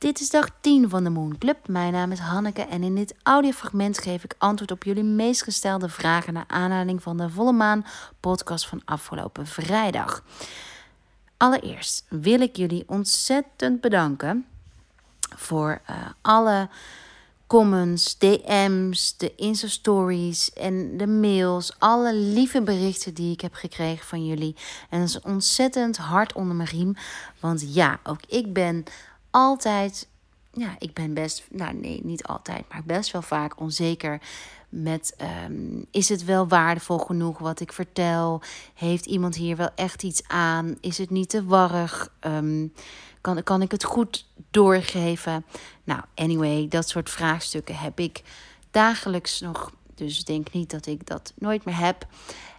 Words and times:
Dit 0.00 0.20
is 0.20 0.30
dag 0.30 0.48
10 0.60 0.88
van 0.88 1.04
de 1.04 1.10
Moon 1.10 1.38
Club. 1.38 1.68
Mijn 1.68 1.92
naam 1.92 2.12
is 2.12 2.18
Hanneke 2.18 2.62
en 2.62 2.82
in 2.82 2.94
dit 2.94 3.14
audiofragment 3.22 3.98
geef 3.98 4.24
ik 4.24 4.34
antwoord 4.38 4.70
op 4.70 4.84
jullie 4.84 5.02
meest 5.02 5.42
gestelde 5.42 5.88
vragen 5.88 6.32
naar 6.32 6.44
aanleiding 6.46 7.02
van 7.02 7.16
de 7.16 7.30
Volle 7.30 7.52
Maan 7.52 7.86
podcast 8.20 8.66
van 8.66 8.82
afgelopen 8.84 9.46
vrijdag. 9.46 10.24
Allereerst 11.36 12.04
wil 12.08 12.40
ik 12.40 12.56
jullie 12.56 12.84
ontzettend 12.86 13.80
bedanken 13.80 14.46
voor 15.36 15.80
uh, 15.90 15.96
alle 16.20 16.68
comments, 17.46 18.18
DM's, 18.18 19.16
de 19.16 19.34
Insta-stories 19.34 20.52
en 20.52 20.96
de 20.96 21.06
mails. 21.06 21.74
Alle 21.78 22.14
lieve 22.14 22.62
berichten 22.62 23.14
die 23.14 23.32
ik 23.32 23.40
heb 23.40 23.54
gekregen 23.54 24.06
van 24.06 24.26
jullie. 24.26 24.56
En 24.90 24.98
dat 24.98 25.08
is 25.08 25.20
ontzettend 25.20 25.96
hard 25.96 26.32
onder 26.32 26.56
mijn 26.56 26.68
riem. 26.68 26.94
Want 27.40 27.74
ja, 27.74 28.00
ook 28.02 28.20
ik 28.26 28.52
ben 28.52 28.84
altijd... 29.30 30.08
Ja, 30.52 30.76
ik 30.78 30.94
ben 30.94 31.14
best... 31.14 31.46
Nou 31.50 31.74
nee, 31.74 32.00
niet 32.04 32.24
altijd, 32.24 32.64
maar 32.68 32.82
best 32.84 33.10
wel 33.10 33.22
vaak 33.22 33.60
onzeker 33.60 34.20
met 34.70 35.16
um, 35.46 35.86
is 35.90 36.08
het 36.08 36.24
wel 36.24 36.48
waardevol 36.48 36.98
genoeg 36.98 37.38
wat 37.38 37.60
ik 37.60 37.72
vertel? 37.72 38.42
Heeft 38.74 39.06
iemand 39.06 39.34
hier 39.34 39.56
wel 39.56 39.70
echt 39.74 40.02
iets 40.02 40.22
aan? 40.28 40.76
Is 40.80 40.98
het 40.98 41.10
niet 41.10 41.28
te 41.28 41.44
warrig? 41.44 42.12
Um, 42.20 42.72
kan, 43.20 43.42
kan 43.42 43.62
ik 43.62 43.70
het 43.70 43.84
goed 43.84 44.26
doorgeven? 44.50 45.44
Nou, 45.84 46.00
anyway, 46.14 46.68
dat 46.68 46.88
soort 46.88 47.10
vraagstukken 47.10 47.76
heb 47.76 47.98
ik 47.98 48.22
dagelijks 48.70 49.40
nog. 49.40 49.72
Dus 49.94 50.24
denk 50.24 50.52
niet 50.52 50.70
dat 50.70 50.86
ik 50.86 51.06
dat 51.06 51.32
nooit 51.38 51.64
meer 51.64 51.78
heb. 51.78 52.06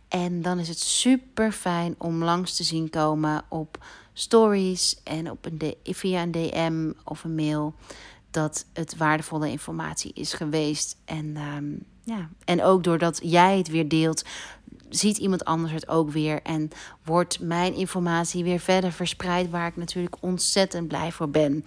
En 0.07 0.41
dan 0.41 0.59
is 0.59 0.67
het 0.67 0.79
super 0.79 1.51
fijn 1.51 1.95
om 1.97 2.23
langs 2.23 2.55
te 2.55 2.63
zien 2.63 2.89
komen 2.89 3.43
op 3.47 3.85
stories 4.13 4.99
en 5.03 5.31
op 5.31 5.45
een 5.45 5.75
via 5.83 6.21
een 6.21 6.31
DM 6.31 6.91
of 7.03 7.23
een 7.23 7.35
mail. 7.35 7.73
Dat 8.31 8.65
het 8.73 8.97
waardevolle 8.97 9.49
informatie 9.49 10.11
is 10.13 10.33
geweest. 10.33 10.97
En, 11.05 11.37
um, 11.37 11.83
ja. 12.03 12.29
en 12.45 12.63
ook 12.63 12.83
doordat 12.83 13.19
jij 13.23 13.57
het 13.57 13.67
weer 13.67 13.87
deelt, 13.87 14.23
ziet 14.89 15.17
iemand 15.17 15.45
anders 15.45 15.71
het 15.71 15.87
ook 15.87 16.11
weer. 16.11 16.41
En 16.41 16.69
wordt 17.03 17.39
mijn 17.39 17.73
informatie 17.73 18.43
weer 18.43 18.59
verder 18.59 18.91
verspreid, 18.91 19.49
waar 19.49 19.67
ik 19.67 19.75
natuurlijk 19.75 20.15
ontzettend 20.19 20.87
blij 20.87 21.11
voor 21.11 21.29
ben. 21.29 21.65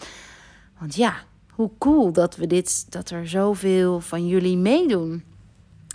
Want 0.79 0.95
ja, 0.95 1.15
hoe 1.51 1.71
cool 1.79 2.13
dat 2.13 2.37
we 2.37 2.47
dit, 2.47 2.93
dat 2.93 3.11
er 3.11 3.29
zoveel 3.29 4.01
van 4.01 4.27
jullie 4.27 4.57
meedoen. 4.57 5.25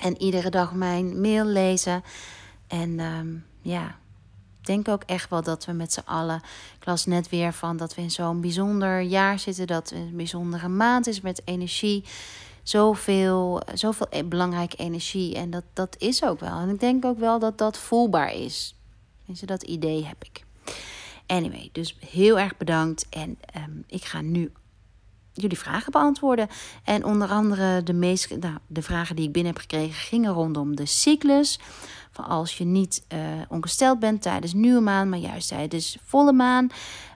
En 0.02 0.22
iedere 0.22 0.50
dag 0.50 0.74
mijn 0.74 1.22
mail 1.22 1.46
lezen. 1.46 2.04
En 2.68 3.00
um, 3.00 3.46
ja, 3.62 3.98
denk 4.70 4.88
ook 4.88 5.04
echt 5.06 5.30
wel 5.30 5.44
dat 5.44 5.66
we 5.66 5.72
met 5.72 5.94
z'n 5.94 6.06
allen. 6.06 6.42
Ik 6.80 6.86
las 6.86 7.06
net 7.06 7.30
weer 7.30 7.54
van 7.54 7.78
dat 7.78 7.96
we 7.96 8.02
in 8.02 8.12
zo'n 8.12 8.42
bijzonder 8.42 9.02
jaar 9.02 9.40
zitten. 9.40 9.68
Dat 9.68 9.90
het 9.90 10.00
een 10.00 10.16
bijzondere 10.16 10.68
maand 10.68 11.08
is 11.08 11.22
met 11.22 11.42
energie 11.46 12.04
zoveel, 12.64 13.62
zoveel 13.74 14.08
e-, 14.10 14.24
belangrijke 14.24 14.76
energie. 14.76 15.36
En 15.36 15.50
dat, 15.50 15.64
dat 15.74 15.96
is 15.98 16.24
ook 16.24 16.40
wel. 16.40 16.60
En 16.60 16.70
ik 16.70 16.80
denk 16.80 17.06
ook 17.06 17.20
wel 17.20 17.40
dat 17.40 17.58
dat 17.58 17.78
voelbaar 17.78 18.34
is. 18.34 18.76
Tenminste, 19.18 19.46
dat 19.46 19.64
idee 19.64 20.06
heb 20.06 20.24
ik. 20.24 20.44
Anyway, 21.26 21.70
dus 21.72 21.98
heel 22.00 22.40
erg 22.40 22.58
bedankt. 22.58 23.06
En 23.10 23.38
um, 23.56 23.84
ik 23.88 24.06
ga 24.06 24.22
nu 24.22 24.52
jullie 25.34 25.60
vragen 25.60 25.92
beantwoorden. 25.92 26.48
En 26.84 27.06
onder 27.06 27.30
andere 27.30 27.84
de, 27.84 27.94
meest, 27.94 28.38
nou, 28.40 28.58
de 28.68 28.82
vragen 28.82 29.16
die 29.16 29.26
ik 29.26 29.32
binnen 29.32 29.52
heb 29.52 29.62
gekregen 29.62 29.94
gingen 29.94 30.34
rondom 30.34 30.76
de 30.76 30.86
cyclus. 30.86 31.60
Van 32.12 32.26
als 32.26 32.58
je 32.58 32.64
niet 32.64 33.06
uh, 33.14 33.20
ongesteld 33.50 34.00
bent 34.00 34.22
tijdens 34.22 34.54
nieuwe 34.54 34.82
maan, 34.82 35.10
maar 35.10 35.20
juist 35.20 35.48
tijdens 35.48 35.98
volle 36.04 36.34
maan. 36.34 36.70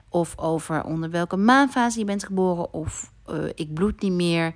Of 0.08 0.38
over 0.38 0.84
onder 0.84 1.10
welke 1.10 1.36
maanfase 1.36 1.98
je 1.98 2.04
bent 2.04 2.24
geboren. 2.24 2.72
Of 2.72 3.12
uh, 3.30 3.44
ik 3.54 3.74
bloed 3.74 4.00
niet 4.00 4.12
meer. 4.12 4.54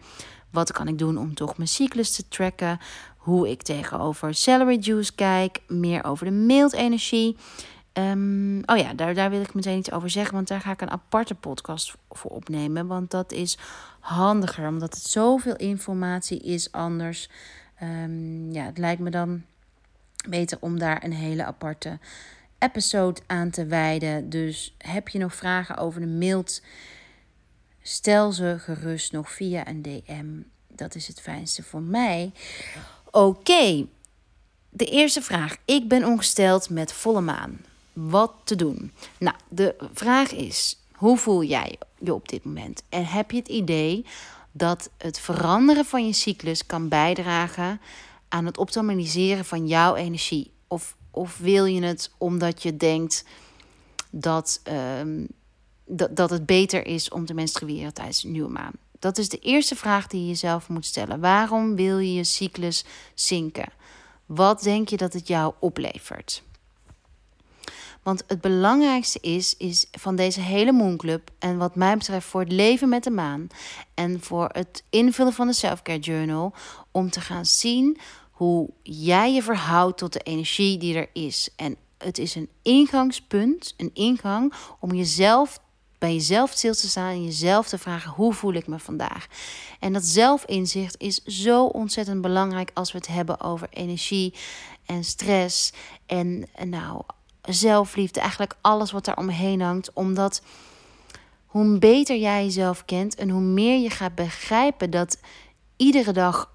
Wat 0.50 0.72
kan 0.72 0.88
ik 0.88 0.98
doen 0.98 1.18
om 1.18 1.34
toch 1.34 1.56
mijn 1.56 1.68
cyclus 1.68 2.12
te 2.16 2.28
tracken? 2.28 2.78
Hoe 3.16 3.50
ik 3.50 3.62
tegenover 3.62 4.34
celery 4.34 4.78
juice 4.78 5.14
kijk. 5.14 5.60
Meer 5.66 6.04
over 6.04 6.24
de 6.24 6.32
mild 6.32 6.72
energie. 6.72 7.36
Um, 7.92 8.62
oh 8.66 8.76
ja, 8.76 8.94
daar, 8.94 9.14
daar 9.14 9.30
wil 9.30 9.40
ik 9.40 9.54
meteen 9.54 9.78
iets 9.78 9.92
over 9.92 10.10
zeggen. 10.10 10.34
Want 10.34 10.48
daar 10.48 10.60
ga 10.60 10.70
ik 10.70 10.80
een 10.80 10.90
aparte 10.90 11.34
podcast 11.34 11.94
voor 12.10 12.30
opnemen. 12.30 12.86
Want 12.86 13.10
dat 13.10 13.32
is 13.32 13.58
handiger. 14.00 14.68
Omdat 14.68 14.94
het 14.94 15.02
zoveel 15.02 15.56
informatie 15.56 16.40
is 16.40 16.72
anders. 16.72 17.30
Um, 17.82 18.52
ja, 18.52 18.64
het 18.64 18.78
lijkt 18.78 19.00
me 19.00 19.10
dan 19.10 19.42
beter 20.28 20.58
om 20.60 20.78
daar 20.78 21.04
een 21.04 21.12
hele 21.12 21.44
aparte 21.44 21.98
episode 22.58 23.20
aan 23.26 23.50
te 23.50 23.66
wijden. 23.66 24.30
Dus 24.30 24.74
heb 24.78 25.08
je 25.08 25.18
nog 25.18 25.34
vragen 25.34 25.76
over 25.76 26.00
de 26.00 26.06
mild 26.06 26.60
Stel 27.88 28.32
ze 28.32 28.56
gerust 28.58 29.12
nog 29.12 29.32
via 29.32 29.68
een 29.68 29.82
DM. 29.82 30.26
Dat 30.66 30.94
is 30.94 31.06
het 31.06 31.20
fijnste 31.20 31.62
voor 31.62 31.82
mij. 31.82 32.32
Oké, 33.10 33.86
de 34.70 34.84
eerste 34.84 35.22
vraag. 35.22 35.56
Ik 35.64 35.88
ben 35.88 36.04
ongesteld 36.04 36.70
met 36.70 36.92
volle 36.92 37.20
maan. 37.20 37.60
Wat 37.92 38.32
te 38.44 38.56
doen? 38.56 38.92
Nou, 39.18 39.36
de 39.48 39.74
vraag 39.92 40.32
is: 40.32 40.78
hoe 40.92 41.16
voel 41.16 41.42
jij 41.42 41.78
je 41.98 42.14
op 42.14 42.28
dit 42.28 42.44
moment? 42.44 42.82
En 42.88 43.06
heb 43.06 43.30
je 43.30 43.38
het 43.38 43.48
idee 43.48 44.04
dat 44.52 44.90
het 44.96 45.20
veranderen 45.20 45.84
van 45.84 46.06
je 46.06 46.12
cyclus 46.12 46.66
kan 46.66 46.88
bijdragen 46.88 47.80
aan 48.28 48.46
het 48.46 48.58
optimaliseren 48.58 49.44
van 49.44 49.66
jouw 49.66 49.94
energie? 49.94 50.52
Of, 50.66 50.96
of 51.10 51.38
wil 51.38 51.64
je 51.64 51.82
het 51.82 52.10
omdat 52.18 52.62
je 52.62 52.76
denkt 52.76 53.24
dat 54.10 54.60
um, 54.98 55.28
dat, 55.88 56.16
dat 56.16 56.30
het 56.30 56.46
beter 56.46 56.86
is 56.86 57.08
om 57.08 57.26
te 57.26 57.34
menstrueren 57.34 57.94
tijdens 57.94 58.24
een 58.24 58.32
nieuwe 58.32 58.50
maan? 58.50 58.72
Dat 58.98 59.18
is 59.18 59.28
de 59.28 59.38
eerste 59.38 59.76
vraag 59.76 60.06
die 60.06 60.20
je 60.20 60.26
jezelf 60.26 60.68
moet 60.68 60.86
stellen. 60.86 61.20
Waarom 61.20 61.76
wil 61.76 61.98
je 61.98 62.14
je 62.14 62.24
cyclus 62.24 62.84
zinken? 63.14 63.72
Wat 64.26 64.62
denk 64.62 64.88
je 64.88 64.96
dat 64.96 65.12
het 65.12 65.28
jou 65.28 65.54
oplevert? 65.60 66.42
Want 68.02 68.24
het 68.26 68.40
belangrijkste 68.40 69.18
is, 69.20 69.56
is 69.56 69.86
van 69.90 70.16
deze 70.16 70.40
hele 70.40 70.72
Moonclub... 70.72 71.30
en 71.38 71.56
wat 71.56 71.74
mij 71.74 71.96
betreft 71.96 72.26
voor 72.26 72.40
het 72.40 72.52
leven 72.52 72.88
met 72.88 73.04
de 73.04 73.10
maan... 73.10 73.46
en 73.94 74.20
voor 74.20 74.48
het 74.52 74.82
invullen 74.90 75.32
van 75.32 75.46
de 75.46 75.52
Selfcare 75.52 75.98
Journal... 75.98 76.52
om 76.90 77.10
te 77.10 77.20
gaan 77.20 77.46
zien 77.46 77.98
hoe 78.30 78.70
jij 78.82 79.34
je 79.34 79.42
verhoudt 79.42 79.98
tot 79.98 80.12
de 80.12 80.20
energie 80.20 80.78
die 80.78 80.96
er 80.96 81.08
is. 81.12 81.48
En 81.56 81.76
het 81.98 82.18
is 82.18 82.34
een 82.34 82.48
ingangspunt, 82.62 83.74
een 83.76 83.90
ingang 83.94 84.52
om 84.80 84.94
jezelf 84.94 85.60
bij 85.98 86.12
jezelf 86.12 86.50
stil 86.50 86.74
te 86.74 86.88
staan 86.88 87.10
en 87.10 87.24
jezelf 87.24 87.68
te 87.68 87.78
vragen: 87.78 88.10
hoe 88.10 88.32
voel 88.34 88.52
ik 88.52 88.66
me 88.66 88.78
vandaag? 88.78 89.26
En 89.80 89.92
dat 89.92 90.04
zelfinzicht 90.04 90.94
is 90.98 91.24
zo 91.24 91.64
ontzettend 91.64 92.20
belangrijk 92.20 92.70
als 92.74 92.92
we 92.92 92.98
het 92.98 93.06
hebben 93.06 93.40
over 93.40 93.68
energie 93.70 94.34
en 94.86 95.04
stress 95.04 95.72
en, 96.06 96.48
nou 96.64 97.02
zelfliefde, 97.48 98.20
eigenlijk 98.20 98.56
alles 98.60 98.90
wat 98.90 99.04
daar 99.04 99.16
omheen 99.16 99.60
hangt, 99.60 99.92
omdat 99.92 100.42
hoe 101.46 101.78
beter 101.78 102.16
jij 102.16 102.44
jezelf 102.44 102.84
kent 102.84 103.14
en 103.14 103.30
hoe 103.30 103.40
meer 103.40 103.78
je 103.78 103.90
gaat 103.90 104.14
begrijpen 104.14 104.90
dat 104.90 105.20
iedere 105.76 106.12
dag 106.12 106.52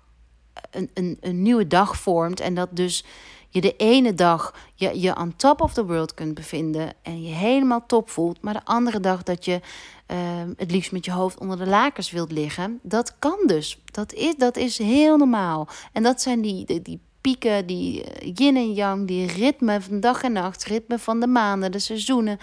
een, 0.71 0.89
een, 0.93 1.17
een 1.21 1.41
nieuwe 1.41 1.67
dag 1.67 1.97
vormt 1.97 2.39
en 2.39 2.53
dat 2.53 2.69
dus 2.71 3.05
je 3.49 3.61
de 3.61 3.75
ene 3.75 4.13
dag 4.13 4.55
je, 4.73 4.99
je 4.99 5.17
on 5.17 5.35
top 5.35 5.61
of 5.61 5.73
the 5.73 5.85
world 5.85 6.13
kunt 6.13 6.33
bevinden 6.33 6.93
en 7.01 7.23
je 7.23 7.33
helemaal 7.33 7.85
top 7.85 8.09
voelt, 8.09 8.41
maar 8.41 8.53
de 8.53 8.65
andere 8.65 8.99
dag 8.99 9.23
dat 9.23 9.45
je 9.45 9.59
uh, 10.07 10.17
het 10.57 10.71
liefst 10.71 10.91
met 10.91 11.05
je 11.05 11.11
hoofd 11.11 11.39
onder 11.39 11.57
de 11.57 11.67
lakens 11.67 12.11
wilt 12.11 12.31
liggen, 12.31 12.79
dat 12.81 13.15
kan 13.19 13.37
dus. 13.45 13.79
Dat 13.85 14.13
is, 14.13 14.35
dat 14.37 14.57
is 14.57 14.77
heel 14.77 15.17
normaal. 15.17 15.67
En 15.91 16.03
dat 16.03 16.21
zijn 16.21 16.41
die, 16.41 16.81
die 16.81 17.01
pieken, 17.23 17.65
die 17.65 18.03
eh, 18.03 18.31
yin 18.35 18.55
en 18.55 18.73
yang, 18.73 19.07
die 19.07 19.25
ritme 19.25 19.81
van 19.81 19.99
dag 19.99 20.23
en 20.23 20.31
nacht, 20.31 20.63
ritme 20.63 20.99
van 20.99 21.19
de 21.19 21.27
maanden, 21.27 21.71
de 21.71 21.79
seizoenen, 21.79 22.39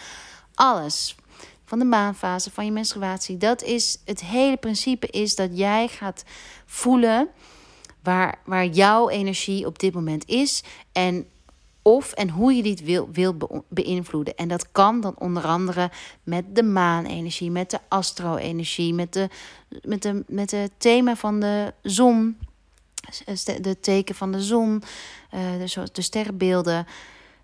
alles. 0.54 1.14
Van 1.64 1.78
de 1.78 1.84
maanfase, 1.84 2.50
van 2.50 2.64
je 2.64 2.72
menstruatie. 2.72 3.36
Dat 3.36 3.62
is 3.62 3.98
het 4.04 4.20
hele 4.20 4.56
principe 4.56 5.06
is 5.06 5.34
dat 5.34 5.58
jij 5.58 5.88
gaat 5.88 6.24
voelen 6.66 7.28
waar, 8.02 8.38
waar 8.44 8.66
jouw 8.66 9.08
energie 9.08 9.66
op 9.66 9.78
dit 9.78 9.94
moment 9.94 10.28
is. 10.28 10.62
En 10.92 11.26
of 11.82 12.12
en 12.12 12.28
hoe 12.28 12.54
je 12.54 12.62
dit 12.62 12.82
wil, 12.82 13.08
wil 13.12 13.64
beïnvloeden. 13.68 14.36
En 14.36 14.48
dat 14.48 14.72
kan 14.72 15.00
dan 15.00 15.14
onder 15.18 15.46
andere 15.46 15.90
met 16.22 16.44
de 16.54 16.62
maanenergie, 16.62 17.50
met 17.50 17.70
de 17.70 17.78
astro-energie, 17.88 18.94
met, 18.94 19.12
de, 19.12 19.28
met, 19.82 20.02
de, 20.02 20.24
met 20.26 20.50
het 20.50 20.72
thema 20.76 21.16
van 21.16 21.40
de 21.40 21.74
zon, 21.82 22.38
de 23.60 23.80
teken 23.80 24.14
van 24.14 24.32
de 24.32 24.42
zon, 24.42 24.82
uh, 25.34 25.40
de, 25.66 25.88
de 25.92 26.02
sterrenbeelden. 26.02 26.86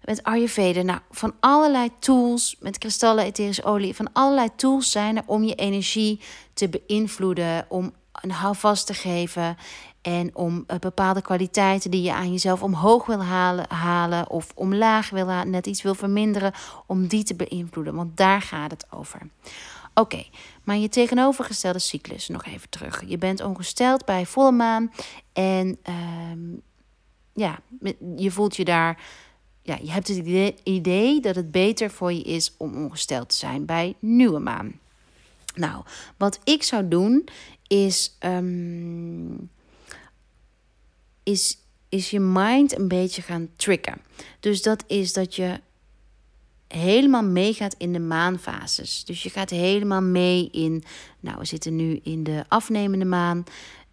Met 0.05 0.23
Ayurveda, 0.23 0.83
nou, 0.83 1.01
van 1.11 1.35
allerlei 1.41 1.91
tools, 1.99 2.57
met 2.61 2.79
kristallen, 2.79 3.25
etherische 3.25 3.65
olie, 3.65 3.97
van 3.97 4.13
allerlei 4.13 4.49
tools 4.57 4.91
zijn 4.91 5.17
er 5.17 5.23
om 5.27 5.45
je 5.45 5.55
energie 5.55 6.21
te 6.55 6.69
beïnvloeden, 6.69 7.67
om 7.69 7.93
een 8.13 8.31
houvast 8.31 8.87
te 8.87 8.95
geven 8.95 9.57
en 10.03 10.37
om 10.37 10.65
uh, 10.67 10.79
bepaalde 10.79 11.23
kwaliteiten 11.23 11.91
die 11.91 12.03
je 12.03 12.13
aan 12.13 12.33
jezelf 12.33 12.63
omhoog 12.63 13.07
wil 13.07 13.23
halen, 13.23 13.65
halen 13.69 14.31
of 14.31 14.53
omlaag 14.55 15.11
wil 15.11 15.29
halen, 15.29 15.51
net 15.51 15.67
iets 15.67 15.83
wil 15.83 15.95
verminderen, 15.95 16.53
om 16.87 17.07
die 17.07 17.23
te 17.23 17.35
beïnvloeden. 17.35 17.95
Want 17.95 18.17
daar 18.17 18.43
gaat 18.43 18.71
het 18.71 18.87
over. 18.91 19.21
Oké, 19.99 20.25
maar 20.65 20.77
je 20.77 20.89
tegenovergestelde 20.89 21.79
cyclus, 21.79 22.29
nog 22.29 22.45
even 22.45 22.69
terug. 22.69 23.03
Je 23.07 23.19
bent 23.19 23.43
ongesteld 23.43 24.05
bij 24.05 24.27
volle 24.27 24.53
maan 24.53 24.93
en 25.33 25.79
ehm, 25.83 26.41
ja, 27.33 27.59
je 28.17 28.31
voelt 28.31 28.57
je 28.57 28.65
daar, 28.65 29.03
ja, 29.63 29.79
je 29.83 29.91
hebt 29.91 30.09
het 30.09 30.61
idee, 30.63 31.21
dat 31.21 31.37
het 31.37 31.51
beter 31.51 31.91
voor 31.91 32.13
je 32.13 32.23
is 32.23 32.55
om 32.57 32.85
ongesteld 32.85 33.29
te 33.29 33.37
zijn 33.37 33.65
bij 33.65 33.95
nieuwe 33.99 34.39
maan. 34.39 34.81
Nou, 35.55 35.85
wat 36.17 36.41
ik 36.45 36.63
zou 36.63 36.89
doen 36.89 37.29
is, 37.67 38.17
ehm, 38.19 39.35
is, 41.23 41.59
is 41.89 42.11
je 42.11 42.21
mind 42.21 42.79
een 42.79 42.89
beetje 42.89 43.23
gaan 43.23 43.49
tricken. 43.57 44.01
Dus 44.41 44.63
dat 44.63 44.85
is 44.87 45.13
dat 45.13 45.35
je 45.35 45.61
helemaal 46.69 47.25
meegaat 47.25 47.75
in 47.79 47.93
de 47.93 47.99
maanfases. 48.01 49.05
Dus 49.05 49.23
je 49.23 49.31
gaat 49.31 49.51
helemaal 49.51 50.03
mee 50.03 50.49
in. 50.51 50.85
Nou, 51.21 51.39
we 51.39 51.45
zitten 51.45 51.77
nu 51.77 52.01
in 52.03 52.25
de 52.25 52.45
afnemende 52.49 53.05
maan. 53.05 53.45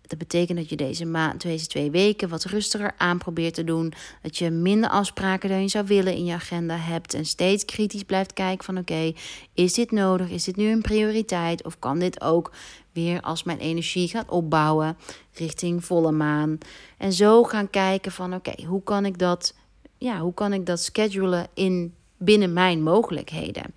Dat 0.01 0.17
betekent 0.17 0.57
dat 0.57 0.69
je 0.69 0.75
deze, 0.75 1.05
maand, 1.05 1.41
deze 1.41 1.67
twee 1.67 1.91
weken 1.91 2.29
wat 2.29 2.43
rustiger 2.43 2.93
aan 2.97 3.17
probeert 3.17 3.53
te 3.53 3.63
doen. 3.63 3.93
Dat 4.21 4.37
je 4.37 4.49
minder 4.49 4.89
afspraken 4.89 5.49
dan 5.49 5.61
je 5.61 5.67
zou 5.67 5.85
willen 5.85 6.13
in 6.13 6.25
je 6.25 6.33
agenda 6.33 6.75
hebt. 6.77 7.13
En 7.13 7.25
steeds 7.25 7.65
kritisch 7.65 8.03
blijft 8.03 8.33
kijken 8.33 8.65
van 8.65 8.77
oké, 8.77 9.13
is 9.53 9.73
dit 9.73 9.91
nodig? 9.91 10.29
Is 10.29 10.43
dit 10.43 10.55
nu 10.55 10.71
een 10.71 10.81
prioriteit? 10.81 11.63
Of 11.65 11.79
kan 11.79 11.99
dit 11.99 12.21
ook 12.21 12.51
weer 12.91 13.21
als 13.21 13.43
mijn 13.43 13.59
energie 13.59 14.07
gaat 14.07 14.29
opbouwen 14.29 14.97
richting 15.33 15.85
volle 15.85 16.11
maan? 16.11 16.57
En 16.97 17.13
zo 17.13 17.43
gaan 17.43 17.69
kijken 17.69 18.11
van 18.11 18.33
oké, 18.33 18.65
hoe 18.65 18.83
kan 18.83 19.05
ik 19.05 19.19
dat... 19.19 19.55
Ja, 19.97 20.19
hoe 20.19 20.33
kan 20.33 20.53
ik 20.53 20.65
dat 20.65 20.79
schedulen 20.79 21.47
in 21.53 21.93
binnen 22.23 22.53
mijn 22.53 22.83
mogelijkheden. 22.83 23.73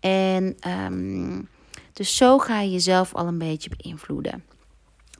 En 0.00 0.56
ehm, 0.60 1.40
dus 1.92 2.16
zo 2.16 2.38
ga 2.38 2.60
je 2.60 2.70
jezelf 2.70 3.14
al 3.14 3.26
een 3.26 3.38
beetje 3.38 3.70
beïnvloeden. 3.76 4.44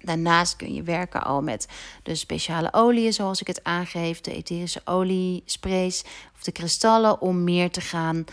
Daarnaast 0.01 0.57
kun 0.57 0.75
je 0.75 0.83
werken 0.83 1.25
al 1.25 1.43
met 1.43 1.69
de 2.03 2.15
speciale 2.15 2.73
oliën, 2.73 3.13
zoals 3.13 3.41
ik 3.41 3.47
het 3.47 3.65
aangeef, 3.65 4.21
de 4.21 4.35
etherische 4.35 4.81
oliesprays 4.85 6.05
of 6.35 6.43
de 6.43 6.53
kristallen, 6.53 7.21
om 7.21 7.45
meer 7.45 7.71
te 7.71 7.81
gaan. 7.81 8.25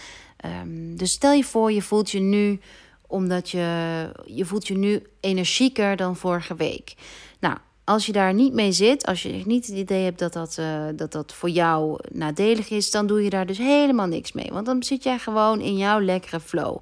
Um, 0.61 0.97
dus 0.97 1.11
stel 1.11 1.31
je 1.31 1.43
voor, 1.43 1.71
je 1.71 1.81
voelt 1.81 2.11
je 2.11 2.19
nu, 2.19 2.59
omdat 3.07 3.49
je, 3.49 4.09
je 4.25 4.45
voelt 4.45 4.67
je 4.67 4.77
nu 4.77 5.03
energieker 5.19 5.95
dan 5.95 6.15
vorige 6.15 6.55
week. 6.55 6.95
Nou, 7.39 7.57
als 7.83 8.05
je 8.05 8.11
daar 8.11 8.33
niet 8.33 8.53
mee 8.53 8.71
zit, 8.71 9.05
als 9.05 9.23
je 9.23 9.43
niet 9.45 9.67
het 9.67 9.75
idee 9.75 10.03
hebt 10.03 10.19
dat 10.19 10.33
dat, 10.33 10.57
uh, 10.59 10.85
dat 10.95 11.11
dat 11.11 11.33
voor 11.33 11.49
jou 11.49 11.99
nadelig 12.11 12.69
is, 12.69 12.91
dan 12.91 13.07
doe 13.07 13.23
je 13.23 13.29
daar 13.29 13.45
dus 13.45 13.57
helemaal 13.57 14.07
niks 14.07 14.31
mee. 14.31 14.49
Want 14.51 14.65
dan 14.65 14.83
zit 14.83 15.03
jij 15.03 15.19
gewoon 15.19 15.61
in 15.61 15.77
jouw 15.77 16.01
lekkere 16.01 16.39
flow. 16.39 16.77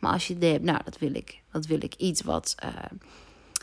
Maar 0.00 0.12
als 0.12 0.26
je 0.26 0.32
het 0.32 0.42
idee 0.42 0.52
hebt, 0.52 0.64
nou, 0.64 0.80
dat 0.84 0.98
wil 0.98 1.14
ik, 1.14 1.40
dat 1.52 1.66
wil 1.66 1.82
ik 1.82 1.94
iets 1.94 2.22
wat 2.22 2.54
uh, 2.64 2.70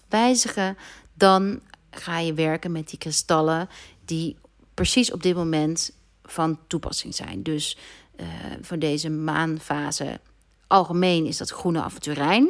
wijzigen, 0.10 0.78
dan 1.14 1.60
ga 1.92 2.20
je 2.20 2.34
werken 2.34 2.72
met 2.72 2.90
die 2.90 3.00
kristallen 3.00 3.70
die 4.06 4.38
precies 4.74 5.12
op 5.12 5.24
dit 5.24 5.36
moment 5.36 5.92
van 6.24 6.60
toepassing 6.68 7.16
zijn. 7.16 7.44
Dus 7.44 7.78
uh, 8.20 8.26
voor 8.62 8.80
deze 8.80 9.10
maanfase 9.10 10.20
algemeen 10.68 11.26
is 11.26 11.38
dat 11.38 11.50
groene 11.50 11.82
aventurijn. 11.82 12.50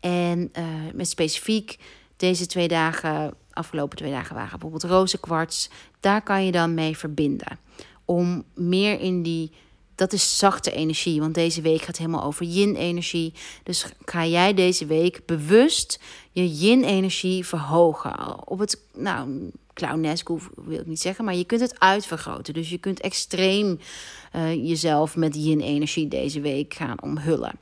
En 0.00 0.52
met 0.94 1.08
specifiek 1.08 1.78
deze 2.16 2.46
twee 2.46 2.68
dagen 2.68 3.34
afgelopen 3.54 3.96
twee 3.96 4.10
dagen 4.10 4.34
waren 4.34 4.50
bijvoorbeeld 4.50 4.92
rozenkwarts. 4.92 5.68
Daar 6.00 6.22
kan 6.22 6.44
je 6.44 6.52
dan 6.52 6.74
mee 6.74 6.96
verbinden. 6.96 7.58
Om 8.04 8.44
meer 8.54 9.00
in 9.00 9.22
die. 9.22 9.52
Dat 9.94 10.12
is 10.12 10.38
zachte 10.38 10.72
energie, 10.72 11.20
want 11.20 11.34
deze 11.34 11.60
week 11.60 11.82
gaat 11.82 11.96
helemaal 11.96 12.22
over 12.22 12.46
yin-energie. 12.46 13.32
Dus 13.62 13.86
ga 14.04 14.26
jij 14.26 14.54
deze 14.54 14.86
week 14.86 15.26
bewust 15.26 16.00
je 16.30 16.48
yin-energie 16.48 17.46
verhogen. 17.46 18.48
Op 18.48 18.58
het, 18.58 18.80
nou, 18.94 19.50
clownesk 19.74 20.28
wil 20.54 20.80
ik 20.80 20.86
niet 20.86 21.00
zeggen, 21.00 21.24
maar 21.24 21.34
je 21.34 21.44
kunt 21.44 21.60
het 21.60 21.80
uitvergroten. 21.80 22.54
Dus 22.54 22.70
je 22.70 22.78
kunt 22.78 23.00
extreem 23.00 23.78
uh, 24.36 24.54
jezelf 24.54 25.16
met 25.16 25.34
yin-energie 25.34 26.08
deze 26.08 26.40
week 26.40 26.74
gaan 26.74 27.02
omhullen. 27.02 27.58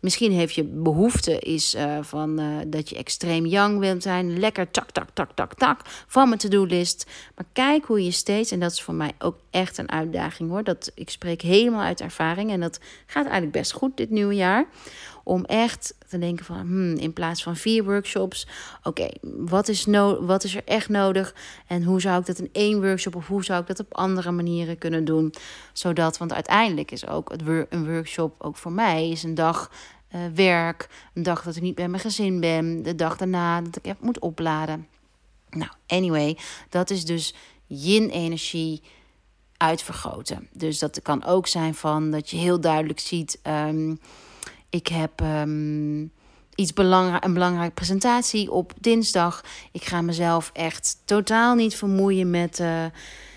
Misschien 0.00 0.32
heeft 0.32 0.54
je 0.54 0.64
behoefte 0.64 1.38
is 1.38 1.74
uh, 1.74 1.98
van 2.00 2.40
uh, 2.40 2.46
dat 2.66 2.88
je 2.88 2.96
extreem 2.96 3.46
young 3.46 3.78
wilt 3.78 4.02
zijn. 4.02 4.38
Lekker 4.38 4.70
tak, 4.70 4.90
tak, 4.90 5.08
tak, 5.12 5.32
tak, 5.34 5.54
tak 5.54 5.80
van 6.06 6.28
mijn 6.28 6.40
to-do-list. 6.40 7.06
Maar 7.34 7.46
kijk 7.52 7.84
hoe 7.84 8.04
je 8.04 8.10
steeds, 8.10 8.50
en 8.50 8.60
dat 8.60 8.72
is 8.72 8.82
voor 8.82 8.94
mij 8.94 9.12
ook 9.18 9.38
echt 9.50 9.78
een 9.78 9.90
uitdaging 9.90 10.50
hoor. 10.50 10.64
Dat, 10.64 10.92
ik 10.94 11.10
spreek 11.10 11.42
helemaal 11.42 11.82
uit 11.82 12.00
ervaring 12.00 12.50
en 12.50 12.60
dat 12.60 12.80
gaat 13.06 13.24
eigenlijk 13.24 13.52
best 13.52 13.72
goed 13.72 13.96
dit 13.96 14.10
nieuwe 14.10 14.34
jaar. 14.34 14.66
Om 15.28 15.44
echt 15.44 15.94
te 16.08 16.18
denken 16.18 16.44
van, 16.44 16.56
hmm, 16.56 16.94
in 16.94 17.12
plaats 17.12 17.42
van 17.42 17.56
vier 17.56 17.84
workshops, 17.84 18.46
oké, 18.82 19.08
wat, 19.22 19.68
is 19.68 19.86
no 19.86 20.24
wat 20.24 20.44
is 20.44 20.54
er 20.54 20.62
echt 20.64 20.88
nodig? 20.88 21.34
En 21.66 21.82
hoe 21.82 22.00
zou 22.00 22.20
ik 22.20 22.26
dat 22.26 22.38
in 22.38 22.48
één 22.52 22.80
workshop 22.80 23.16
of 23.16 23.26
hoe 23.26 23.44
zou 23.44 23.60
ik 23.60 23.66
dat 23.66 23.80
op 23.80 23.94
andere 23.94 24.30
manieren 24.30 24.78
kunnen 24.78 25.04
doen? 25.04 25.34
Zodat, 25.72 26.18
want 26.18 26.32
uiteindelijk 26.32 26.90
is 26.90 27.06
ook 27.06 27.32
een 27.68 27.86
workshop 27.86 28.34
ook 28.38 28.56
voor 28.56 28.72
mij 28.72 29.10
is 29.10 29.22
een 29.22 29.34
dag 29.34 29.70
uh, 30.14 30.20
werk, 30.34 30.88
een 31.14 31.22
dag 31.22 31.42
dat 31.42 31.56
ik 31.56 31.62
niet 31.62 31.74
bij 31.74 31.88
mijn 31.88 32.02
gezin 32.02 32.40
ben, 32.40 32.82
de 32.82 32.94
dag 32.94 33.16
daarna 33.16 33.60
dat 33.60 33.76
ik 33.76 33.84
heb 33.84 34.00
moet 34.00 34.18
opladen. 34.18 34.86
Nou, 35.50 35.70
anyway, 35.86 36.38
dat 36.68 36.90
is 36.90 37.04
dus 37.04 37.34
yin-energie 37.66 38.82
uitvergroten. 39.56 40.48
Dus 40.52 40.78
dat 40.78 41.02
kan 41.02 41.24
ook 41.24 41.46
zijn 41.46 41.74
van 41.74 42.10
dat 42.10 42.30
je 42.30 42.36
heel 42.36 42.60
duidelijk 42.60 43.00
ziet, 43.00 43.40
um, 43.42 43.98
ik 44.70 44.86
heb 44.88 45.20
um, 45.20 46.12
iets 46.54 46.72
belangrijk, 46.72 47.24
een 47.24 47.32
belangrijke 47.32 47.74
presentatie 47.74 48.50
op 48.50 48.72
dinsdag. 48.80 49.44
Ik 49.72 49.84
ga 49.84 50.02
mezelf 50.02 50.50
echt 50.52 51.02
totaal 51.04 51.54
niet 51.54 51.74
vermoeien 51.74 52.30
met. 52.30 52.58
Uh, 52.58 52.84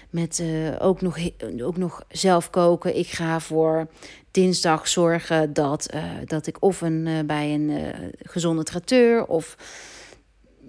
met 0.10 0.40
uh, 0.40 0.76
ook, 0.80 1.02
nog, 1.02 1.18
ook 1.62 1.78
nog 1.78 2.04
zelf 2.10 2.50
koken. 2.50 2.98
Ik 2.98 3.08
ga 3.08 3.40
voor 3.40 3.88
dinsdag 4.32 4.88
zorgen 4.88 5.54
dat, 5.54 5.94
uh, 5.96 6.04
dat 6.26 6.48
ik 6.48 6.58
of 6.60 6.82
een, 6.82 7.24
bij 7.26 7.54
een 7.54 7.94
gezonde 8.22 8.64
traiteur 8.64 9.26
of 9.26 9.56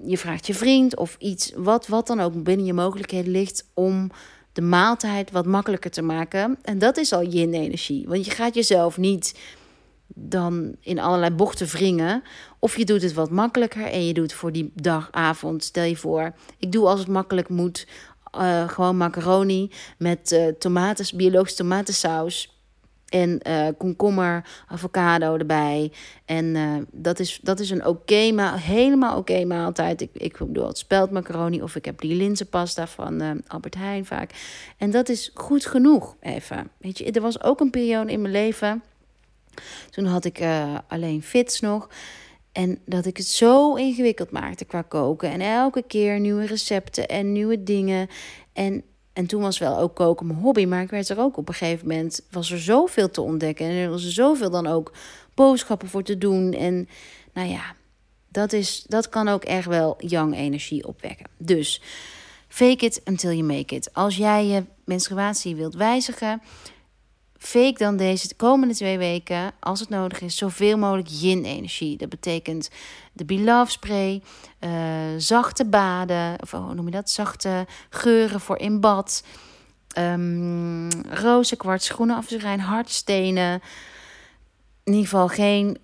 je 0.04 0.18
vraagt 0.18 0.46
je 0.46 0.54
vriend 0.54 0.96
of 0.96 1.16
iets, 1.18 1.52
wat, 1.56 1.86
wat 1.86 2.06
dan 2.06 2.20
ook 2.20 2.42
binnen 2.42 2.66
je 2.66 2.72
mogelijkheden 2.72 3.32
ligt 3.32 3.70
om 3.74 4.10
de 4.52 4.62
maaltijd 4.62 5.30
wat 5.30 5.46
makkelijker 5.46 5.90
te 5.90 6.02
maken. 6.02 6.58
En 6.62 6.78
dat 6.78 6.96
is 6.96 7.12
al 7.12 7.22
yin-energie. 7.22 8.08
Want 8.08 8.24
je 8.24 8.30
gaat 8.30 8.54
jezelf 8.54 8.96
niet 8.96 9.38
dan 10.14 10.76
in 10.80 10.98
allerlei 10.98 11.30
bochten 11.30 11.66
wringen. 11.66 12.22
Of 12.58 12.76
je 12.76 12.84
doet 12.84 13.02
het 13.02 13.12
wat 13.12 13.30
makkelijker 13.30 13.84
en 13.84 14.06
je 14.06 14.14
doet 14.14 14.32
voor 14.32 14.52
die 14.52 14.72
dagavond. 14.74 15.64
Stel 15.64 15.84
je 15.84 15.96
voor, 15.96 16.32
ik 16.58 16.72
doe 16.72 16.86
als 16.86 17.00
het 17.00 17.08
makkelijk 17.08 17.48
moet. 17.48 17.86
Uh, 18.36 18.68
gewoon 18.68 18.96
macaroni 18.96 19.70
met 19.98 20.32
uh, 20.32 20.46
tomaten, 20.46 21.16
biologische 21.16 21.56
tomatensaus. 21.56 22.58
En 23.08 23.40
uh, 23.48 23.66
komkommer, 23.78 24.44
avocado 24.66 25.36
erbij. 25.36 25.92
En 26.24 26.56
dat, 26.92 27.18
is, 27.18 27.38
dat 27.42 27.60
is 27.60 27.70
een 27.70 27.86
oké, 27.86 28.32
maar 28.32 28.60
helemaal 28.60 29.18
oké 29.18 29.44
maaltijd. 29.44 30.00
Ik, 30.00 30.10
ik 30.12 30.38
doe 30.48 30.66
het 30.66 30.78
speldmacaroni 30.78 31.62
of 31.62 31.76
ik 31.76 31.84
heb 31.84 32.00
die 32.00 32.14
linzenpasta 32.14 32.86
van 32.86 33.42
Albert 33.46 33.74
Heijn 33.74 34.04
vaak. 34.04 34.30
En 34.76 34.90
dat 34.90 35.08
is 35.08 35.30
goed 35.34 35.66
genoeg 35.66 36.16
even. 36.20 36.70
Weet 36.78 36.98
je, 36.98 37.10
er 37.10 37.20
was 37.20 37.42
ook 37.42 37.60
een 37.60 37.70
periode 37.70 38.12
in 38.12 38.20
mijn 38.20 38.32
leven 38.32 38.82
toen 39.90 40.04
had 40.04 40.24
ik 40.24 40.40
uh, 40.40 40.78
alleen 40.88 41.22
fits 41.22 41.60
nog. 41.60 41.88
En 42.52 42.78
dat 42.86 43.06
ik 43.06 43.16
het 43.16 43.26
zo 43.26 43.74
ingewikkeld 43.74 44.30
maakte 44.30 44.64
qua 44.64 44.82
koken. 44.82 45.30
En 45.30 45.40
elke 45.40 45.82
keer 45.86 46.20
nieuwe 46.20 46.46
recepten 46.46 47.08
en 47.08 47.32
nieuwe 47.32 47.62
dingen. 47.62 48.08
En, 48.52 48.82
en 49.12 49.26
toen 49.26 49.42
was 49.42 49.58
wel 49.58 49.78
ook 49.78 49.94
koken 49.94 50.26
mijn 50.26 50.38
hobby. 50.38 50.64
Maar 50.64 50.82
ik 50.82 50.90
werd 50.90 51.08
er 51.08 51.18
ook 51.18 51.36
op 51.36 51.48
een 51.48 51.54
gegeven 51.54 51.88
moment... 51.88 52.20
was 52.30 52.50
er 52.50 52.60
zoveel 52.60 53.10
te 53.10 53.20
ontdekken. 53.20 53.66
En 53.66 53.72
er 53.72 53.90
was 53.90 54.04
er 54.04 54.12
zoveel 54.12 54.50
dan 54.50 54.66
ook 54.66 54.92
boodschappen 55.34 55.88
voor 55.88 56.02
te 56.02 56.18
doen. 56.18 56.52
En 56.52 56.88
nou 57.32 57.48
ja, 57.48 57.74
dat, 58.28 58.52
is, 58.52 58.84
dat 58.86 59.08
kan 59.08 59.28
ook 59.28 59.44
echt 59.44 59.66
wel 59.66 59.94
young 59.98 60.36
energie 60.36 60.86
opwekken. 60.86 61.26
Dus 61.38 61.82
fake 62.48 62.84
it 62.84 63.00
until 63.04 63.30
you 63.30 63.42
make 63.42 63.74
it. 63.74 63.94
Als 63.94 64.16
jij 64.16 64.46
je 64.46 64.64
menstruatie 64.84 65.56
wilt 65.56 65.74
wijzigen 65.74 66.42
fake 67.40 67.74
dan 67.76 67.96
deze 67.96 68.34
komende 68.34 68.74
twee 68.74 68.98
weken, 68.98 69.52
als 69.60 69.80
het 69.80 69.88
nodig 69.88 70.20
is, 70.20 70.36
zoveel 70.36 70.78
mogelijk 70.78 71.08
yin-energie. 71.08 71.96
Dat 71.96 72.08
betekent 72.08 72.70
de 73.12 73.24
Beloved 73.24 73.72
spray, 73.72 74.22
uh, 74.60 74.70
zachte 75.16 75.64
baden, 75.64 76.36
of 76.42 76.50
hoe 76.50 76.74
noem 76.74 76.84
je 76.84 76.90
dat? 76.90 77.10
Zachte 77.10 77.66
geuren 77.90 78.40
voor 78.40 78.58
in 78.58 78.80
bad. 78.80 79.24
Um, 79.98 80.90
roze 81.08 81.56
kwarts, 81.56 81.88
groene 81.88 82.14
afzegijn, 82.14 82.60
hardstenen. 82.60 83.60
In 84.84 84.92
ieder 84.92 85.08
geval 85.08 85.28
geen, 85.28 85.78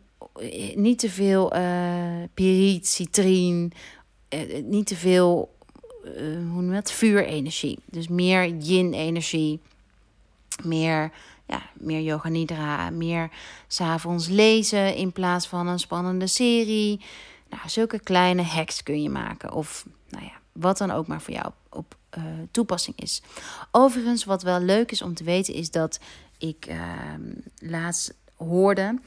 niet 0.74 0.98
te 0.98 1.10
veel 1.10 1.56
uh, 1.56 2.22
eh, 2.22 2.28
piriet, 2.34 2.88
citrien, 2.88 3.72
uh, 4.34 4.62
niet 4.64 4.86
te 4.86 4.96
veel, 4.96 5.54
hoe 6.14 6.62
noem 6.62 6.68
je 6.68 6.74
dat? 6.74 6.92
Vuurenergie. 6.92 7.78
Dus 7.84 8.08
meer 8.08 8.56
yin-energie, 8.56 9.60
meer 10.62 11.12
ja, 11.46 11.62
meer 11.74 12.00
yoga 12.00 12.28
nidra, 12.28 12.90
meer 12.90 13.30
s'avonds 13.66 14.28
lezen 14.28 14.94
in 14.94 15.12
plaats 15.12 15.46
van 15.48 15.66
een 15.66 15.78
spannende 15.78 16.26
serie. 16.26 17.00
Nou, 17.50 17.62
zulke 17.66 17.98
kleine 17.98 18.42
hacks 18.42 18.82
kun 18.82 19.02
je 19.02 19.10
maken. 19.10 19.52
Of 19.52 19.86
nou 20.08 20.24
ja, 20.24 20.32
wat 20.52 20.78
dan 20.78 20.90
ook 20.90 21.06
maar 21.06 21.20
voor 21.20 21.34
jou 21.34 21.50
op 21.70 21.96
uh, 22.18 22.24
toepassing 22.50 23.00
is. 23.00 23.22
Overigens, 23.70 24.24
wat 24.24 24.42
wel 24.42 24.60
leuk 24.60 24.90
is 24.90 25.02
om 25.02 25.14
te 25.14 25.24
weten, 25.24 25.54
is 25.54 25.70
dat 25.70 26.00
ik 26.38 26.66
uh, 26.68 26.76
laatst 27.58 28.14
hoorde 28.36 28.98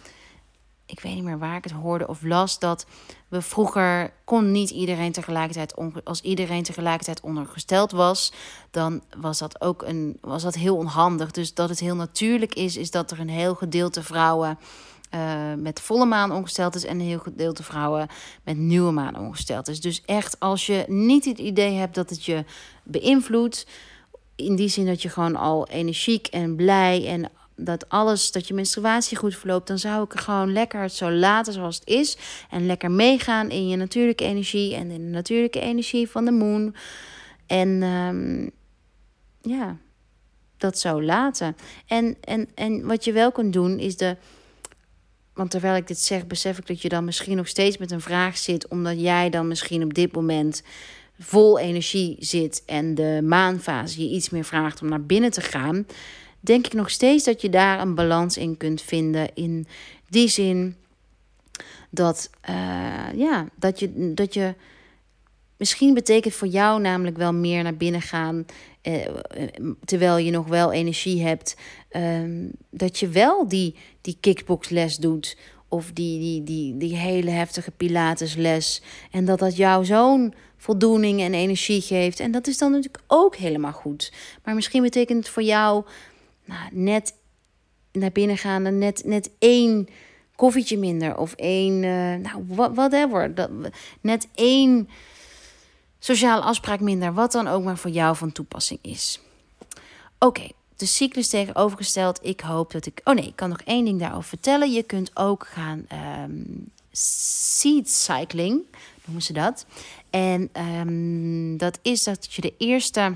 ik 0.89 0.99
weet 0.99 1.13
niet 1.13 1.23
meer 1.23 1.39
waar 1.39 1.55
ik 1.55 1.63
het 1.63 1.73
hoorde 1.73 2.07
of 2.07 2.23
las, 2.23 2.59
dat 2.59 2.85
we 3.27 3.41
vroeger 3.41 4.13
kon 4.23 4.51
niet 4.51 4.69
iedereen 4.69 5.11
tegelijkertijd, 5.11 5.73
als 6.03 6.21
iedereen 6.21 6.63
tegelijkertijd 6.63 7.21
ondergesteld 7.21 7.91
was, 7.91 8.33
dan 8.71 9.01
was 9.17 9.37
dat 9.37 9.61
ook 9.61 9.81
een, 9.81 10.17
was 10.21 10.43
dat 10.43 10.55
heel 10.55 10.75
onhandig. 10.75 11.31
Dus 11.31 11.53
dat 11.53 11.69
het 11.69 11.79
heel 11.79 11.95
natuurlijk 11.95 12.55
is, 12.55 12.77
is 12.77 12.91
dat 12.91 13.11
er 13.11 13.19
een 13.19 13.29
heel 13.29 13.55
gedeelte 13.55 14.03
vrouwen 14.03 14.59
uh, 15.15 15.53
met 15.57 15.81
volle 15.81 16.05
maan 16.05 16.31
ongesteld 16.31 16.75
is 16.75 16.85
en 16.85 16.99
een 16.99 17.05
heel 17.05 17.19
gedeelte 17.19 17.63
vrouwen 17.63 18.07
met 18.43 18.57
nieuwe 18.57 18.91
maan 18.91 19.19
ongesteld 19.19 19.67
is. 19.67 19.81
Dus 19.81 20.01
echt, 20.05 20.39
als 20.39 20.65
je 20.65 20.85
niet 20.87 21.25
het 21.25 21.39
idee 21.39 21.73
hebt 21.73 21.95
dat 21.95 22.09
het 22.09 22.25
je 22.25 22.45
beïnvloedt, 22.83 23.67
in 24.35 24.55
die 24.55 24.69
zin 24.69 24.85
dat 24.85 25.01
je 25.01 25.09
gewoon 25.09 25.35
al 25.35 25.67
energiek 25.67 26.27
en 26.27 26.55
blij 26.55 27.07
en 27.07 27.31
dat 27.59 27.89
alles, 27.89 28.31
dat 28.31 28.47
je 28.47 28.53
menstruatie 28.53 29.17
goed 29.17 29.35
verloopt, 29.35 29.67
dan 29.67 29.79
zou 29.79 30.03
ik 30.03 30.19
gewoon 30.19 30.53
lekker 30.53 30.81
het 30.81 30.93
zo 30.93 31.11
laten 31.11 31.53
zoals 31.53 31.75
het 31.75 31.87
is. 31.87 32.17
En 32.49 32.65
lekker 32.65 32.91
meegaan 32.91 33.49
in 33.49 33.67
je 33.67 33.75
natuurlijke 33.75 34.23
energie 34.23 34.75
en 34.75 34.91
in 34.91 35.05
de 35.05 35.11
natuurlijke 35.11 35.59
energie 35.59 36.09
van 36.09 36.25
de 36.25 36.31
moon. 36.31 36.75
En 37.47 37.83
um, 37.83 38.51
ja, 39.41 39.77
dat 40.57 40.79
zo 40.79 41.01
laten. 41.01 41.55
En, 41.87 42.17
en, 42.21 42.49
en 42.55 42.85
wat 42.85 43.03
je 43.03 43.11
wel 43.11 43.31
kunt 43.31 43.53
doen 43.53 43.79
is 43.79 43.97
de. 43.97 44.17
Want 45.33 45.51
terwijl 45.51 45.75
ik 45.75 45.87
dit 45.87 45.99
zeg, 45.99 46.27
besef 46.27 46.57
ik 46.57 46.67
dat 46.67 46.81
je 46.81 46.89
dan 46.89 47.05
misschien 47.05 47.37
nog 47.37 47.47
steeds 47.47 47.77
met 47.77 47.91
een 47.91 48.01
vraag 48.01 48.37
zit, 48.37 48.67
omdat 48.67 48.99
jij 48.99 49.29
dan 49.29 49.47
misschien 49.47 49.83
op 49.83 49.93
dit 49.93 50.11
moment 50.11 50.63
vol 51.19 51.59
energie 51.59 52.15
zit 52.19 52.63
en 52.65 52.95
de 52.95 53.19
maanfase 53.23 54.03
je 54.03 54.09
iets 54.15 54.29
meer 54.29 54.43
vraagt 54.43 54.81
om 54.81 54.89
naar 54.89 55.03
binnen 55.03 55.31
te 55.31 55.41
gaan 55.41 55.85
denk 56.39 56.65
ik 56.65 56.73
nog 56.73 56.89
steeds 56.89 57.23
dat 57.23 57.41
je 57.41 57.49
daar 57.49 57.81
een 57.81 57.95
balans 57.95 58.37
in 58.37 58.57
kunt 58.57 58.81
vinden. 58.81 59.29
In 59.33 59.67
die 60.09 60.27
zin 60.27 60.75
dat, 61.89 62.29
uh, 62.49 63.13
ja, 63.15 63.47
dat, 63.55 63.79
je, 63.79 64.13
dat 64.13 64.33
je. 64.33 64.55
Misschien 65.57 65.93
betekent 65.93 66.33
voor 66.33 66.47
jou 66.47 66.81
namelijk 66.81 67.17
wel 67.17 67.33
meer 67.33 67.63
naar 67.63 67.77
binnen 67.77 68.01
gaan. 68.01 68.45
Eh, 68.81 69.07
terwijl 69.85 70.17
je 70.17 70.31
nog 70.31 70.47
wel 70.47 70.71
energie 70.71 71.23
hebt. 71.23 71.55
Uh, 71.91 72.49
dat 72.69 72.97
je 72.97 73.07
wel 73.07 73.47
die, 73.47 73.75
die 74.01 74.17
kickboxles 74.19 74.97
doet. 74.97 75.37
Of 75.67 75.91
die, 75.93 76.19
die, 76.19 76.43
die, 76.43 76.77
die 76.77 76.95
hele 76.95 77.29
heftige 77.29 77.71
pilatesles. 77.71 78.81
En 79.11 79.25
dat 79.25 79.39
dat 79.39 79.55
jou 79.55 79.85
zo'n 79.85 80.33
voldoening 80.57 81.21
en 81.21 81.33
energie 81.33 81.81
geeft. 81.81 82.19
En 82.19 82.31
dat 82.31 82.47
is 82.47 82.57
dan 82.57 82.71
natuurlijk 82.71 83.03
ook 83.07 83.35
helemaal 83.35 83.71
goed. 83.71 84.13
Maar 84.43 84.55
misschien 84.55 84.81
betekent 84.81 85.17
het 85.17 85.33
voor 85.33 85.43
jou 85.43 85.83
nou, 86.49 86.69
net 86.71 87.13
naar 87.91 88.11
binnen 88.11 88.37
gaan 88.37 88.77
net, 88.77 89.01
net 89.05 89.29
één 89.39 89.87
koffietje 90.35 90.77
minder 90.77 91.17
of 91.17 91.33
één, 91.33 91.83
uh, 91.83 92.15
nou, 92.15 92.43
whatever. 92.73 93.35
Dat, 93.35 93.49
net 94.01 94.27
één 94.35 94.89
sociale 95.99 96.41
afspraak 96.41 96.79
minder, 96.79 97.13
wat 97.13 97.31
dan 97.31 97.47
ook 97.47 97.63
maar 97.63 97.77
voor 97.77 97.91
jou 97.91 98.15
van 98.15 98.31
toepassing 98.31 98.79
is. 98.81 99.19
Oké, 100.19 100.47
de 100.75 100.85
cyclus 100.85 101.29
tegenovergesteld. 101.29 102.19
Ik 102.21 102.39
hoop 102.39 102.71
dat 102.71 102.85
ik. 102.85 103.01
Oh 103.03 103.13
nee, 103.13 103.27
ik 103.27 103.35
kan 103.35 103.49
nog 103.49 103.61
één 103.61 103.85
ding 103.85 103.99
daarover 103.99 104.29
vertellen. 104.29 104.71
Je 104.71 104.83
kunt 104.83 105.11
ook 105.13 105.47
gaan 105.47 105.87
um, 106.23 106.71
seed 106.91 107.89
cycling, 107.89 108.61
noemen 109.05 109.23
ze 109.23 109.33
dat. 109.33 109.65
En 110.09 110.49
um, 110.79 111.57
dat 111.57 111.79
is 111.81 112.03
dat 112.03 112.33
je 112.33 112.41
de 112.41 112.53
eerste 112.57 113.15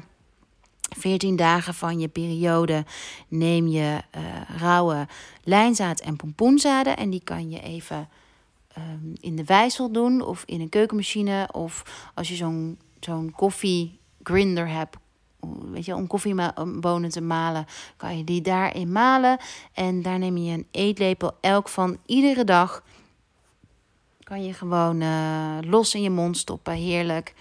14 0.98 1.36
dagen 1.36 1.74
van 1.74 2.00
je 2.00 2.08
periode 2.08 2.86
neem 3.28 3.68
je 3.68 4.02
uh, 4.16 4.22
rauwe 4.58 5.08
lijnzaad 5.44 6.00
en 6.00 6.16
pompoenzaden. 6.16 6.98
En 6.98 7.10
die 7.10 7.22
kan 7.24 7.50
je 7.50 7.62
even 7.62 8.10
um, 8.78 9.14
in 9.20 9.36
de 9.36 9.44
wijsel 9.44 9.92
doen 9.92 10.22
of 10.22 10.44
in 10.46 10.62
een 10.62 10.70
keukenmachine. 10.70 11.50
Of 11.52 11.84
als 12.14 12.28
je 12.28 12.36
zo'n 12.36 12.78
zo'n 13.00 13.32
koffiegrinder 13.36 14.68
hebt, 14.68 14.98
weet 15.72 15.86
je, 15.86 15.96
om 15.96 16.08
koffiebonen 16.08 17.10
te 17.10 17.22
malen, 17.22 17.66
kan 17.98 18.18
je 18.18 18.24
die 18.24 18.42
daarin 18.42 18.92
malen. 18.92 19.38
En 19.74 20.02
daar 20.02 20.20
neem 20.20 20.38
je 20.38 20.54
een 20.54 20.68
eetlepel 20.72 21.38
elk 21.42 21.70
van 21.70 21.98
iedere 22.06 22.44
dag. 22.44 22.84
Kan 24.24 24.44
je 24.44 24.54
gewoon 24.54 25.02
uh, 25.02 25.58
los 25.62 25.96
in 25.96 26.02
je 26.02 26.10
mond 26.10 26.38
stoppen. 26.38 26.74
Heerlijk. 26.74 27.34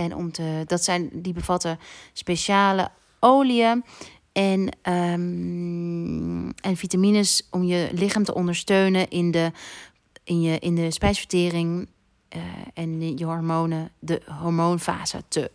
En 0.00 0.14
om 0.14 0.32
te, 0.32 0.62
dat 0.66 0.84
zijn, 0.84 1.10
die 1.12 1.32
bevatten 1.32 1.78
speciale 2.12 2.90
oliën 3.18 3.84
en, 4.32 4.60
um, 4.92 6.50
en 6.54 6.76
vitamines 6.76 7.46
om 7.50 7.64
je 7.64 7.88
lichaam 7.92 8.24
te 8.24 8.34
ondersteunen 8.34 9.08
in 9.08 9.30
de, 9.30 9.52
in 10.24 10.40
je, 10.40 10.58
in 10.58 10.74
de 10.74 10.90
spijsvertering 10.90 11.88
uh, 12.36 12.42
en 12.74 13.18
je 13.18 13.24
hormonen, 13.24 13.90
de 13.98 14.22
hormoonfase 14.40 15.22
te 15.28 15.50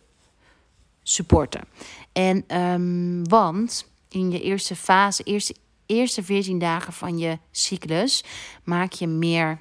supporten. 1.02 1.64
En 2.12 2.60
um, 2.60 3.28
want 3.28 3.90
in 4.08 4.30
je 4.30 4.40
eerste 4.42 4.76
fase, 4.76 5.22
eerste, 5.22 5.54
eerste 5.86 6.22
14 6.22 6.58
dagen 6.58 6.92
van 6.92 7.18
je 7.18 7.38
cyclus, 7.50 8.24
maak 8.64 8.92
je 8.92 9.06
meer 9.06 9.58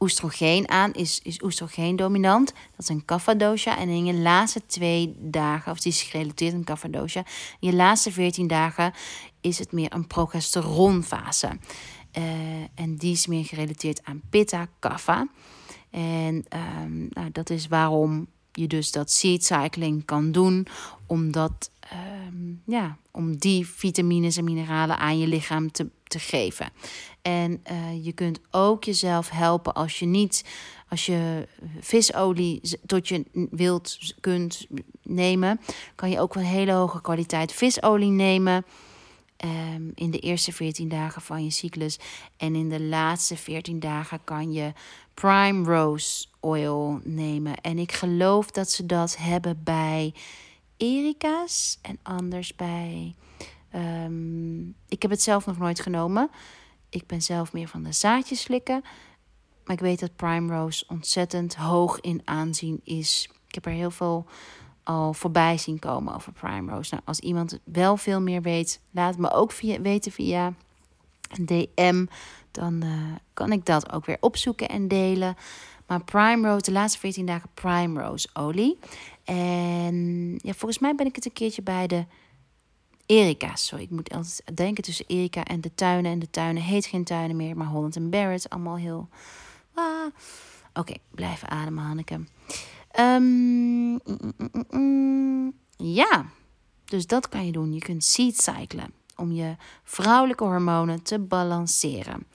oestrogeen 0.00 0.68
aan, 0.68 0.92
is, 0.92 1.20
is 1.22 1.42
oestrogeen 1.42 1.96
dominant. 1.96 2.46
Dat 2.46 2.78
is 2.78 2.88
een 2.88 3.04
kapha 3.04 3.34
dosha. 3.34 3.78
En 3.78 3.88
in 3.88 4.04
je 4.04 4.14
laatste 4.14 4.66
twee 4.66 5.14
dagen, 5.18 5.72
of 5.72 5.80
die 5.80 5.92
is 5.92 6.02
gerelateerd 6.02 6.68
aan 6.68 6.90
dosha, 6.90 7.24
in 7.60 7.70
je 7.70 7.74
laatste 7.74 8.12
14 8.12 8.46
dagen 8.46 8.92
is 9.40 9.58
het 9.58 9.72
meer 9.72 9.94
een 9.94 10.06
progesteronfase. 10.06 11.58
Uh, 12.18 12.24
en 12.74 12.96
die 12.96 13.12
is 13.12 13.26
meer 13.26 13.44
gerelateerd 13.44 14.04
aan 14.04 14.22
pitta, 14.30 14.68
kapha. 14.78 15.28
En 15.90 16.44
um, 16.82 17.08
nou, 17.10 17.30
dat 17.32 17.50
is 17.50 17.68
waarom 17.68 18.26
je 18.52 18.66
dus 18.66 18.92
dat 18.92 19.10
seed 19.10 19.44
cycling 19.44 20.04
kan 20.04 20.32
doen, 20.32 20.66
omdat 21.06 21.70
um, 21.92 22.62
ja, 22.66 22.96
om 23.10 23.36
die 23.36 23.66
vitamines 23.66 24.36
en 24.36 24.44
mineralen 24.44 24.98
aan 24.98 25.18
je 25.18 25.26
lichaam 25.26 25.72
te, 25.72 25.90
te 26.04 26.18
geven. 26.18 26.72
En 27.22 27.62
uh, 27.72 28.04
je 28.04 28.12
kunt 28.12 28.40
ook 28.50 28.84
jezelf 28.84 29.30
helpen 29.30 29.74
als 29.74 29.98
je 29.98 30.06
niet, 30.06 30.44
als 30.88 31.06
je 31.06 31.48
visolie 31.80 32.60
tot 32.86 33.08
je 33.08 33.24
wilt 33.50 33.98
kunt 34.20 34.66
nemen, 35.02 35.60
kan 35.94 36.10
je 36.10 36.20
ook 36.20 36.34
een 36.34 36.42
hele 36.42 36.72
hoge 36.72 37.00
kwaliteit 37.00 37.52
visolie 37.52 38.10
nemen. 38.10 38.64
Um, 39.44 39.92
in 39.94 40.10
de 40.10 40.18
eerste 40.18 40.52
14 40.52 40.88
dagen 40.88 41.22
van 41.22 41.44
je 41.44 41.50
cyclus. 41.50 41.98
En 42.36 42.54
in 42.54 42.68
de 42.68 42.80
laatste 42.80 43.36
14 43.36 43.80
dagen 43.80 44.20
kan 44.24 44.52
je 44.52 44.72
prime 45.14 45.64
rose 45.64 46.26
oil 46.40 47.00
nemen. 47.04 47.60
En 47.60 47.78
ik 47.78 47.92
geloof 47.92 48.50
dat 48.50 48.70
ze 48.70 48.86
dat 48.86 49.16
hebben 49.16 49.60
bij 49.64 50.14
Erika's 50.76 51.78
en 51.82 51.98
anders 52.02 52.54
bij. 52.56 53.14
Um, 53.74 54.74
ik 54.88 55.02
heb 55.02 55.10
het 55.10 55.22
zelf 55.22 55.46
nog 55.46 55.58
nooit 55.58 55.80
genomen. 55.80 56.30
Ik 56.90 57.06
ben 57.06 57.22
zelf 57.22 57.52
meer 57.52 57.68
van 57.68 57.82
de 57.82 57.92
zaadjes 57.92 58.40
slikken. 58.40 58.82
Maar 59.64 59.76
ik 59.76 59.80
weet 59.80 60.00
dat 60.00 60.16
Prime 60.16 60.56
Rose 60.56 60.84
ontzettend 60.88 61.56
hoog 61.56 62.00
in 62.00 62.22
aanzien 62.24 62.80
is. 62.84 63.28
Ik 63.48 63.54
heb 63.54 63.66
er 63.66 63.72
heel 63.72 63.90
veel 63.90 64.26
al 64.82 65.12
voorbij 65.12 65.58
zien 65.58 65.78
komen 65.78 66.14
over 66.14 66.32
Prime 66.32 66.72
Rose. 66.72 66.94
Nou, 66.94 67.02
als 67.06 67.20
iemand 67.20 67.58
wel 67.64 67.96
veel 67.96 68.20
meer 68.20 68.42
weet, 68.42 68.80
laat 68.90 69.18
me 69.18 69.30
ook 69.30 69.52
via, 69.52 69.80
weten 69.80 70.12
via 70.12 70.54
een 71.30 71.46
DM. 71.46 72.06
Dan 72.50 72.84
uh, 72.84 73.14
kan 73.34 73.52
ik 73.52 73.66
dat 73.66 73.92
ook 73.92 74.06
weer 74.06 74.16
opzoeken 74.20 74.68
en 74.68 74.88
delen. 74.88 75.36
Maar 75.86 76.04
Prime 76.04 76.48
Rose, 76.48 76.62
de 76.62 76.72
laatste 76.72 76.98
14 76.98 77.26
dagen 77.26 77.48
Prime 77.54 78.02
Rose 78.02 78.28
olie. 78.32 78.78
En 79.24 80.32
ja, 80.36 80.52
volgens 80.52 80.78
mij 80.78 80.94
ben 80.94 81.06
ik 81.06 81.14
het 81.14 81.24
een 81.24 81.32
keertje 81.32 81.62
bij 81.62 81.86
de 81.86 82.04
Erika. 83.10 83.56
Sorry, 83.56 83.84
ik 83.84 83.90
moet 83.90 84.14
altijd 84.14 84.42
denken 84.54 84.84
tussen 84.84 85.04
Erika 85.08 85.44
en 85.44 85.60
de 85.60 85.74
tuinen. 85.74 86.12
En 86.12 86.18
de 86.18 86.30
tuinen 86.30 86.62
heet 86.62 86.86
geen 86.86 87.04
tuinen 87.04 87.36
meer, 87.36 87.56
maar 87.56 87.66
Holland 87.66 87.96
en 87.96 88.10
Barrett. 88.10 88.50
Allemaal 88.50 88.76
heel... 88.76 89.08
Ah. 89.74 90.06
Oké, 90.74 90.94
blijven 91.10 91.48
ademen, 91.48 91.84
Hanneke. 91.84 92.14
Um, 93.00 93.90
mm, 93.90 94.00
mm, 94.70 95.52
ja, 95.76 96.26
dus 96.84 97.06
dat 97.06 97.28
kan 97.28 97.46
je 97.46 97.52
doen. 97.52 97.72
Je 97.72 97.80
kunt 97.80 98.04
seed 98.04 98.40
cyclen 98.40 98.92
om 99.16 99.32
je 99.32 99.56
vrouwelijke 99.84 100.44
hormonen 100.44 101.02
te 101.02 101.18
balanceren. 101.18 102.26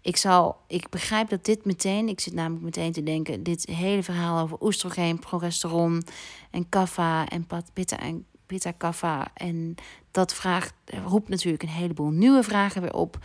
Ik, 0.00 0.16
zal, 0.16 0.56
ik 0.66 0.88
begrijp 0.88 1.28
dat 1.28 1.44
dit 1.44 1.64
meteen, 1.64 2.08
ik 2.08 2.20
zit 2.20 2.34
namelijk 2.34 2.64
meteen 2.64 2.92
te 2.92 3.02
denken, 3.02 3.42
dit 3.42 3.66
hele 3.66 4.02
verhaal 4.02 4.42
over 4.42 4.56
oestrogeen, 4.60 5.18
progesteron 5.18 6.02
en 6.50 6.68
kaffa 6.68 7.28
en 7.28 7.46
pitta 7.72 7.98
en 7.98 8.26
Pitta 8.50 8.70
Kaffa. 8.70 9.30
En 9.34 9.74
dat 10.10 10.34
vraagt, 10.34 10.72
roept 11.04 11.28
natuurlijk 11.28 11.62
een 11.62 11.68
heleboel 11.68 12.10
nieuwe 12.10 12.42
vragen 12.42 12.82
weer 12.82 12.94
op. 12.94 13.18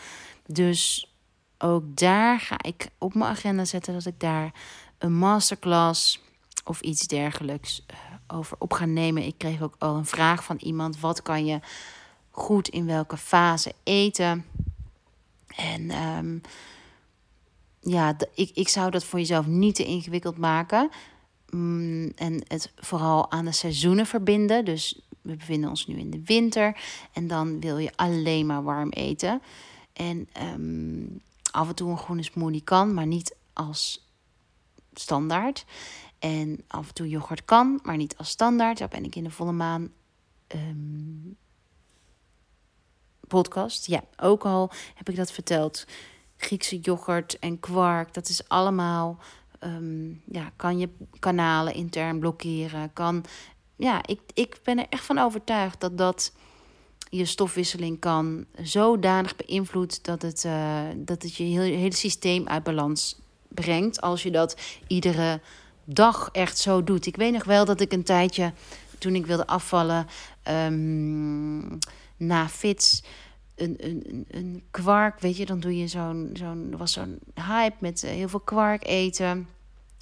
Dus 0.45 1.13
ook 1.57 1.97
daar 1.97 2.39
ga 2.39 2.55
ik 2.61 2.89
op 2.97 3.13
mijn 3.13 3.29
agenda 3.29 3.65
zetten 3.65 3.93
dat 3.93 4.05
ik 4.05 4.19
daar 4.19 4.53
een 4.97 5.13
masterclass 5.13 6.23
of 6.63 6.81
iets 6.81 7.07
dergelijks 7.07 7.83
eh, 7.87 7.97
over 8.27 8.57
op 8.59 8.73
ga 8.73 8.85
nemen. 8.85 9.23
Ik 9.23 9.37
kreeg 9.37 9.61
ook 9.61 9.75
al 9.79 9.95
een 9.95 10.05
vraag 10.05 10.43
van 10.43 10.57
iemand: 10.57 10.99
wat 10.99 11.21
kan 11.21 11.45
je 11.45 11.59
goed 12.31 12.67
in 12.67 12.85
welke 12.85 13.17
fase 13.17 13.73
eten? 13.83 14.45
En 15.55 15.91
um, 15.91 16.41
ja, 17.79 18.15
ik, 18.33 18.51
ik 18.53 18.67
zou 18.67 18.91
dat 18.91 19.03
voor 19.03 19.19
jezelf 19.19 19.45
niet 19.45 19.75
te 19.75 19.85
ingewikkeld 19.85 20.37
maken. 20.37 20.89
Mm, 21.49 22.11
en 22.15 22.43
het 22.47 22.71
vooral 22.75 23.31
aan 23.31 23.45
de 23.45 23.51
seizoenen 23.51 24.05
verbinden. 24.05 24.65
Dus 24.65 25.04
we 25.25 25.35
bevinden 25.35 25.69
ons 25.69 25.87
nu 25.87 25.95
in 25.97 26.09
de 26.09 26.21
winter. 26.23 26.77
En 27.11 27.27
dan 27.27 27.59
wil 27.59 27.77
je 27.77 27.91
alleen 27.95 28.45
maar 28.45 28.63
warm 28.63 28.89
eten. 28.89 29.41
En 29.93 30.29
um, 30.53 31.21
af 31.51 31.67
en 31.67 31.75
toe 31.75 31.89
een 31.89 31.97
groene 31.97 32.23
smoothie 32.23 32.63
kan, 32.63 32.93
maar 32.93 33.07
niet 33.07 33.35
als 33.53 34.09
standaard. 34.93 35.65
En 36.19 36.63
af 36.67 36.87
en 36.87 36.93
toe 36.93 37.09
yoghurt 37.09 37.45
kan, 37.45 37.79
maar 37.83 37.97
niet 37.97 38.17
als 38.17 38.29
standaard. 38.29 38.77
Daar 38.77 38.87
ben 38.87 39.03
ik 39.03 39.15
in 39.15 39.23
de 39.23 39.31
volle 39.31 39.51
maan 39.51 39.91
um, 40.47 41.37
podcast. 43.27 43.85
Ja, 43.87 44.03
ook 44.17 44.45
al 44.45 44.71
heb 44.93 45.09
ik 45.09 45.15
dat 45.15 45.31
verteld. 45.31 45.85
Griekse 46.37 46.79
yoghurt 46.79 47.39
en 47.39 47.59
kwark, 47.59 48.13
dat 48.13 48.29
is 48.29 48.49
allemaal. 48.49 49.19
Um, 49.59 50.21
ja, 50.25 50.51
kan 50.55 50.77
je 50.77 50.89
kanalen 51.19 51.73
intern 51.73 52.19
blokkeren. 52.19 52.93
Kan, 52.93 53.25
ja, 53.75 54.05
ik, 54.05 54.19
ik 54.33 54.59
ben 54.63 54.77
er 54.77 54.85
echt 54.89 55.05
van 55.05 55.17
overtuigd 55.17 55.79
dat 55.81 55.97
dat 55.97 56.31
je 57.09 57.25
stofwisseling 57.25 57.99
kan 57.99 58.45
zodanig 58.61 59.35
beïnvloeden 59.35 59.97
dat 60.01 60.21
het, 60.21 60.43
uh, 60.43 60.81
dat 60.95 61.21
het 61.21 61.35
je 61.35 61.43
hele, 61.43 61.75
hele 61.75 61.95
systeem 61.95 62.47
uit 62.47 62.63
balans 62.63 63.19
brengt. 63.47 64.01
Als 64.01 64.23
je 64.23 64.31
dat 64.31 64.57
iedere 64.87 65.41
dag 65.85 66.29
echt 66.31 66.57
zo 66.57 66.83
doet. 66.83 67.05
Ik 67.05 67.15
weet 67.15 67.33
nog 67.33 67.43
wel 67.43 67.65
dat 67.65 67.81
ik 67.81 67.91
een 67.91 68.03
tijdje, 68.03 68.53
toen 68.97 69.15
ik 69.15 69.25
wilde 69.25 69.47
afvallen, 69.47 70.07
um, 70.49 71.77
na 72.17 72.49
fits. 72.49 73.03
Een, 73.55 73.75
een, 73.77 74.25
een 74.27 74.63
kwark, 74.71 75.19
weet 75.19 75.37
je, 75.37 75.45
dan 75.45 75.59
doe 75.59 75.77
je 75.77 75.87
zo'n, 75.87 76.29
zo'n, 76.33 76.77
was 76.77 76.91
zo'n 76.91 77.19
hype 77.33 77.75
met 77.79 78.03
eh, 78.03 78.11
heel 78.11 78.29
veel 78.29 78.39
kwark 78.39 78.87
eten. 78.87 79.47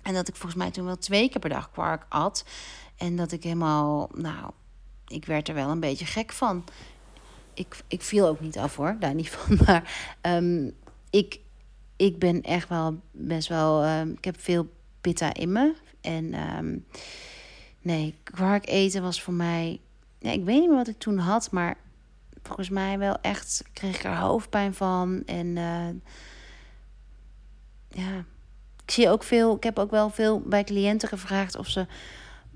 En 0.04 0.14
dat 0.14 0.28
ik 0.28 0.36
volgens 0.36 0.62
mij 0.62 0.72
toen 0.72 0.86
wel 0.86 0.98
twee 0.98 1.30
keer 1.30 1.40
per 1.40 1.50
dag 1.50 1.72
kwark 1.72 2.06
at. 2.10 2.46
En 2.98 3.16
dat 3.16 3.32
ik 3.32 3.44
helemaal, 3.44 4.10
nou, 4.14 4.52
ik 5.08 5.26
werd 5.26 5.48
er 5.48 5.56
wel 5.56 5.70
een 5.70 5.80
beetje 5.80 6.06
gek 6.06 6.32
van 6.32 6.64
ik, 7.54 7.84
ik 7.88 8.02
viel 8.02 8.28
ook 8.28 8.40
niet 8.40 8.58
af 8.58 8.76
hoor, 8.76 8.96
daar 9.00 9.14
niet 9.14 9.30
van. 9.30 9.58
Maar 9.66 10.16
um, 10.22 10.76
ik, 11.10 11.40
ik 11.96 12.20
ben 12.20 12.42
echt 12.42 12.70
wel 12.70 13.00
best 13.12 13.48
wel. 13.48 13.86
Um, 13.86 14.12
ik 14.12 14.26
heb 14.26 14.40
veel 14.40 14.70
pitta 15.02 15.34
in 15.34 15.52
me. 15.52 15.76
En 16.02 16.34
um, 16.58 16.86
nee, 17.82 18.16
kwark 18.24 18.68
eten 18.68 19.02
was 19.02 19.22
voor 19.22 19.34
mij. 19.34 19.80
Ik 20.20 20.44
weet 20.44 20.60
niet 20.60 20.68
meer 20.68 20.78
wat 20.78 20.88
ik 20.88 20.98
toen 20.98 21.18
had, 21.18 21.52
maar 21.52 21.78
volgens 22.44 22.70
mij 22.70 22.98
wel 22.98 23.18
echt 23.22 23.64
kreeg 23.74 23.96
ik 23.96 24.04
er 24.04 24.18
hoofdpijn 24.18 24.74
van. 24.74 25.24
En 25.26 25.48
uh, 25.48 25.90
ja, 27.90 28.26
ik 28.86 28.92
zie 28.92 29.10
ook 29.10 29.24
veel. 29.24 29.56
Ik 29.56 29.64
heb 29.64 29.80
ook 29.80 29.92
wel 29.92 30.10
veel 30.10 30.42
bij 30.42 30.64
cliënten 30.64 31.10
gevraagd 31.10 31.56
of 31.56 31.68
ze 31.68 31.86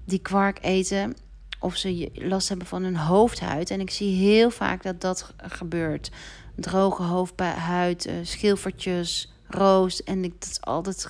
die 0.07 0.19
kwark 0.19 0.57
eten 0.61 1.15
of 1.59 1.75
ze 1.75 2.11
last 2.13 2.49
hebben 2.49 2.67
van 2.67 2.83
hun 2.83 2.97
hoofdhuid. 2.97 3.69
En 3.69 3.79
ik 3.79 3.89
zie 3.89 4.15
heel 4.15 4.49
vaak 4.49 4.83
dat 4.83 5.01
dat 5.01 5.33
gebeurt. 5.37 6.11
Droge 6.55 7.03
hoofdhuid, 7.03 8.07
uh, 8.07 8.13
schilfertjes, 8.21 9.33
roos. 9.47 10.03
En 10.03 10.23
ik, 10.23 10.33
dat 10.39 10.49
is 10.49 10.61
altijd 10.61 11.07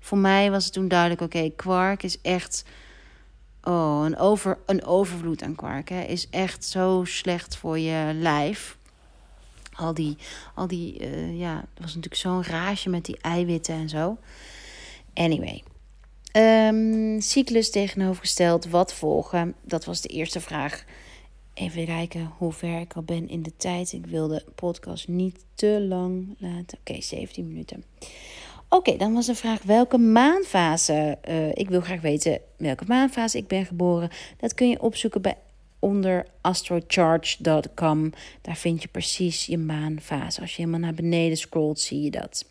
Voor 0.00 0.18
mij 0.18 0.50
was 0.50 0.64
het 0.64 0.72
toen 0.72 0.88
duidelijk: 0.88 1.20
oké, 1.20 1.50
kwark 1.56 2.02
is 2.02 2.20
echt. 2.20 2.64
Oh, 3.62 4.02
een, 4.04 4.18
over, 4.18 4.58
een 4.66 4.84
overvloed 4.84 5.42
aan 5.42 5.54
kwark 5.54 5.88
hè, 5.88 6.02
is 6.02 6.28
echt 6.30 6.64
zo 6.64 7.02
slecht 7.04 7.56
voor 7.56 7.78
je 7.78 8.14
lijf. 8.14 8.76
Al 9.72 9.94
die, 9.94 10.16
al 10.54 10.66
die 10.66 11.00
uh, 11.00 11.38
ja, 11.38 11.56
er 11.56 11.82
was 11.82 11.94
natuurlijk 11.94 12.14
zo'n 12.14 12.44
rage 12.44 12.88
met 12.88 13.04
die 13.04 13.18
eiwitten 13.20 13.74
en 13.74 13.88
zo. 13.88 14.18
Anyway, 15.14 15.62
Um, 16.38 17.20
cyclus 17.20 17.70
tegenovergesteld, 17.70 18.68
wat 18.68 18.94
volgen? 18.94 19.54
Dat 19.62 19.84
was 19.84 20.00
de 20.00 20.08
eerste 20.08 20.40
vraag. 20.40 20.84
Even 21.54 21.86
kijken 21.86 22.32
hoe 22.36 22.52
ver 22.52 22.80
ik 22.80 22.92
al 22.92 23.02
ben 23.02 23.28
in 23.28 23.42
de 23.42 23.52
tijd. 23.56 23.92
Ik 23.92 24.06
wil 24.06 24.28
de 24.28 24.44
podcast 24.54 25.08
niet 25.08 25.44
te 25.54 25.84
lang 25.88 26.36
laten. 26.38 26.78
Oké, 26.78 27.00
17 27.00 27.48
minuten. 27.48 27.84
Oké, 28.68 28.96
dan 28.96 29.14
was 29.14 29.26
de 29.26 29.34
vraag 29.34 29.62
welke 29.62 29.98
maanfase. 29.98 31.18
Uh, 31.28 31.48
ik 31.48 31.68
wil 31.68 31.80
graag 31.80 32.00
weten 32.00 32.40
welke 32.56 32.84
maanfase 32.86 33.38
ik 33.38 33.46
ben 33.46 33.66
geboren. 33.66 34.10
Dat 34.36 34.54
kun 34.54 34.68
je 34.68 34.80
opzoeken 34.80 35.22
bij 35.22 35.36
onder 35.78 36.26
astrocharge.com. 36.40 38.12
Daar 38.42 38.56
vind 38.56 38.82
je 38.82 38.88
precies 38.88 39.46
je 39.46 39.58
maanfase. 39.58 40.40
Als 40.40 40.50
je 40.50 40.62
helemaal 40.62 40.80
naar 40.80 40.94
beneden 40.94 41.36
scrolt, 41.36 41.80
zie 41.80 42.02
je 42.02 42.10
dat. 42.10 42.44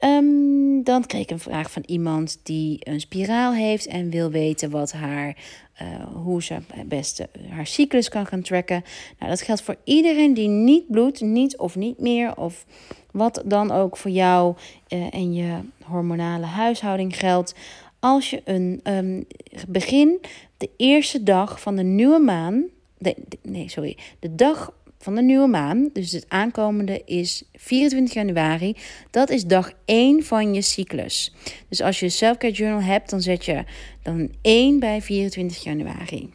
Um, 0.00 0.82
dan 0.84 1.06
kreeg 1.06 1.22
ik 1.22 1.30
een 1.30 1.38
vraag 1.38 1.70
van 1.70 1.82
iemand 1.86 2.40
die 2.42 2.78
een 2.80 3.00
spiraal 3.00 3.52
heeft 3.52 3.86
en 3.86 4.10
wil 4.10 4.30
weten 4.30 4.70
wat 4.70 4.92
haar, 4.92 5.36
uh, 5.82 6.04
hoe 6.12 6.42
ze 6.42 6.58
het 6.72 6.88
beste 6.88 7.28
haar 7.48 7.66
cyclus 7.66 8.08
kan 8.08 8.26
gaan 8.26 8.42
tracken. 8.42 8.84
Nou, 9.18 9.30
dat 9.30 9.42
geldt 9.42 9.62
voor 9.62 9.76
iedereen 9.84 10.34
die 10.34 10.48
niet 10.48 10.90
bloedt, 10.90 11.20
niet 11.20 11.56
of 11.56 11.76
niet 11.76 11.98
meer, 11.98 12.36
of 12.36 12.66
wat 13.10 13.42
dan 13.44 13.70
ook 13.70 13.96
voor 13.96 14.10
jou 14.10 14.56
uh, 14.88 15.14
en 15.14 15.34
je 15.34 15.58
hormonale 15.84 16.46
huishouding 16.46 17.16
geldt. 17.16 17.54
Als 18.00 18.30
je 18.30 18.40
een 18.44 18.80
um, 18.84 19.26
begin 19.68 20.20
de 20.56 20.70
eerste 20.76 21.22
dag 21.22 21.60
van 21.60 21.76
de 21.76 21.82
nieuwe 21.82 22.18
maan, 22.18 22.64
de, 22.98 23.16
nee, 23.42 23.68
sorry, 23.68 23.98
de 24.18 24.34
dag 24.34 24.72
van 25.06 25.14
de 25.14 25.22
nieuwe 25.22 25.46
maan. 25.46 25.90
Dus 25.92 26.12
het 26.12 26.24
aankomende 26.28 27.02
is 27.04 27.42
24 27.52 28.14
januari. 28.14 28.76
Dat 29.10 29.30
is 29.30 29.44
dag 29.44 29.72
1 29.84 30.24
van 30.24 30.54
je 30.54 30.62
cyclus. 30.62 31.34
Dus 31.68 31.82
als 31.82 31.98
je 31.98 32.04
een 32.04 32.10
selfcare 32.12 32.52
journal 32.52 32.82
hebt, 32.82 33.10
dan 33.10 33.20
zet 33.20 33.44
je 33.44 33.64
dan 34.02 34.30
1 34.42 34.78
bij 34.78 35.02
24 35.02 35.62
januari. 35.62 36.32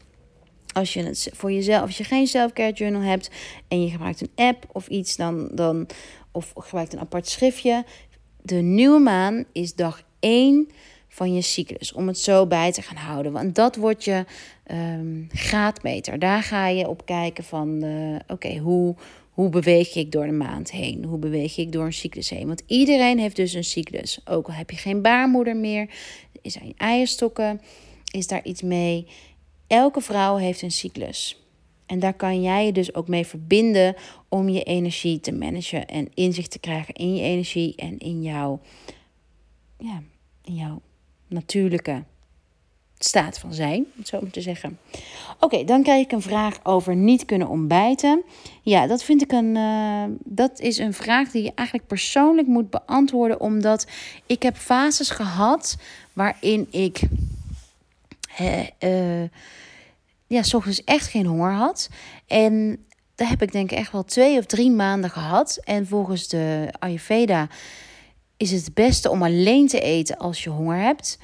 Als 0.73 0.93
je 0.93 1.03
het 1.03 1.29
voor 1.33 1.51
jezelf, 1.51 1.81
als 1.81 1.97
je 1.97 2.03
geen 2.03 2.27
selfcare 2.27 2.73
journal 2.73 3.01
hebt 3.01 3.29
en 3.67 3.83
je 3.83 3.89
gebruikt 3.89 4.21
een 4.21 4.45
app 4.45 4.65
of 4.71 4.87
iets, 4.87 5.15
dan, 5.15 5.49
dan 5.53 5.87
of 6.31 6.53
gebruikt 6.55 6.93
een 6.93 6.99
apart 6.99 7.27
schriftje. 7.27 7.85
De 8.41 8.55
nieuwe 8.55 8.99
maan 8.99 9.45
is 9.51 9.75
dag 9.75 10.03
1 10.19 10.67
van 11.13 11.33
je 11.33 11.41
cyclus. 11.41 11.93
Om 11.93 12.07
het 12.07 12.19
zo 12.19 12.47
bij 12.47 12.71
te 12.71 12.81
gaan 12.81 12.97
houden. 12.97 13.31
Want 13.31 13.55
dat 13.55 13.75
wordt 13.75 14.03
je 14.03 14.25
um, 14.71 15.27
graadmeter. 15.33 16.19
Daar 16.19 16.43
ga 16.43 16.67
je 16.67 16.87
op 16.87 17.05
kijken 17.05 17.43
van 17.43 17.83
uh, 17.83 18.15
oké, 18.27 18.57
hoe, 18.57 18.95
hoe 19.29 19.49
beweeg 19.49 19.95
ik 19.95 20.11
door 20.11 20.25
de 20.25 20.31
maand 20.31 20.71
heen? 20.71 21.03
Hoe 21.03 21.17
beweeg 21.17 21.57
ik 21.57 21.71
door 21.71 21.85
een 21.85 21.93
cyclus 21.93 22.29
heen? 22.29 22.47
Want 22.47 22.63
iedereen 22.67 23.19
heeft 23.19 23.35
dus 23.35 23.53
een 23.53 23.63
cyclus. 23.63 24.19
Ook 24.25 24.47
al 24.47 24.53
heb 24.53 24.69
je 24.69 24.77
geen 24.77 25.01
baarmoeder 25.01 25.55
meer, 25.55 25.89
er 26.41 26.61
eierstokken, 26.77 27.61
is 28.11 28.27
daar 28.27 28.43
iets 28.43 28.61
mee. 28.61 29.07
Elke 29.67 30.01
vrouw 30.01 30.35
heeft 30.35 30.61
een 30.61 30.71
cyclus. 30.71 31.45
En 31.85 31.99
daar 31.99 32.13
kan 32.13 32.41
jij 32.41 32.65
je 32.65 32.71
dus 32.71 32.95
ook 32.95 33.07
mee 33.07 33.25
verbinden 33.25 33.95
om 34.29 34.49
je 34.49 34.63
energie 34.63 35.19
te 35.19 35.31
managen 35.31 35.87
en 35.87 36.09
inzicht 36.13 36.51
te 36.51 36.59
krijgen 36.59 36.93
in 36.93 37.15
je 37.15 37.21
energie 37.21 37.75
en 37.75 37.97
in 37.97 38.21
jouw, 38.21 38.59
ja, 39.77 40.01
in 40.43 40.55
jouw 40.55 40.81
natuurlijke 41.31 42.03
staat 43.03 43.39
van 43.39 43.53
zijn, 43.53 43.85
om 43.97 44.05
zo 44.05 44.21
maar 44.21 44.31
te 44.31 44.41
zeggen. 44.41 44.79
Oké, 45.39 45.63
dan 45.63 45.83
krijg 45.83 46.05
ik 46.05 46.11
een 46.11 46.21
vraag 46.21 46.59
over 46.63 46.95
niet 46.95 47.25
kunnen 47.25 47.47
ontbijten. 47.47 48.23
Ja, 48.61 48.87
dat 48.87 49.03
vind 49.03 49.21
ik 49.21 49.31
een. 49.31 49.55
Uh, 49.55 50.03
dat 50.23 50.59
is 50.59 50.77
een 50.77 50.93
vraag 50.93 51.31
die 51.31 51.43
je 51.43 51.51
eigenlijk 51.55 51.87
persoonlijk 51.87 52.47
moet 52.47 52.69
beantwoorden, 52.69 53.39
omdat 53.39 53.87
ik 54.25 54.43
heb 54.43 54.57
fases 54.57 55.09
gehad 55.09 55.77
waarin 56.13 56.67
ik. 56.71 57.01
Uh, 58.41 59.23
ja, 60.27 60.43
s 60.43 60.53
ochtends 60.53 60.83
echt 60.83 61.07
geen 61.07 61.25
honger 61.25 61.51
had. 61.51 61.89
En 62.27 62.85
daar 63.15 63.29
heb 63.29 63.41
ik 63.41 63.51
denk 63.51 63.71
ik 63.71 63.77
echt 63.77 63.91
wel 63.91 64.03
twee 64.03 64.37
of 64.37 64.45
drie 64.45 64.71
maanden 64.71 65.09
gehad. 65.09 65.59
En 65.63 65.87
volgens 65.87 66.27
de 66.27 66.67
Ayurveda 66.79 67.47
is 68.41 68.51
het 68.51 68.73
beste 68.73 69.09
om 69.09 69.23
alleen 69.23 69.67
te 69.67 69.79
eten 69.79 70.17
als 70.17 70.43
je 70.43 70.49
honger 70.49 70.77
hebt. 70.77 71.17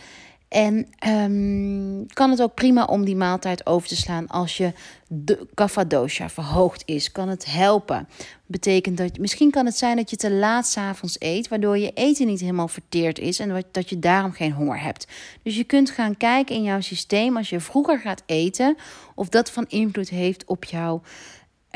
En 0.47 0.87
um, 1.07 2.05
kan 2.13 2.29
het 2.29 2.41
ook 2.41 2.53
prima 2.53 2.85
om 2.85 3.05
die 3.05 3.15
maaltijd 3.15 3.65
over 3.65 3.87
te 3.87 3.95
slaan 3.95 4.27
als 4.27 4.57
je 4.57 4.73
de 5.07 5.47
kapha 5.53 6.07
verhoogd 6.29 6.83
is. 6.85 7.11
Kan 7.11 7.29
het 7.29 7.45
helpen. 7.45 8.07
Betekent 8.45 8.97
dat 8.97 9.17
misschien 9.17 9.51
kan 9.51 9.65
het 9.65 9.77
zijn 9.77 9.95
dat 9.95 10.09
je 10.09 10.15
te 10.15 10.31
laat 10.31 10.67
s'avonds 10.67 11.15
eet, 11.19 11.47
waardoor 11.47 11.77
je 11.77 11.91
eten 11.93 12.27
niet 12.27 12.39
helemaal 12.39 12.67
verteerd 12.67 13.19
is 13.19 13.39
en 13.39 13.63
dat 13.71 13.89
je 13.89 13.99
daarom 13.99 14.31
geen 14.31 14.51
honger 14.51 14.81
hebt. 14.81 15.07
Dus 15.43 15.55
je 15.55 15.63
kunt 15.63 15.89
gaan 15.89 16.17
kijken 16.17 16.55
in 16.55 16.63
jouw 16.63 16.81
systeem 16.81 17.37
als 17.37 17.49
je 17.49 17.59
vroeger 17.59 17.99
gaat 17.99 18.23
eten, 18.25 18.75
of 19.15 19.29
dat 19.29 19.51
van 19.51 19.65
invloed 19.67 20.09
heeft 20.09 20.45
op 20.45 20.63
jouw 20.63 21.01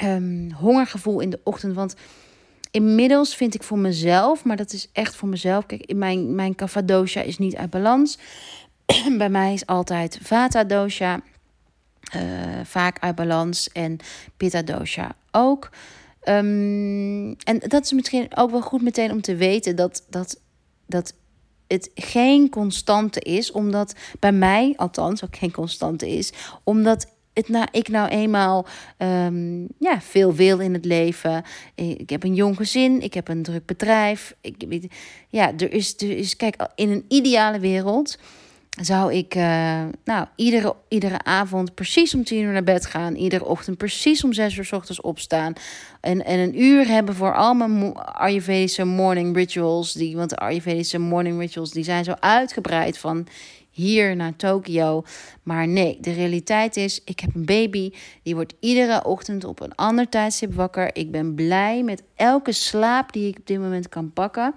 um, 0.03 0.51
hongergevoel 0.51 1.19
in 1.19 1.29
de 1.29 1.39
ochtend. 1.43 1.75
Want 1.75 1.95
Inmiddels 2.71 3.35
vind 3.35 3.53
ik 3.55 3.63
voor 3.63 3.79
mezelf, 3.79 4.43
maar 4.43 4.57
dat 4.57 4.73
is 4.73 4.89
echt 4.93 5.15
voor 5.15 5.27
mezelf. 5.27 5.65
Kijk, 5.65 5.93
mijn, 5.93 6.35
mijn 6.35 6.55
kapha 6.55 6.81
dosha 6.81 7.21
is 7.21 7.37
niet 7.37 7.55
uit 7.55 7.69
balans. 7.69 8.17
Bij 9.17 9.29
mij 9.29 9.53
is 9.53 9.65
altijd 9.65 10.19
vata 10.21 10.63
dosha 10.63 11.21
uh, 12.15 12.21
vaak 12.63 12.99
uit 12.99 13.15
balans 13.15 13.69
en 13.71 13.97
pitta 14.37 14.61
dosha 14.61 15.15
ook. 15.31 15.69
Um, 16.23 17.35
en 17.35 17.59
dat 17.59 17.83
is 17.83 17.91
misschien 17.91 18.35
ook 18.35 18.51
wel 18.51 18.61
goed 18.61 18.81
meteen 18.81 19.11
om 19.11 19.21
te 19.21 19.35
weten 19.35 19.75
dat, 19.75 20.05
dat, 20.09 20.39
dat 20.85 21.13
het 21.67 21.91
geen 21.95 22.49
constante 22.49 23.19
is, 23.19 23.51
omdat 23.51 23.95
bij 24.19 24.31
mij, 24.31 24.73
althans 24.77 25.23
ook 25.23 25.35
geen 25.35 25.51
constante 25.51 26.09
is, 26.09 26.33
omdat 26.63 27.07
het 27.33 27.49
nou, 27.49 27.67
ik 27.71 27.87
nou 27.87 28.09
eenmaal 28.09 28.65
um, 28.97 29.67
ja, 29.79 30.01
veel 30.01 30.33
wil 30.33 30.59
in 30.59 30.73
het 30.73 30.85
leven. 30.85 31.43
Ik 31.75 32.09
heb 32.09 32.23
een 32.23 32.35
jong 32.35 32.57
gezin, 32.57 33.01
ik 33.01 33.13
heb 33.13 33.27
een 33.27 33.43
druk 33.43 33.65
bedrijf. 33.65 34.35
Ik, 34.41 34.87
ja, 35.29 35.51
er 35.57 35.73
is, 35.73 35.95
er 35.97 36.17
is, 36.17 36.35
kijk, 36.35 36.67
in 36.75 36.89
een 36.89 37.05
ideale 37.07 37.59
wereld 37.59 38.17
zou 38.79 39.13
ik 39.13 39.35
uh, 39.35 39.83
nou, 40.03 40.25
iedere, 40.35 40.75
iedere 40.87 41.23
avond 41.23 41.73
precies 41.73 42.13
om 42.13 42.23
tien 42.23 42.43
uur 42.43 42.51
naar 42.51 42.63
bed 42.63 42.85
gaan. 42.85 43.15
Iedere 43.15 43.45
ochtend 43.45 43.77
precies 43.77 44.23
om 44.23 44.33
zes 44.33 44.57
uur 44.57 44.65
s 44.65 44.71
ochtends 44.71 45.01
opstaan. 45.01 45.53
En, 46.01 46.25
en 46.25 46.39
een 46.39 46.61
uur 46.61 46.87
hebben 46.87 47.15
voor 47.15 47.35
al 47.35 47.53
mijn 47.53 47.93
Ayurvedische 47.95 48.83
morning 48.83 49.35
rituals. 49.35 49.93
Die, 49.93 50.15
want 50.15 50.29
de 50.29 50.35
Ayurvedische 50.35 50.99
morning 50.99 51.39
rituals 51.39 51.71
die 51.71 51.83
zijn 51.83 52.03
zo 52.03 52.13
uitgebreid 52.19 52.97
van 52.97 53.27
hier 53.71 54.15
naar 54.15 54.35
Tokio. 54.35 55.03
Maar 55.43 55.67
nee, 55.67 55.97
de 56.01 56.11
realiteit 56.11 56.77
is, 56.77 57.01
ik 57.05 57.19
heb 57.19 57.35
een 57.35 57.45
baby. 57.45 57.91
Die 58.23 58.35
wordt 58.35 58.53
iedere 58.59 59.03
ochtend 59.05 59.43
op 59.43 59.59
een 59.59 59.75
ander 59.75 60.09
tijdstip 60.09 60.53
wakker. 60.53 60.95
Ik 60.95 61.11
ben 61.11 61.35
blij 61.35 61.83
met 61.83 62.03
elke 62.15 62.51
slaap 62.51 63.13
die 63.13 63.27
ik 63.27 63.37
op 63.37 63.47
dit 63.47 63.59
moment 63.59 63.89
kan 63.89 64.13
pakken. 64.13 64.53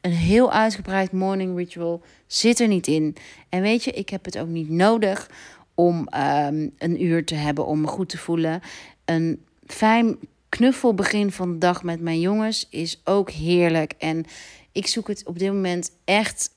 Een 0.00 0.12
heel 0.12 0.52
uitgebreid 0.52 1.12
morning 1.12 1.56
ritual 1.56 2.02
zit 2.26 2.60
er 2.60 2.68
niet 2.68 2.86
in. 2.86 3.16
En 3.48 3.62
weet 3.62 3.84
je, 3.84 3.90
ik 3.90 4.08
heb 4.08 4.24
het 4.24 4.38
ook 4.38 4.48
niet 4.48 4.68
nodig 4.68 5.30
om 5.74 5.96
um, 5.96 6.74
een 6.78 7.04
uur 7.04 7.24
te 7.24 7.34
hebben 7.34 7.66
om 7.66 7.80
me 7.80 7.86
goed 7.86 8.08
te 8.08 8.18
voelen. 8.18 8.60
Een 9.04 9.44
fijn 9.66 10.16
knuffelbegin 10.48 11.32
van 11.32 11.52
de 11.52 11.58
dag 11.58 11.82
met 11.82 12.00
mijn 12.00 12.20
jongens 12.20 12.66
is 12.70 13.00
ook 13.04 13.30
heerlijk. 13.30 13.94
En 13.98 14.24
ik 14.72 14.86
zoek 14.86 15.08
het 15.08 15.26
op 15.26 15.38
dit 15.38 15.52
moment 15.52 15.90
echt 16.04 16.50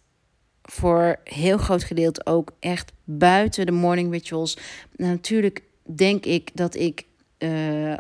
voor 0.71 1.19
heel 1.23 1.57
groot 1.57 1.83
gedeelte 1.83 2.25
ook 2.25 2.51
echt 2.59 2.91
buiten 3.03 3.65
de 3.65 3.71
morning 3.71 4.11
rituals. 4.11 4.57
natuurlijk 4.95 5.63
denk 5.95 6.25
ik 6.25 6.49
dat 6.53 6.75
ik. 6.75 7.05
Uh, 7.39 7.93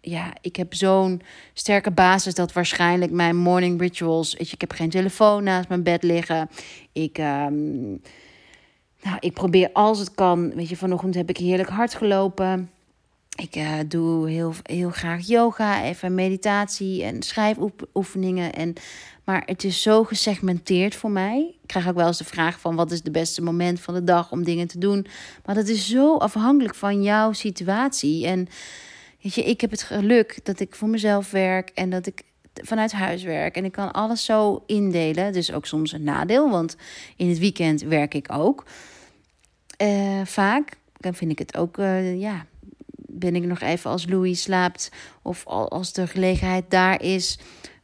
ja, 0.00 0.32
ik 0.40 0.56
heb 0.56 0.74
zo'n 0.74 1.22
sterke 1.52 1.90
basis 1.90 2.34
dat 2.34 2.52
waarschijnlijk 2.52 3.10
mijn 3.10 3.36
morning 3.36 3.80
rituals. 3.80 4.34
Weet 4.34 4.48
je, 4.48 4.54
ik 4.54 4.60
heb 4.60 4.70
geen 4.70 4.90
telefoon 4.90 5.44
naast 5.44 5.68
mijn 5.68 5.82
bed 5.82 6.02
liggen. 6.02 6.48
Ik. 6.92 7.18
Um, 7.18 8.00
nou, 9.02 9.16
ik 9.20 9.32
probeer 9.32 9.70
als 9.72 9.98
het 9.98 10.14
kan. 10.14 10.54
Weet 10.54 10.68
je, 10.68 10.76
vanochtend 10.76 11.14
heb 11.14 11.28
ik 11.28 11.36
heerlijk 11.36 11.68
hard 11.68 11.94
gelopen. 11.94 12.70
Ik 13.38 13.56
uh, 13.56 13.74
doe 13.86 14.30
heel, 14.30 14.54
heel 14.62 14.90
graag 14.90 15.26
yoga, 15.26 15.82
even 15.82 16.14
meditatie 16.14 17.04
en 17.04 17.22
schrijfoefeningen. 17.22 18.52
En, 18.52 18.72
maar 19.24 19.42
het 19.46 19.64
is 19.64 19.82
zo 19.82 20.04
gesegmenteerd 20.04 20.94
voor 20.94 21.10
mij. 21.10 21.54
Ik 21.62 21.68
krijg 21.68 21.88
ook 21.88 21.94
wel 21.94 22.06
eens 22.06 22.18
de 22.18 22.24
vraag 22.24 22.60
van 22.60 22.76
wat 22.76 22.90
is 22.90 22.98
het 22.98 23.12
beste 23.12 23.42
moment 23.42 23.80
van 23.80 23.94
de 23.94 24.04
dag 24.04 24.32
om 24.32 24.44
dingen 24.44 24.66
te 24.66 24.78
doen. 24.78 25.06
Maar 25.44 25.54
dat 25.54 25.68
is 25.68 25.88
zo 25.88 26.16
afhankelijk 26.16 26.74
van 26.74 27.02
jouw 27.02 27.32
situatie. 27.32 28.26
En 28.26 28.48
weet 29.22 29.34
je, 29.34 29.44
ik 29.44 29.60
heb 29.60 29.70
het 29.70 29.82
geluk 29.82 30.40
dat 30.42 30.60
ik 30.60 30.74
voor 30.74 30.88
mezelf 30.88 31.30
werk 31.30 31.68
en 31.68 31.90
dat 31.90 32.06
ik 32.06 32.22
vanuit 32.54 32.92
huis 32.92 33.22
werk. 33.22 33.56
En 33.56 33.64
ik 33.64 33.72
kan 33.72 33.92
alles 33.92 34.24
zo 34.24 34.62
indelen. 34.66 35.32
Dus 35.32 35.52
ook 35.52 35.66
soms 35.66 35.92
een 35.92 36.04
nadeel, 36.04 36.50
want 36.50 36.76
in 37.16 37.28
het 37.28 37.38
weekend 37.38 37.80
werk 37.80 38.14
ik 38.14 38.32
ook. 38.32 38.64
Uh, 39.82 40.20
vaak 40.24 40.76
dan 40.98 41.14
vind 41.14 41.30
ik 41.30 41.38
het 41.38 41.56
ook, 41.56 41.78
uh, 41.78 42.20
ja, 42.20 42.46
ben 43.18 43.36
ik 43.36 43.44
nog 43.44 43.60
even 43.60 43.90
als 43.90 44.06
Louis 44.06 44.42
slaapt 44.42 44.90
of 45.22 45.46
als 45.46 45.92
de 45.92 46.06
gelegenheid 46.06 46.64
daar 46.68 47.02
is, 47.02 47.38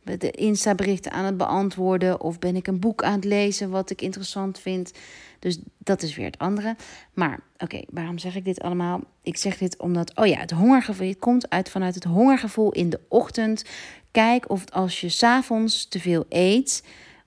de 0.04 0.30
Insta-berichten 0.30 1.12
aan 1.12 1.24
het 1.24 1.36
beantwoorden 1.36 2.20
of 2.20 2.38
ben 2.38 2.56
ik 2.56 2.66
een 2.66 2.80
boek 2.80 3.02
aan 3.02 3.14
het 3.14 3.24
lezen 3.24 3.70
wat 3.70 3.90
ik 3.90 4.02
interessant 4.02 4.58
vind. 4.58 4.92
Dus 5.38 5.58
dat 5.78 6.02
is 6.02 6.16
weer 6.16 6.26
het 6.26 6.38
andere. 6.38 6.76
Maar 7.12 7.40
oké, 7.58 7.82
waarom 7.90 8.18
zeg 8.18 8.36
ik 8.36 8.44
dit 8.44 8.60
allemaal? 8.60 9.00
Ik 9.22 9.36
zeg 9.36 9.58
dit 9.58 9.78
omdat, 9.78 10.16
oh 10.16 10.26
ja, 10.26 10.38
het 10.38 10.50
hongergevoel 10.50 11.08
het 11.08 11.18
komt 11.18 11.50
uit 11.50 11.70
vanuit 11.70 11.94
het 11.94 12.04
hongergevoel 12.04 12.72
in 12.72 12.90
de 12.90 13.00
ochtend. 13.08 13.64
Kijk 14.10 14.50
of 14.50 14.70
als 14.70 15.00
je 15.00 15.08
s'avonds 15.08 15.88
te 15.88 16.00
veel 16.00 16.24
eet, 16.28 16.84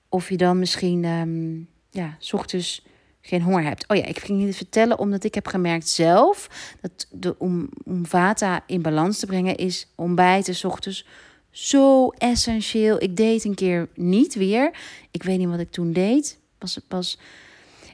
of 0.08 0.28
je 0.28 0.36
dan 0.36 0.58
misschien, 0.58 1.04
um, 1.04 1.68
ja, 1.90 2.16
s 2.18 2.32
ochtends 2.32 2.86
geen 3.20 3.42
honger 3.42 3.62
hebt. 3.62 3.88
Oh 3.88 3.96
ja, 3.96 4.04
ik 4.04 4.18
ging 4.18 4.44
dit 4.44 4.56
vertellen 4.56 4.98
omdat 4.98 5.24
ik 5.24 5.34
heb 5.34 5.46
gemerkt 5.46 5.88
zelf 5.88 6.48
dat 6.80 7.06
de, 7.10 7.34
om, 7.38 7.68
om 7.84 8.06
vata 8.06 8.62
in 8.66 8.82
balans 8.82 9.18
te 9.18 9.26
brengen 9.26 9.56
is 9.56 9.86
ontbijten 9.94 10.54
s 10.54 10.64
ochtends 10.64 11.06
zo 11.50 12.08
essentieel. 12.08 13.02
Ik 13.02 13.16
deed 13.16 13.44
een 13.44 13.54
keer 13.54 13.88
niet 13.94 14.34
weer. 14.34 14.70
Ik 15.10 15.22
weet 15.22 15.38
niet 15.38 15.48
wat 15.48 15.58
ik 15.58 15.70
toen 15.70 15.92
deed. 15.92 16.38
Was 16.58 16.80
pas. 16.88 17.18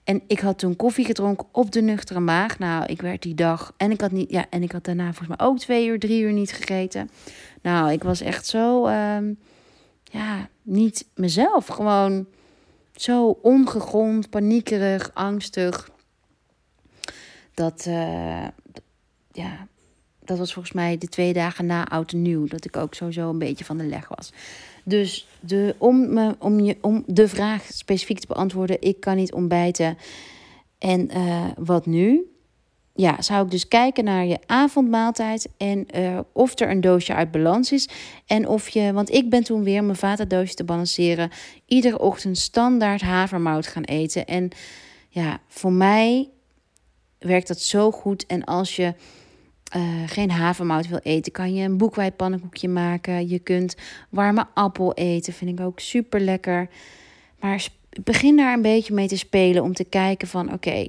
En 0.04 0.22
ik 0.26 0.40
had 0.40 0.58
toen 0.58 0.76
koffie 0.76 1.04
gedronken 1.04 1.46
op 1.52 1.72
de 1.72 1.82
nuchtere 1.82 2.20
maag. 2.20 2.58
Nou, 2.58 2.84
ik 2.86 3.00
werd 3.00 3.22
die 3.22 3.34
dag. 3.34 3.74
En 3.76 3.90
ik 3.90 4.00
had 4.00 4.10
niet. 4.10 4.30
Ja, 4.30 4.46
en 4.50 4.62
ik 4.62 4.72
had 4.72 4.84
daarna 4.84 5.12
volgens 5.12 5.28
mij 5.28 5.46
ook 5.46 5.58
twee 5.58 5.86
uur, 5.86 5.98
drie 5.98 6.22
uur 6.22 6.32
niet 6.32 6.52
gegeten. 6.52 7.10
Nou, 7.62 7.92
ik 7.92 8.02
was 8.02 8.20
echt 8.20 8.46
zo. 8.46 8.86
Ehm, 8.86 9.32
ja, 10.04 10.48
niet 10.62 11.06
mezelf. 11.14 11.66
Gewoon 11.66 12.26
zo 12.94 13.38
ongegrond, 13.42 14.30
paniekerig, 14.30 15.10
angstig. 15.14 15.90
Dat, 17.54 17.84
uh, 17.88 18.46
ja, 19.32 19.66
dat 20.24 20.38
was 20.38 20.52
volgens 20.52 20.74
mij 20.74 20.98
de 20.98 21.08
twee 21.08 21.32
dagen 21.32 21.66
na 21.66 21.88
oud 21.88 22.12
en 22.12 22.22
nieuw. 22.22 22.46
Dat 22.46 22.64
ik 22.64 22.76
ook 22.76 22.94
sowieso 22.94 23.30
een 23.30 23.38
beetje 23.38 23.64
van 23.64 23.78
de 23.78 23.86
leg 23.86 24.08
was. 24.08 24.32
Dus 24.84 25.26
de, 25.40 25.74
om, 25.78 26.14
me, 26.14 26.36
om, 26.38 26.60
je, 26.60 26.76
om 26.80 27.02
de 27.06 27.28
vraag 27.28 27.66
specifiek 27.72 28.18
te 28.18 28.26
beantwoorden: 28.26 28.80
ik 28.80 29.00
kan 29.00 29.16
niet 29.16 29.32
ontbijten. 29.32 29.98
En 30.78 31.16
uh, 31.16 31.46
wat 31.56 31.86
nu? 31.86 32.33
Ja, 32.96 33.22
zou 33.22 33.44
ik 33.44 33.50
dus 33.50 33.68
kijken 33.68 34.04
naar 34.04 34.26
je 34.26 34.38
avondmaaltijd 34.46 35.48
en 35.56 35.86
uh, 35.96 36.18
of 36.32 36.60
er 36.60 36.70
een 36.70 36.80
doosje 36.80 37.14
uit 37.14 37.30
balans 37.30 37.72
is. 37.72 37.88
En 38.26 38.48
of 38.48 38.68
je, 38.68 38.92
want 38.92 39.10
ik 39.10 39.30
ben 39.30 39.44
toen 39.44 39.64
weer 39.64 39.84
mijn 39.84 39.96
vatendoosje 39.96 40.54
te 40.54 40.64
balanceren, 40.64 41.30
iedere 41.66 41.98
ochtend 41.98 42.38
standaard 42.38 43.00
havermout 43.00 43.66
gaan 43.66 43.82
eten. 43.82 44.26
En 44.26 44.50
ja, 45.08 45.40
voor 45.48 45.72
mij 45.72 46.28
werkt 47.18 47.48
dat 47.48 47.60
zo 47.60 47.90
goed. 47.90 48.26
En 48.26 48.44
als 48.44 48.76
je 48.76 48.94
uh, 49.76 49.82
geen 50.06 50.30
havermout 50.30 50.88
wil 50.88 51.00
eten, 51.02 51.32
kan 51.32 51.54
je 51.54 51.64
een 51.64 51.78
boekwijdpannenkoekje 51.78 52.68
maken. 52.68 53.28
Je 53.28 53.38
kunt 53.38 53.76
warme 54.08 54.46
appel 54.54 54.94
eten, 54.94 55.32
vind 55.32 55.58
ik 55.58 55.66
ook 55.66 55.80
super 55.80 56.20
lekker. 56.20 56.68
Maar 57.40 57.66
begin 58.02 58.36
daar 58.36 58.52
een 58.52 58.62
beetje 58.62 58.94
mee 58.94 59.08
te 59.08 59.18
spelen 59.18 59.62
om 59.62 59.74
te 59.74 59.84
kijken 59.84 60.28
van 60.28 60.52
oké. 60.52 60.86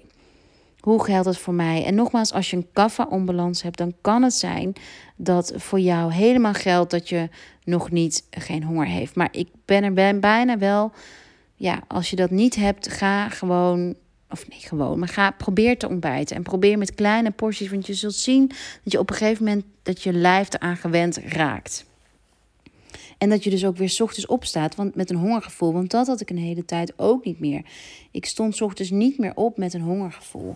Hoe 0.86 1.04
geldt 1.04 1.26
het 1.26 1.38
voor 1.38 1.54
mij? 1.54 1.86
En 1.86 1.96
nogmaals, 1.96 2.34
als 2.34 2.50
je 2.50 2.56
een 2.56 2.68
kaffa-onbalans 2.74 3.62
hebt, 3.62 3.78
dan 3.78 3.94
kan 4.02 4.24
het 4.24 4.34
zijn 4.34 4.74
dat 5.16 5.54
voor 5.56 5.80
jou 5.80 6.14
helemaal 6.14 6.54
geldt 6.54 6.92
dat 6.92 7.10
je 7.10 7.30
nog 7.64 7.92
niet 7.92 8.24
geen 8.30 8.64
honger 8.64 8.86
heeft. 8.86 9.16
Maar 9.16 9.28
ik 9.32 9.50
ben 9.66 9.84
er 9.84 10.20
bijna 10.20 10.58
wel. 10.58 10.92
Ja, 11.56 11.84
als 11.88 12.10
je 12.10 12.16
dat 12.16 12.30
niet 12.30 12.56
hebt, 12.56 12.88
ga 12.88 13.30
gewoon. 13.30 13.96
Of 14.30 14.50
niet 14.50 14.64
gewoon, 14.64 15.00
maar 15.00 15.08
ga 15.08 15.32
probeer 15.32 15.78
te 15.78 15.90
ontbijten. 15.90 16.36
En 16.36 16.44
probeer 16.44 16.78
met 16.78 16.96
kleine 16.96 17.32
porties. 17.32 17.70
Want 17.70 17.88
je 17.88 17.94
zult 17.94 18.16
zien 18.16 18.48
dat 18.84 18.92
je 18.92 19.00
op 19.00 19.10
een 19.10 19.16
gegeven 19.16 19.44
moment 19.44 19.66
dat 19.84 20.04
je 20.04 20.14
lijf 20.14 20.54
eraan 20.54 20.78
gewend 20.78 21.18
raakt. 21.18 21.86
En 23.18 23.30
dat 23.30 23.44
je 23.44 23.50
dus 23.50 23.66
ook 23.66 23.78
weer 23.78 23.90
s 23.90 24.02
ochtends 24.02 24.28
opstaat 24.28 24.76
want, 24.76 24.96
met 24.96 25.10
een 25.10 25.16
hongergevoel. 25.16 25.74
Want 25.74 25.92
dat 25.92 26.08
had 26.08 26.22
ik 26.22 26.30
een 26.30 26.38
hele 26.38 26.66
tijd 26.66 26.94
ook 26.98 27.26
niet 27.26 27.40
meer. 27.40 27.62
Ik 28.12 28.26
stond 28.26 28.56
s 28.56 28.62
ochtends 28.62 28.92
niet 28.92 29.18
meer 29.18 29.36
op 29.36 29.58
met 29.58 29.74
een 29.74 29.82
hongergevoel. 29.82 30.56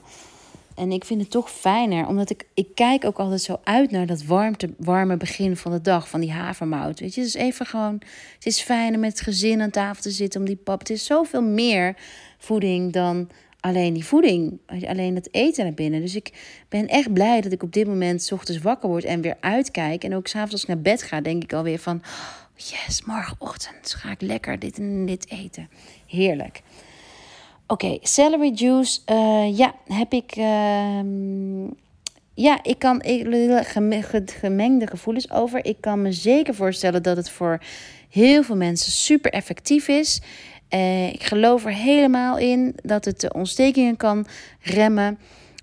En 0.79 0.91
ik 0.91 1.05
vind 1.05 1.21
het 1.21 1.29
toch 1.31 1.51
fijner, 1.51 2.07
omdat 2.07 2.29
ik, 2.29 2.45
ik 2.53 2.67
kijk 2.73 3.05
ook 3.05 3.19
altijd 3.19 3.41
zo 3.41 3.59
uit 3.63 3.91
naar 3.91 4.05
dat 4.05 4.23
warmte, 4.23 4.73
warme 4.77 5.17
begin 5.17 5.57
van 5.57 5.71
de 5.71 5.81
dag, 5.81 6.09
van 6.09 6.19
die 6.19 6.31
havermout. 6.31 6.99
Weet 6.99 7.13
je, 7.13 7.21
het 7.21 7.29
is 7.29 7.35
even 7.35 7.65
gewoon, 7.65 8.01
het 8.35 8.45
is 8.45 8.61
fijner 8.61 8.99
met 8.99 9.11
het 9.11 9.21
gezin 9.21 9.61
aan 9.61 9.69
tafel 9.69 10.01
te 10.01 10.11
zitten 10.11 10.39
om 10.39 10.45
die 10.45 10.55
pap. 10.55 10.79
Het 10.79 10.89
is 10.89 11.05
zoveel 11.05 11.41
meer 11.41 11.95
voeding 12.37 12.93
dan 12.93 13.29
alleen 13.59 13.93
die 13.93 14.05
voeding, 14.05 14.59
alleen 14.87 15.15
het 15.15 15.33
eten 15.33 15.63
naar 15.63 15.73
binnen. 15.73 16.01
Dus 16.01 16.15
ik 16.15 16.31
ben 16.69 16.87
echt 16.87 17.13
blij 17.13 17.41
dat 17.41 17.51
ik 17.51 17.63
op 17.63 17.73
dit 17.73 17.87
moment 17.87 18.29
ochtends 18.31 18.61
wakker 18.61 18.89
word 18.89 19.03
en 19.03 19.21
weer 19.21 19.37
uitkijk. 19.39 20.03
En 20.03 20.15
ook 20.15 20.27
s'avonds 20.27 20.51
als 20.51 20.61
ik 20.61 20.67
naar 20.67 20.81
bed 20.81 21.03
ga, 21.03 21.21
denk 21.21 21.43
ik 21.43 21.53
alweer 21.53 21.79
van... 21.79 22.01
Yes, 22.67 23.01
morgenochtend 23.05 23.93
ga 23.97 24.11
ik 24.11 24.21
lekker 24.21 24.59
dit 24.59 24.77
en 24.77 25.05
dit 25.05 25.29
eten. 25.29 25.69
Heerlijk. 26.07 26.61
Oké, 27.67 27.97
celery 28.01 28.51
juice. 28.53 28.99
Uh, 29.05 29.57
ja, 29.57 29.75
heb 29.87 30.13
ik... 30.13 30.35
Uh, 30.35 31.69
ja, 32.33 32.63
ik 32.63 32.79
kan 32.79 33.01
ik, 33.01 33.67
gemengde 34.25 34.87
gevoelens 34.87 35.31
over. 35.31 35.65
Ik 35.65 35.77
kan 35.79 36.01
me 36.01 36.11
zeker 36.11 36.55
voorstellen 36.55 37.03
dat 37.03 37.17
het 37.17 37.29
voor 37.29 37.59
heel 38.09 38.43
veel 38.43 38.55
mensen 38.55 38.91
super 38.91 39.31
effectief 39.31 39.87
is. 39.87 40.21
Uh, 40.69 41.07
ik 41.07 41.23
geloof 41.23 41.65
er 41.65 41.73
helemaal 41.73 42.37
in 42.37 42.75
dat 42.83 43.05
het 43.05 43.19
de 43.19 43.33
ontstekingen 43.33 43.97
kan 43.97 44.27
remmen 44.61 45.19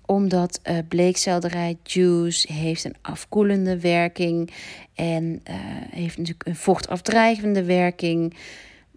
omdat 0.07 0.59
uh, 0.63 0.77
bleekselderij 0.87 1.77
juice 1.83 2.53
heeft 2.53 2.83
een 2.83 2.95
afkoelende 3.01 3.79
werking 3.79 4.53
en 4.93 5.23
uh, 5.23 5.55
heeft 5.89 6.17
natuurlijk 6.17 6.47
een 6.47 6.55
vochtafdrijvende 6.55 7.63
werking. 7.63 8.37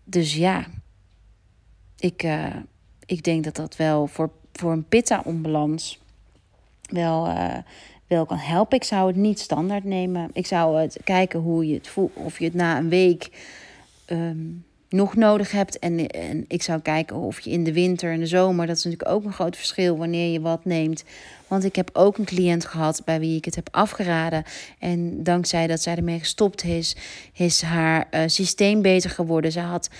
Dus 0.04 0.34
ja, 0.34 0.66
ik, 1.98 2.22
uh, 2.22 2.56
ik 3.06 3.22
denk 3.22 3.44
dat 3.44 3.56
dat 3.56 3.76
wel 3.76 4.06
voor, 4.06 4.30
voor 4.52 4.72
een 4.72 4.88
pitta-onbalans 4.88 6.00
wel, 6.82 7.34
wel 8.06 8.26
kan 8.26 8.38
helpen. 8.38 8.76
Ik 8.76 8.84
zou 8.84 9.06
het 9.06 9.16
niet 9.16 9.40
standaard 9.40 9.84
nemen. 9.84 10.30
Ik 10.32 10.46
zou 10.46 10.80
het 10.80 10.98
kijken 11.04 11.40
hoe 11.40 11.66
je 11.66 11.74
het 11.74 11.88
voelt. 11.88 12.14
Of 12.14 12.38
je 12.38 12.44
het 12.44 12.54
na 12.54 12.78
een 12.78 12.88
week 12.88 13.30
um, 14.06 14.64
nog 14.90 15.16
nodig 15.16 15.50
hebt. 15.50 15.79
En, 15.79 16.07
en 16.07 16.44
ik 16.48 16.62
zou 16.62 16.81
kijken 16.81 17.16
of 17.16 17.40
je 17.40 17.50
in 17.50 17.64
de 17.64 17.72
winter 17.72 18.12
en 18.12 18.20
de 18.20 18.26
zomer. 18.26 18.66
Dat 18.66 18.76
is 18.76 18.85
natuurlijk 18.85 19.11
ook 19.11 19.24
een 19.24 19.33
groot 19.33 19.57
verschil 19.57 19.96
wanneer 19.96 20.33
je 20.33 20.40
wat 20.40 20.64
neemt. 20.64 21.05
Want 21.48 21.64
ik 21.64 21.76
heb 21.76 21.90
ook 21.92 22.18
een 22.18 22.24
cliënt 22.24 22.64
gehad 22.64 23.03
bij 23.05 23.20
wie 23.20 23.37
ik 23.37 23.44
het 23.44 23.55
heb 23.55 23.68
afgeraden. 23.70 24.44
En 24.79 25.22
dankzij 25.22 25.66
dat 25.66 25.83
zij 25.83 25.96
ermee 25.96 26.18
gestopt 26.18 26.64
is, 26.64 26.96
is 27.33 27.62
haar 27.62 28.09
uh, 28.11 28.20
systeem 28.26 28.83
beter 28.83 29.11
geworden. 29.11 29.53
Ze 29.53 29.61
had 29.61 29.90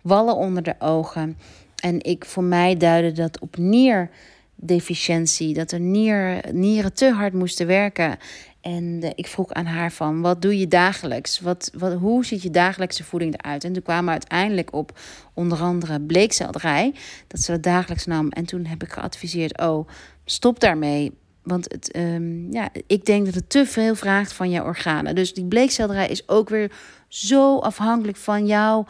wallen 0.00 0.36
onder 0.36 0.62
de 0.62 0.74
ogen. 0.78 1.36
En 1.82 2.04
ik, 2.04 2.24
voor 2.24 2.44
mij 2.44 2.76
duidde 2.76 3.12
dat 3.12 3.38
op 3.38 3.56
nierdeficiëntie, 3.56 5.54
dat 5.54 5.70
de 5.70 5.78
nier, 5.78 6.40
nieren 6.52 6.92
te 6.92 7.10
hard 7.10 7.32
moesten 7.32 7.66
werken. 7.66 8.18
En 8.60 9.12
ik 9.14 9.26
vroeg 9.26 9.52
aan 9.52 9.66
haar 9.66 9.92
van, 9.92 10.20
wat 10.20 10.42
doe 10.42 10.58
je 10.58 10.68
dagelijks? 10.68 11.40
Wat, 11.40 11.70
wat, 11.74 11.92
hoe 11.92 12.24
ziet 12.24 12.42
je 12.42 12.50
dagelijkse 12.50 13.04
voeding 13.04 13.34
eruit? 13.38 13.64
En 13.64 13.72
toen 13.72 13.82
kwamen 13.82 14.04
we 14.04 14.10
uiteindelijk 14.10 14.72
op 14.72 14.98
onder 15.34 15.58
andere 15.58 16.00
bleekselderij, 16.00 16.94
dat 17.26 17.40
ze 17.40 17.52
dat 17.52 17.62
dagelijks 17.62 18.06
nam. 18.06 18.28
En 18.28 18.44
toen 18.44 18.64
heb 18.64 18.82
ik 18.82 18.92
geadviseerd, 18.92 19.60
oh, 19.60 19.88
stop 20.24 20.60
daarmee. 20.60 21.18
Want 21.42 21.72
het, 21.72 21.96
um, 21.96 22.52
ja, 22.52 22.68
ik 22.86 23.04
denk 23.04 23.24
dat 23.24 23.34
het 23.34 23.50
te 23.50 23.66
veel 23.66 23.94
vraagt 23.94 24.32
van 24.32 24.50
jouw 24.50 24.64
organen. 24.64 25.14
Dus 25.14 25.34
die 25.34 25.44
bleekselderij 25.44 26.08
is 26.08 26.28
ook 26.28 26.48
weer 26.48 26.72
zo 27.08 27.58
afhankelijk 27.58 28.16
van 28.16 28.46
jouw 28.46 28.86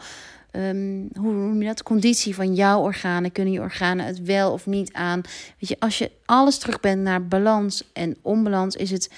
um, 0.51 1.09
hoe 1.13 1.33
noem 1.33 1.61
je 1.61 1.67
dat? 1.67 1.83
Conditie 1.83 2.35
van 2.35 2.53
jouw 2.53 2.81
organen. 2.81 3.31
Kunnen 3.31 3.53
je 3.53 3.59
organen 3.59 4.05
het 4.05 4.21
wel 4.21 4.51
of 4.51 4.65
niet 4.65 4.93
aan? 4.93 5.21
Weet 5.59 5.69
je, 5.69 5.75
als 5.79 5.97
je 5.97 6.11
alles 6.25 6.57
terug 6.57 6.79
bent 6.79 7.01
naar 7.01 7.27
balans 7.27 7.91
en 7.93 8.17
onbalans, 8.21 8.75
is 8.75 8.91
het. 8.91 9.09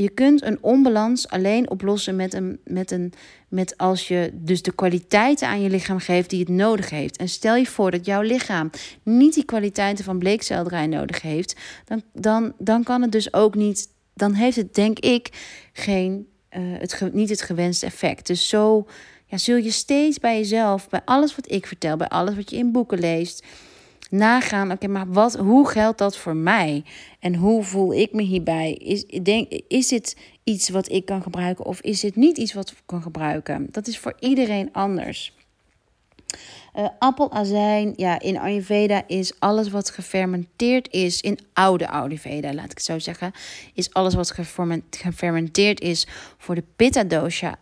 Je 0.00 0.08
kunt 0.08 0.42
een 0.42 0.58
onbalans 0.60 1.28
alleen 1.28 1.70
oplossen 1.70 2.16
met, 2.16 2.34
een, 2.34 2.60
met, 2.64 2.90
een, 2.90 3.12
met 3.48 3.76
als 3.76 4.08
je 4.08 4.30
dus 4.34 4.62
de 4.62 4.72
kwaliteiten 4.72 5.48
aan 5.48 5.60
je 5.60 5.70
lichaam 5.70 5.98
geeft 5.98 6.30
die 6.30 6.40
het 6.40 6.48
nodig 6.48 6.90
heeft. 6.90 7.16
En 7.16 7.28
stel 7.28 7.56
je 7.56 7.66
voor 7.66 7.90
dat 7.90 8.06
jouw 8.06 8.22
lichaam 8.22 8.70
niet 9.02 9.34
die 9.34 9.44
kwaliteiten 9.44 10.04
van 10.04 10.18
bleekselderij 10.18 10.86
nodig 10.86 11.22
heeft, 11.22 11.56
dan, 11.84 12.02
dan, 12.12 12.52
dan 12.58 12.82
kan 12.82 13.02
het 13.02 13.12
dus 13.12 13.32
ook 13.34 13.54
niet. 13.54 13.88
Dan 14.14 14.32
heeft 14.32 14.56
het, 14.56 14.74
denk 14.74 14.98
ik, 14.98 15.28
geen, 15.72 16.28
uh, 16.56 16.78
het, 16.78 17.12
niet 17.12 17.28
het 17.28 17.42
gewenste 17.42 17.86
effect. 17.86 18.26
Dus 18.26 18.48
zo 18.48 18.86
ja, 19.26 19.36
zul 19.36 19.56
je 19.56 19.70
steeds 19.70 20.18
bij 20.18 20.36
jezelf, 20.36 20.88
bij 20.88 21.02
alles 21.04 21.36
wat 21.36 21.50
ik 21.50 21.66
vertel, 21.66 21.96
bij 21.96 22.08
alles 22.08 22.34
wat 22.34 22.50
je 22.50 22.56
in 22.56 22.72
boeken 22.72 22.98
leest, 22.98 23.44
nagaan: 24.10 24.72
oké, 24.72 24.88
maar 24.88 25.12
wat, 25.12 25.36
hoe 25.36 25.68
geldt 25.68 25.98
dat 25.98 26.16
voor 26.16 26.36
mij? 26.36 26.84
En 27.18 27.34
hoe 27.34 27.62
voel 27.62 27.94
ik 27.94 28.12
me 28.12 28.22
hierbij? 28.22 28.72
Is, 28.72 29.04
denk, 29.06 29.48
is 29.68 29.88
dit 29.88 30.16
iets 30.44 30.68
wat 30.68 30.90
ik 30.90 31.04
kan 31.04 31.22
gebruiken 31.22 31.64
of 31.64 31.80
is 31.80 32.00
dit 32.00 32.16
niet 32.16 32.38
iets 32.38 32.52
wat 32.52 32.70
ik 32.70 32.76
kan 32.86 33.02
gebruiken? 33.02 33.68
Dat 33.70 33.86
is 33.86 33.98
voor 33.98 34.14
iedereen 34.18 34.72
anders. 34.72 35.32
Uh, 36.76 36.88
appelazijn, 36.98 37.92
ja, 37.96 38.20
in 38.20 38.38
Ayurveda 38.38 39.02
is 39.06 39.32
alles 39.38 39.70
wat 39.70 39.90
gefermenteerd 39.90 40.92
is, 40.92 41.20
in 41.20 41.38
oude 41.52 41.88
Ayurveda, 41.88 42.54
laat 42.54 42.64
ik 42.64 42.70
het 42.70 42.82
zo 42.82 42.98
zeggen, 42.98 43.32
is 43.74 43.92
alles 43.92 44.14
wat 44.14 44.34
gefermenteerd 44.90 45.80
is 45.80 46.06
voor 46.38 46.54
de 46.54 46.64
Pitta 46.76 47.04
dosha 47.04 47.58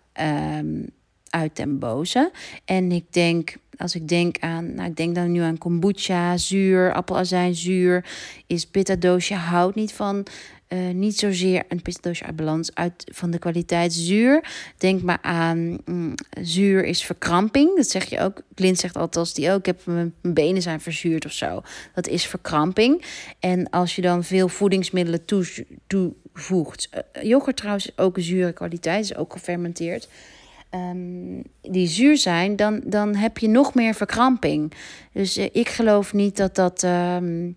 um, 0.59 0.91
uit 1.31 1.57
den 1.57 1.79
boze. 1.79 2.31
En 2.65 2.93
ik 2.93 3.05
denk, 3.11 3.57
als 3.77 3.95
ik 3.95 4.09
denk 4.09 4.39
aan, 4.39 4.75
nou, 4.75 4.89
ik 4.89 4.97
denk 4.97 5.15
dan 5.15 5.33
nu 5.33 5.41
aan 5.41 5.59
kombucha, 5.59 6.37
zuur, 6.37 6.93
appelazijn, 6.93 7.55
zuur, 7.55 8.05
is 8.47 8.67
pitta 8.67 8.97
dosha 8.97 9.37
houdt 9.37 9.75
niet 9.75 9.93
van. 9.93 10.27
Uh, 10.69 10.89
niet 10.89 11.19
zozeer 11.19 11.65
een 11.69 11.83
pitta 11.83 12.11
uit 12.23 12.37
balans 12.37 12.75
uit 12.75 13.05
van 13.13 13.31
de 13.31 13.39
kwaliteit 13.39 13.93
zuur. 13.93 14.45
Denk 14.79 15.03
maar 15.03 15.19
aan 15.23 15.79
mm, 15.85 16.15
zuur 16.41 16.85
is 16.85 17.05
verkramping. 17.05 17.77
Dat 17.77 17.89
zeg 17.89 18.05
je 18.05 18.21
ook. 18.21 18.43
Clint 18.55 18.79
zegt 18.79 18.97
altijd 18.97 19.17
als 19.17 19.35
die 19.35 19.51
ook. 19.51 19.59
Ik 19.59 19.67
heb 19.67 19.81
mijn 19.85 20.15
benen 20.23 20.63
zijn 20.63 20.81
verzuurd 20.81 21.25
of 21.25 21.33
zo. 21.33 21.63
Dat 21.95 22.09
is 22.09 22.27
verkramping. 22.27 23.05
En 23.39 23.71
als 23.71 23.97
je 23.97 24.03
dan 24.03 24.25
veel 24.25 24.49
voedingsmiddelen 24.49 25.25
toevoegt. 25.87 26.89
Uh, 26.95 27.23
yoghurt 27.23 27.57
trouwens 27.57 27.87
is 27.87 27.99
ook 27.99 28.17
een 28.17 28.23
zure 28.23 28.53
kwaliteit. 28.53 29.05
Is 29.05 29.17
ook 29.17 29.33
gefermenteerd 29.33 30.09
um, 30.71 31.43
die 31.63 31.87
zuur 31.87 32.17
zijn, 32.17 32.57
dan, 32.57 32.81
dan 32.85 33.15
heb 33.15 33.39
je 33.39 33.49
nog 33.49 33.75
meer 33.75 33.95
verkramping. 33.95 34.73
Dus 35.13 35.39
uh, 35.39 35.49
ik 35.53 35.69
geloof 35.69 36.13
niet 36.13 36.37
dat 36.37 36.55
dat 36.55 36.83
um, 36.83 37.57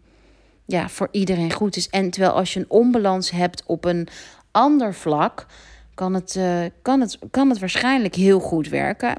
ja, 0.65 0.89
voor 0.89 1.08
iedereen 1.12 1.52
goed 1.52 1.76
is. 1.76 1.89
En 1.89 2.10
terwijl 2.10 2.34
als 2.34 2.54
je 2.54 2.60
een 2.60 2.69
onbalans 2.69 3.32
hebt 3.32 3.63
op 3.65 3.86
een 3.86 4.08
ander 4.52 4.93
vlak, 4.93 5.45
kan 5.93 6.13
het, 6.13 6.36
uh, 6.36 6.65
kan 6.82 7.02
het, 7.02 7.19
kan 7.32 7.50
het 7.50 7.60
waarschijnlijk 7.60 8.15
heel 8.15 8.39
goed 8.39 8.69
werken. 8.69 9.15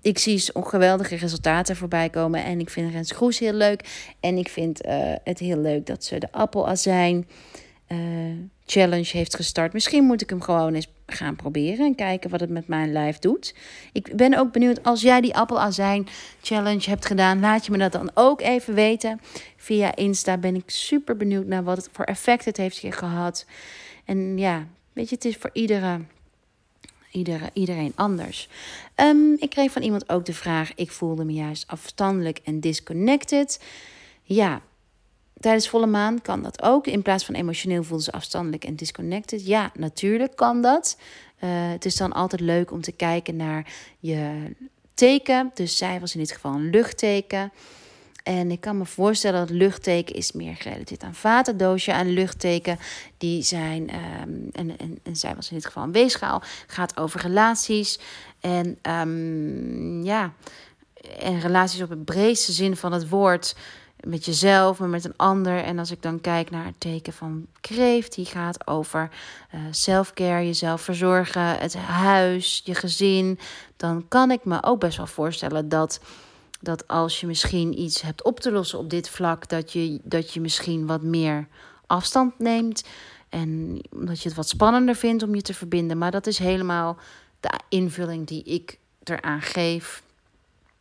Ik 0.00 0.18
zie 0.18 0.50
geweldige 0.54 1.16
resultaten 1.16 1.76
voorbij 1.76 2.10
komen. 2.10 2.44
En 2.44 2.60
ik 2.60 2.70
vind 2.70 2.92
Rens 2.92 3.10
Groes 3.10 3.38
heel 3.38 3.52
leuk. 3.52 4.12
En 4.20 4.38
ik 4.38 4.48
vind 4.48 4.86
uh, 4.86 5.14
het 5.24 5.38
heel 5.38 5.58
leuk 5.58 5.86
dat 5.86 6.04
ze 6.04 6.18
de 6.18 6.32
appelazijn 6.32 7.26
challenge 8.66 9.08
heeft 9.12 9.36
gestart. 9.36 9.72
Misschien 9.72 10.04
moet 10.04 10.22
ik 10.22 10.30
hem 10.30 10.42
gewoon 10.42 10.74
eens 10.74 10.88
gaan 11.06 11.36
proberen 11.36 11.86
en 11.86 11.94
kijken 11.94 12.30
wat 12.30 12.40
het 12.40 12.50
met 12.50 12.68
mijn 12.68 12.92
lijf 12.92 13.18
doet. 13.18 13.54
Ik 13.92 14.16
ben 14.16 14.38
ook 14.38 14.52
benieuwd 14.52 14.82
als 14.82 15.00
jij 15.00 15.20
die 15.20 15.36
appelazijn 15.36 16.08
challenge 16.42 16.90
hebt 16.90 17.06
gedaan, 17.06 17.40
laat 17.40 17.66
je 17.66 17.72
me 17.72 17.78
dat 17.78 17.92
dan 17.92 18.10
ook 18.14 18.40
even 18.40 18.74
weten. 18.74 19.20
Via 19.56 19.96
Insta 19.96 20.36
ben 20.36 20.54
ik 20.54 20.70
super 20.70 21.16
benieuwd 21.16 21.46
naar 21.46 21.64
wat 21.64 21.76
het 21.76 21.88
voor 21.92 22.04
effect 22.04 22.44
het 22.44 22.56
heeft 22.56 22.84
gehad. 22.88 23.46
En 24.04 24.38
ja, 24.38 24.66
weet 24.92 25.08
je, 25.08 25.14
het 25.14 25.24
is 25.24 25.36
voor 25.36 25.50
iedere 25.52 26.00
iedere, 27.12 27.50
iedereen 27.52 27.92
anders. 27.94 28.48
Um, 28.96 29.36
ik 29.38 29.50
kreeg 29.50 29.72
van 29.72 29.82
iemand 29.82 30.08
ook 30.08 30.24
de 30.24 30.34
vraag: 30.34 30.74
ik 30.74 30.90
voelde 30.90 31.24
me 31.24 31.32
juist 31.32 31.66
afstandelijk 31.66 32.40
en 32.44 32.60
disconnected. 32.60 33.60
Ja, 34.22 34.60
Tijdens 35.42 35.68
volle 35.68 35.86
maan 35.86 36.20
kan 36.20 36.42
dat 36.42 36.62
ook. 36.62 36.86
In 36.86 37.02
plaats 37.02 37.24
van 37.24 37.34
emotioneel 37.34 37.82
voelen 37.82 38.04
ze 38.04 38.12
afstandelijk 38.12 38.64
en 38.64 38.76
disconnected. 38.76 39.46
Ja, 39.46 39.70
natuurlijk 39.74 40.36
kan 40.36 40.62
dat. 40.62 40.96
Uh, 41.40 41.50
het 41.70 41.84
is 41.84 41.96
dan 41.96 42.12
altijd 42.12 42.40
leuk 42.40 42.70
om 42.70 42.80
te 42.80 42.92
kijken 42.92 43.36
naar 43.36 43.72
je 43.98 44.52
teken. 44.94 45.50
Dus 45.54 45.76
zij 45.76 46.00
was 46.00 46.14
in 46.14 46.20
dit 46.20 46.32
geval 46.32 46.54
een 46.54 46.70
luchtteken. 46.70 47.52
En 48.22 48.50
ik 48.50 48.60
kan 48.60 48.78
me 48.78 48.84
voorstellen 48.84 49.40
dat 49.40 49.56
luchtteken 49.56 50.14
is 50.14 50.32
meer 50.32 50.56
gerelateerd 50.56 51.02
aan 51.02 51.14
vatendoosje. 51.14 51.92
En 51.92 52.08
luchtteken, 52.08 52.78
die 53.18 53.42
zijn, 53.42 53.82
um, 53.82 54.48
en, 54.52 54.78
en, 54.78 54.98
en 55.02 55.16
zij 55.16 55.34
was 55.34 55.50
in 55.50 55.56
dit 55.56 55.66
geval 55.66 55.82
een 55.82 55.92
weegschaal, 55.92 56.42
gaat 56.66 56.96
over 56.96 57.20
relaties. 57.20 57.98
En 58.40 58.78
um, 58.82 60.04
ja, 60.04 60.32
en 61.18 61.40
relaties 61.40 61.82
op 61.82 61.90
het 61.90 62.04
breedste 62.04 62.52
zin 62.52 62.76
van 62.76 62.92
het 62.92 63.08
woord 63.08 63.54
met 64.06 64.24
jezelf, 64.24 64.78
maar 64.78 64.88
met 64.88 65.04
een 65.04 65.16
ander. 65.16 65.64
En 65.64 65.78
als 65.78 65.90
ik 65.90 66.02
dan 66.02 66.20
kijk 66.20 66.50
naar 66.50 66.64
het 66.64 66.80
teken 66.80 67.12
van 67.12 67.46
kreeft, 67.60 68.14
die 68.14 68.24
gaat 68.24 68.66
over 68.66 69.10
uh, 69.54 69.60
self-care, 69.70 70.46
jezelf 70.46 70.80
verzorgen, 70.80 71.58
het 71.58 71.76
huis, 71.76 72.62
je 72.64 72.74
gezin. 72.74 73.38
Dan 73.76 74.08
kan 74.08 74.30
ik 74.30 74.44
me 74.44 74.62
ook 74.62 74.80
best 74.80 74.96
wel 74.96 75.06
voorstellen 75.06 75.68
dat, 75.68 76.00
dat 76.60 76.88
als 76.88 77.20
je 77.20 77.26
misschien 77.26 77.80
iets 77.80 78.02
hebt 78.02 78.24
op 78.24 78.40
te 78.40 78.52
lossen 78.52 78.78
op 78.78 78.90
dit 78.90 79.08
vlak, 79.08 79.48
dat 79.48 79.72
je, 79.72 80.00
dat 80.02 80.32
je 80.32 80.40
misschien 80.40 80.86
wat 80.86 81.02
meer 81.02 81.46
afstand 81.86 82.38
neemt. 82.38 82.84
En 83.28 83.80
dat 83.90 84.22
je 84.22 84.28
het 84.28 84.36
wat 84.36 84.48
spannender 84.48 84.94
vindt 84.94 85.22
om 85.22 85.34
je 85.34 85.42
te 85.42 85.54
verbinden. 85.54 85.98
Maar 85.98 86.10
dat 86.10 86.26
is 86.26 86.38
helemaal 86.38 86.96
de 87.40 87.50
invulling 87.68 88.26
die 88.26 88.42
ik 88.42 88.78
eraan 89.04 89.42
geef. 89.42 90.02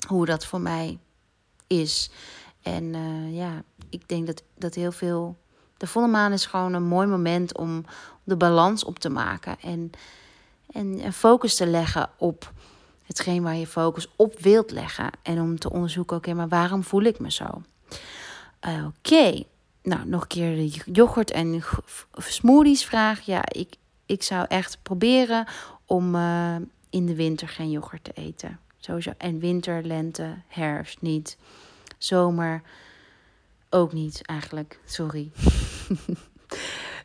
Hoe 0.08 0.26
dat 0.26 0.46
voor 0.46 0.62
mij 0.62 1.00
is. 1.68 2.10
En 2.62 2.84
uh, 2.94 3.36
ja, 3.36 3.64
ik 3.90 4.08
denk 4.08 4.28
dat, 4.28 4.44
dat 4.58 4.76
heel 4.76 4.92
veel. 4.92 5.38
De 5.78 5.88
volle 5.88 6.08
maan 6.08 6.32
is 6.32 6.46
gewoon 6.46 6.74
een 6.74 6.84
mooi 6.84 7.08
moment 7.08 7.58
om 7.58 7.86
de 8.24 8.36
balans 8.36 8.84
op 8.84 9.00
te 9.00 9.10
maken. 9.10 9.60
En, 9.60 9.92
en, 10.72 11.14
focus 11.14 11.56
te 11.56 11.68
leggen 11.68 12.10
op 12.18 12.54
hetgeen 13.06 13.44
waar 13.44 13.56
je 13.56 13.68
focus 13.68 14.08
op 14.16 14.40
wilt 14.40 14.72
leggen. 14.72 15.10
En 15.22 15.42
om 15.42 15.60
te 15.60 15.72
onderzoeken, 15.72 16.18
oké, 16.18 16.34
maar 16.34 16.48
waarom 16.48 16.84
voel 16.84 17.02
ik 17.02 17.20
me 17.20 17.32
zo? 17.32 17.62
oké, 18.88 19.44
nou, 19.84 20.06
nog 20.06 20.22
een 20.22 20.28
keer 20.28 20.56
de 20.56 20.92
yoghurt 20.92 21.32
en 21.32 21.64
smoothies 22.18 22.86
vraag. 22.86 23.22
Ja, 23.22 23.42
ik, 23.46 23.76
ik 24.06 24.24
zou 24.24 24.46
echt 24.48 24.78
proberen 24.84 25.48
om 25.86 26.16
uh, 26.16 26.56
in 26.90 27.06
de 27.06 27.16
winter 27.16 27.48
geen 27.48 27.72
yoghurt 27.72 28.04
te 28.04 28.12
eten. 28.14 28.60
Sowieso. 28.78 29.12
En 29.18 29.40
winter, 29.40 29.84
lente, 29.84 30.36
herfst 30.48 31.02
niet. 31.02 31.38
Zomer 32.04 32.62
ook 33.70 33.94
niet 33.94 34.26
eigenlijk. 34.26 34.80
Sorry. 34.86 35.32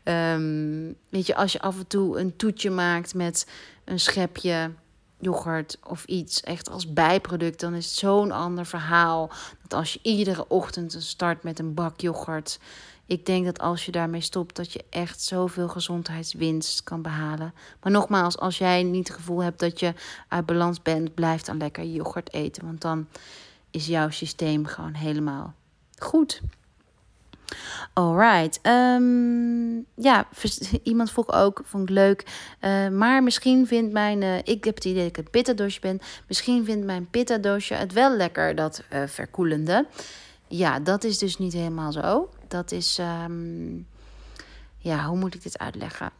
um, 0.05 0.97
weet 1.09 1.27
je, 1.27 1.35
als 1.35 1.53
je 1.53 1.61
af 1.61 1.79
en 1.79 1.87
toe 1.87 2.19
een 2.19 2.37
toetje 2.37 2.71
maakt 2.71 3.15
met 3.15 3.47
een 3.85 4.01
schepje 4.01 4.71
yoghurt 5.19 5.79
of 5.85 6.05
iets 6.05 6.41
echt 6.41 6.71
als 6.71 6.93
bijproduct, 6.93 7.61
dan 7.61 7.75
is 7.75 7.87
het 7.87 7.95
zo'n 7.95 8.31
ander 8.31 8.67
verhaal. 8.67 9.31
Dat 9.63 9.75
als 9.79 9.93
je 9.93 9.99
iedere 10.03 10.49
ochtend 10.49 10.97
start 10.99 11.43
met 11.43 11.59
een 11.59 11.75
bak 11.75 12.01
yoghurt. 12.01 12.59
Ik 13.07 13.27
denk 13.27 13.45
dat 13.45 13.59
als 13.59 13.85
je 13.85 13.93
daarmee 13.93 14.21
stopt, 14.21 14.57
dat 14.57 14.73
je 14.73 14.85
echt 14.91 15.23
zoveel 15.23 15.69
gezondheidswinst 15.69 16.83
kan 16.83 17.03
behalen. 17.03 17.55
Maar 17.83 17.93
nogmaals, 17.93 18.39
als 18.39 18.59
jij 18.59 18.83
niet 18.83 19.09
het 19.09 19.17
gevoel 19.17 19.43
hebt 19.43 19.61
dat 19.61 19.81
je 19.81 19.95
uit 20.29 20.47
balans 20.47 20.83
bent, 20.83 21.15
blijf 21.15 21.43
dan 21.43 21.57
lekker 21.57 21.85
yoghurt 21.85 22.33
eten. 22.33 22.65
Want 22.65 22.81
dan 22.81 23.07
is 23.77 23.87
jouw 23.87 24.11
systeem 24.11 24.67
gewoon 24.67 24.95
helemaal 24.95 25.55
goed. 25.99 26.41
Alright. 27.93 28.61
Um, 28.63 29.87
ja, 29.95 30.29
iemand 30.83 31.11
vroeg 31.11 31.33
ook, 31.33 31.61
vond 31.65 31.83
ik 31.83 31.95
leuk. 31.95 32.25
Uh, 32.61 32.89
maar 32.89 33.23
misschien 33.23 33.67
vindt 33.67 33.93
mijn, 33.93 34.23
uh, 34.23 34.39
ik 34.39 34.65
heb 34.65 34.75
het 34.75 34.85
idee 34.85 35.03
dat 35.03 35.19
ik 35.19 35.25
een 35.25 35.31
pitta 35.31 35.53
doosje 35.53 35.81
ben. 35.81 36.01
Misschien 36.29 36.65
vindt 36.65 36.87
mijn 36.87 37.11
pitta 37.11 37.39
doosje 37.39 37.75
het 37.75 37.93
wel 37.93 38.17
lekker, 38.17 38.55
dat 38.55 38.83
uh, 38.93 39.07
verkoelende. 39.07 39.87
Ja, 40.49 40.81
dat 40.81 41.05
is 41.05 41.19
dus 41.19 41.39
niet 41.39 41.53
helemaal 41.53 41.93
zo. 41.93 42.31
Dat 42.49 42.73
is, 42.73 42.99
um, 43.25 43.87
ja, 44.79 45.05
hoe 45.05 45.19
moet 45.19 45.35
ik 45.35 45.43
dit 45.43 45.59
uitleggen? 45.59 46.11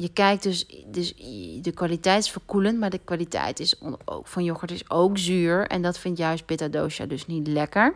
Je 0.00 0.08
kijkt 0.08 0.42
dus, 0.42 0.66
dus 0.86 1.14
de 1.62 1.72
kwaliteit 1.74 2.22
is 2.22 2.30
verkoelend, 2.30 2.78
maar 2.78 2.90
de 2.90 3.00
kwaliteit 3.04 3.60
is 3.60 3.80
ook, 4.04 4.26
van 4.26 4.44
yoghurt 4.44 4.70
is 4.70 4.90
ook 4.90 5.18
zuur. 5.18 5.66
En 5.66 5.82
dat 5.82 5.98
vindt 5.98 6.18
juist 6.18 6.44
pitta 6.44 6.68
dosha 6.68 7.06
dus 7.06 7.26
niet 7.26 7.46
lekker. 7.46 7.94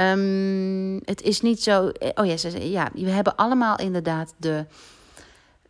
Um, 0.00 1.00
het 1.04 1.22
is 1.22 1.40
niet 1.40 1.62
zo. 1.62 1.90
Oh 2.14 2.26
ja, 2.26 2.36
ja, 2.58 2.90
we 2.94 3.10
hebben 3.10 3.36
allemaal 3.36 3.78
inderdaad 3.78 4.34
de 4.36 4.64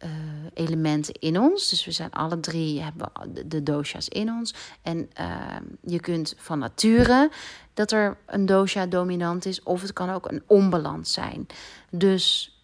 uh, 0.04 0.10
elementen 0.54 1.14
in 1.14 1.40
ons. 1.40 1.68
Dus 1.68 1.84
we 1.84 1.90
zijn 1.90 2.10
alle 2.10 2.40
drie 2.40 2.82
hebben 2.82 3.10
de, 3.46 3.62
dosha's 3.62 4.08
in 4.08 4.30
ons. 4.30 4.54
En 4.82 5.10
uh, 5.20 5.56
je 5.82 6.00
kunt 6.00 6.34
van 6.36 6.58
nature 6.58 7.30
dat 7.74 7.92
er 7.92 8.16
een 8.26 8.46
dosha 8.46 8.86
dominant 8.86 9.46
is, 9.46 9.62
of 9.62 9.82
het 9.82 9.92
kan 9.92 10.10
ook 10.10 10.30
een 10.30 10.42
onbalans 10.46 11.12
zijn. 11.12 11.46
Dus 11.90 12.54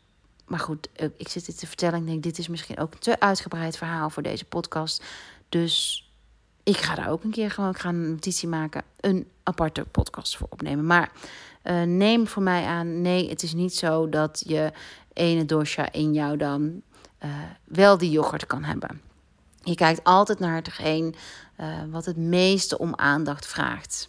maar 0.46 0.59
goed, 0.59 0.88
eh, 0.92 1.09
ik 1.16 1.28
zit 1.28 1.46
dit 1.46 1.59
te 1.59 1.66
vertellen. 1.66 2.00
Ik 2.00 2.06
denk, 2.06 2.22
dit 2.22 2.38
is 2.38 2.48
misschien 2.48 2.78
ook 2.78 2.92
een 2.92 2.98
te 2.98 3.20
uitgebreid 3.20 3.76
verhaal 3.76 4.11
voor 4.11 4.22
deze 4.22 4.44
podcast. 4.44 5.04
Dus 5.48 6.04
ik 6.62 6.76
ga 6.76 6.94
daar 6.94 7.11
ook 7.11 7.24
een 7.24 7.30
keer 7.30 7.50
gewoon, 7.50 7.70
ik 7.70 7.78
ga 7.78 7.88
een 7.88 8.11
notitie 8.11 8.48
maken, 8.48 8.82
een 9.00 9.28
aparte 9.42 9.85
podcast 9.85 10.37
voor 10.37 10.46
opnemen. 10.50 10.87
Maar 10.87 11.12
uh, 11.64 11.82
neem 11.82 12.26
voor 12.26 12.42
mij 12.42 12.64
aan, 12.64 13.00
nee, 13.00 13.28
het 13.28 13.42
is 13.42 13.54
niet 13.54 13.74
zo 13.74 14.09
dat 14.09 14.42
je 14.46 14.72
ene 15.12 15.44
dosha 15.44 15.92
in 15.92 16.12
jou 16.12 16.37
dan 16.37 16.82
uh, 17.24 17.30
wel 17.64 17.98
die 17.98 18.11
yoghurt 18.11 18.46
kan 18.46 18.64
hebben. 18.64 19.00
Je 19.62 19.74
kijkt 19.74 20.04
altijd 20.04 20.38
naar 20.38 20.54
hetgeen 20.54 21.14
wat 21.90 22.04
het 22.04 22.16
meeste 22.16 22.78
om 22.78 22.94
aandacht 22.94 23.46
vraagt. 23.46 24.09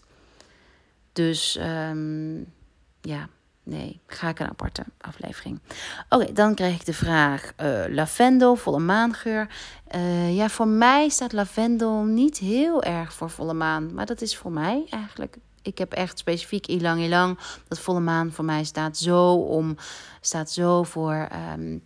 Dus 1.13 1.59
um, 1.61 2.53
ja, 3.01 3.29
Nee, 3.69 3.99
ga 4.07 4.29
ik 4.29 4.39
een 4.39 4.49
aparte 4.49 4.83
aflevering. 5.01 5.59
Oké, 6.09 6.33
dan 6.33 6.55
krijg 6.55 6.75
ik 6.75 6.85
de 6.85 6.93
vraag: 6.93 7.53
uh, 7.61 7.83
lavendel, 7.87 8.55
volle 8.55 8.79
maangeur. 8.79 9.47
Uh, 9.95 10.35
ja, 10.35 10.49
voor 10.49 10.67
mij 10.67 11.09
staat 11.09 11.33
lavendel 11.33 12.03
niet 12.03 12.37
heel 12.37 12.83
erg 12.83 13.13
voor 13.13 13.29
volle 13.29 13.53
maan. 13.53 13.93
Maar 13.93 14.05
dat 14.05 14.21
is 14.21 14.37
voor 14.37 14.51
mij 14.51 14.85
eigenlijk. 14.89 15.37
Ik 15.61 15.77
heb 15.77 15.93
echt 15.93 16.19
specifiek 16.19 16.67
ilang 16.67 17.01
ilang. 17.01 17.39
Dat 17.67 17.79
volle 17.79 17.99
maan 17.99 18.31
voor 18.31 18.45
mij 18.45 18.63
staat 18.63 18.97
zo 18.97 19.33
om. 19.33 19.75
Staat 20.21 20.51
zo 20.51 20.83
voor. 20.83 21.27
Um, 21.53 21.83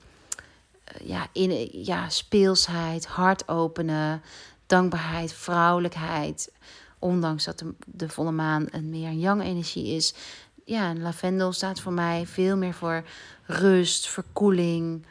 ja, 1.04 1.28
in, 1.32 1.70
ja, 1.72 2.10
speelsheid, 2.10 3.06
hart 3.06 3.48
openen, 3.48 4.22
dankbaarheid, 4.66 5.34
vrouwelijkheid. 5.34 6.52
Ondanks 7.00 7.44
dat 7.44 7.60
de, 7.60 7.74
de 7.86 8.10
volle 8.10 8.32
maan 8.32 8.68
een 8.72 8.90
meer 8.90 9.12
yang 9.12 9.44
energie 9.44 9.96
is, 9.96 10.14
ja, 10.66 10.96
lavendel 10.96 11.52
staat 11.52 11.80
voor 11.80 11.94
mij 11.94 12.26
veel 12.26 12.58
meer 12.58 12.74
voor 12.74 13.04
rust, 13.46 14.08
verkoeling. 14.08 15.06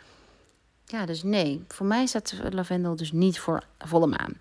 Ja, 0.85 1.07
dus 1.07 1.23
nee, 1.23 1.65
voor 1.69 1.87
mij 1.87 2.07
staat 2.07 2.35
lavendel 2.51 2.97
dus 2.97 3.13
niet 3.13 3.39
voor 3.39 3.63
volle 3.79 4.07
maan. 4.07 4.35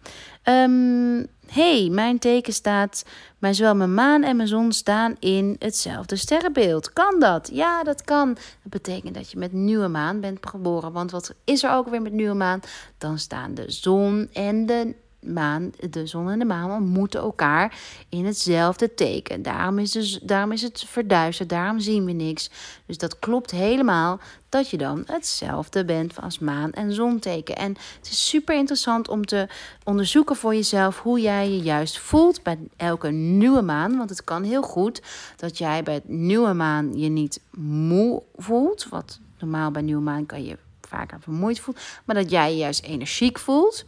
Um, 0.43 1.28
hey, 1.48 1.89
mijn 1.91 2.19
teken 2.19 2.54
staat, 2.54 3.06
maar 3.38 3.54
zowel 3.54 3.76
mijn 3.76 3.93
maan 3.93 4.24
en 4.24 4.36
mijn 4.36 4.48
zon 4.48 4.72
staan 4.72 5.15
in 5.19 5.56
hetzelfde 5.60 6.15
sterrenbeeld. 6.15 6.93
Kan 6.93 7.19
dat? 7.19 7.50
Ja, 7.54 7.84
dat 7.84 8.04
kan. 8.04 8.34
Dat 8.34 8.72
betekent 8.72 9.13
dat 9.13 9.32
je 9.32 9.38
met 9.38 9.54
nieuwe 9.54 9.88
maan 9.88 10.19
bent 10.19 10.48
geboren. 10.48 10.91
Want 10.91 11.12
wat 11.12 11.34
is 11.43 11.63
er 11.63 11.72
ook 11.72 11.89
weer 11.89 12.02
met 12.02 12.13
nieuwe 12.13 12.36
maan? 12.36 12.60
Dan 12.98 13.19
staan 13.19 13.54
de 13.54 13.72
zon 13.72 14.30
en 14.34 14.65
de 14.65 14.95
maan, 15.21 15.71
de 15.89 16.08
zon 16.08 16.29
en 16.29 16.39
de 16.39 16.45
maan 16.45 16.71
ontmoeten 16.71 17.19
elkaar 17.19 17.79
in 18.10 18.25
hetzelfde 18.25 18.93
teken. 18.93 19.41
Daarom 19.41 19.79
is, 19.79 19.91
dus, 19.91 20.19
daarom 20.21 20.51
is 20.51 20.62
het 20.62 20.84
verduisterd, 20.88 21.49
daarom 21.49 21.79
zien 21.79 22.05
we 22.05 22.12
niks. 22.12 22.49
Dus 22.86 22.97
dat 22.97 23.19
klopt 23.19 23.51
helemaal 23.51 24.19
dat 24.49 24.69
je 24.69 24.77
dan 24.77 25.03
hetzelfde 25.05 25.86
bent 25.86 26.21
als 26.21 26.39
maan 26.39 26.71
en 26.71 26.93
zonteken. 26.93 27.55
En 27.55 27.75
het 27.97 28.10
is 28.10 28.29
super 28.29 28.55
interessant 28.55 29.08
om 29.08 29.25
te 29.25 29.47
onderzoeken 29.84 30.36
voor 30.36 30.55
jezelf 30.55 30.99
hoe 30.99 31.21
jij 31.21 31.49
je 31.49 31.60
juist 31.60 31.99
voelt 31.99 32.43
bij 32.43 32.58
elke 32.77 33.10
nieuwe 33.10 33.62
maan. 33.62 33.97
Want 33.97 34.10
het 34.10 34.23
kan 34.23 34.43
heel 34.43 34.62
goed 34.62 35.01
dat 35.36 35.58
jij 35.58 35.84
bij 35.84 35.93
het 35.93 36.08
nieuwe 36.08 36.53
maan 36.53 36.99
je 36.99 37.10
niet 37.10 37.41
moe 37.58 38.23
voelt. 38.36 38.88
Wat 38.89 39.19
normaal 39.39 39.71
bij 39.71 39.82
nieuwe 39.82 40.01
maan 40.01 40.25
kan 40.25 40.43
je 40.43 40.58
vaker 40.82 41.19
vermoeid 41.21 41.60
voelen. 41.60 41.84
Maar 42.05 42.15
dat 42.15 42.29
jij 42.29 42.51
je 42.51 42.58
juist 42.58 42.84
energiek 42.84 43.39
voelt. 43.39 43.86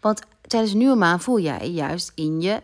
Want 0.00 0.20
tijdens 0.46 0.72
een 0.72 0.78
nieuwe 0.78 0.96
maan 0.96 1.20
voel 1.20 1.40
jij 1.40 1.70
juist 1.70 2.12
in 2.14 2.40
je 2.40 2.62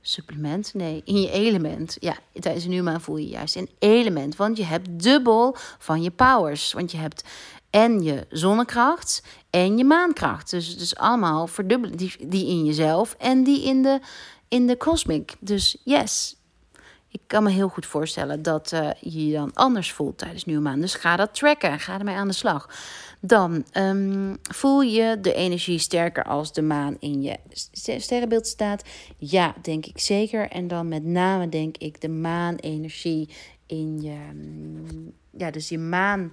supplement, 0.00 0.74
nee, 0.74 1.02
in 1.04 1.20
je 1.20 1.30
element. 1.30 1.96
Ja, 2.00 2.16
tijdens 2.32 2.64
een 2.64 2.70
nieuwe 2.70 2.90
maan 2.90 3.00
voel 3.00 3.16
je 3.16 3.28
juist 3.28 3.56
een 3.56 3.70
element, 3.78 4.36
want 4.36 4.56
je 4.56 4.64
hebt 4.64 5.02
dubbel 5.02 5.56
van 5.78 6.02
je 6.02 6.10
powers. 6.10 6.72
Want 6.72 6.90
je 6.90 6.98
hebt 6.98 7.24
en 7.70 8.02
je 8.02 8.26
zonnekracht 8.30 9.22
en 9.50 9.78
je 9.78 9.84
maankracht. 9.84 10.50
Dus, 10.50 10.78
dus 10.78 10.96
allemaal 10.96 11.46
verdubbelen, 11.46 11.96
die, 11.96 12.28
die 12.28 12.46
in 12.46 12.64
jezelf 12.64 13.14
en 13.18 13.44
die 13.44 13.64
in 13.64 13.82
de, 13.82 14.00
in 14.48 14.66
de 14.66 14.76
cosmic. 14.76 15.36
Dus 15.40 15.76
yes, 15.84 16.36
ik 17.08 17.20
kan 17.26 17.42
me 17.42 17.50
heel 17.50 17.68
goed 17.68 17.86
voorstellen 17.86 18.42
dat 18.42 18.72
uh, 18.72 18.90
je 19.00 19.26
je 19.26 19.32
dan 19.32 19.54
anders 19.54 19.92
voelt 19.92 20.18
tijdens 20.18 20.44
nieuwe 20.44 20.62
maan. 20.62 20.80
Dus 20.80 20.94
ga 20.94 21.16
dat 21.16 21.34
tracken, 21.34 21.80
ga 21.80 21.98
ermee 21.98 22.14
aan 22.14 22.28
de 22.28 22.34
slag. 22.34 22.68
Dan 23.20 23.64
um, 23.72 24.36
voel 24.42 24.80
je 24.80 25.18
de 25.20 25.34
energie 25.34 25.78
sterker 25.78 26.24
als 26.24 26.52
de 26.52 26.62
maan 26.62 26.96
in 26.98 27.22
je 27.22 27.36
sterrenbeeld 27.98 28.46
staat? 28.46 28.84
Ja, 29.16 29.54
denk 29.62 29.86
ik 29.86 29.98
zeker. 29.98 30.48
En 30.48 30.68
dan 30.68 30.88
met 30.88 31.04
name 31.04 31.48
denk 31.48 31.76
ik 31.76 32.00
de 32.00 32.08
maanenergie 32.08 33.28
in 33.66 34.00
je. 34.00 34.18
Mm, 34.34 35.12
ja, 35.30 35.50
dus 35.50 35.68
je 35.68 35.78
maan. 35.78 36.32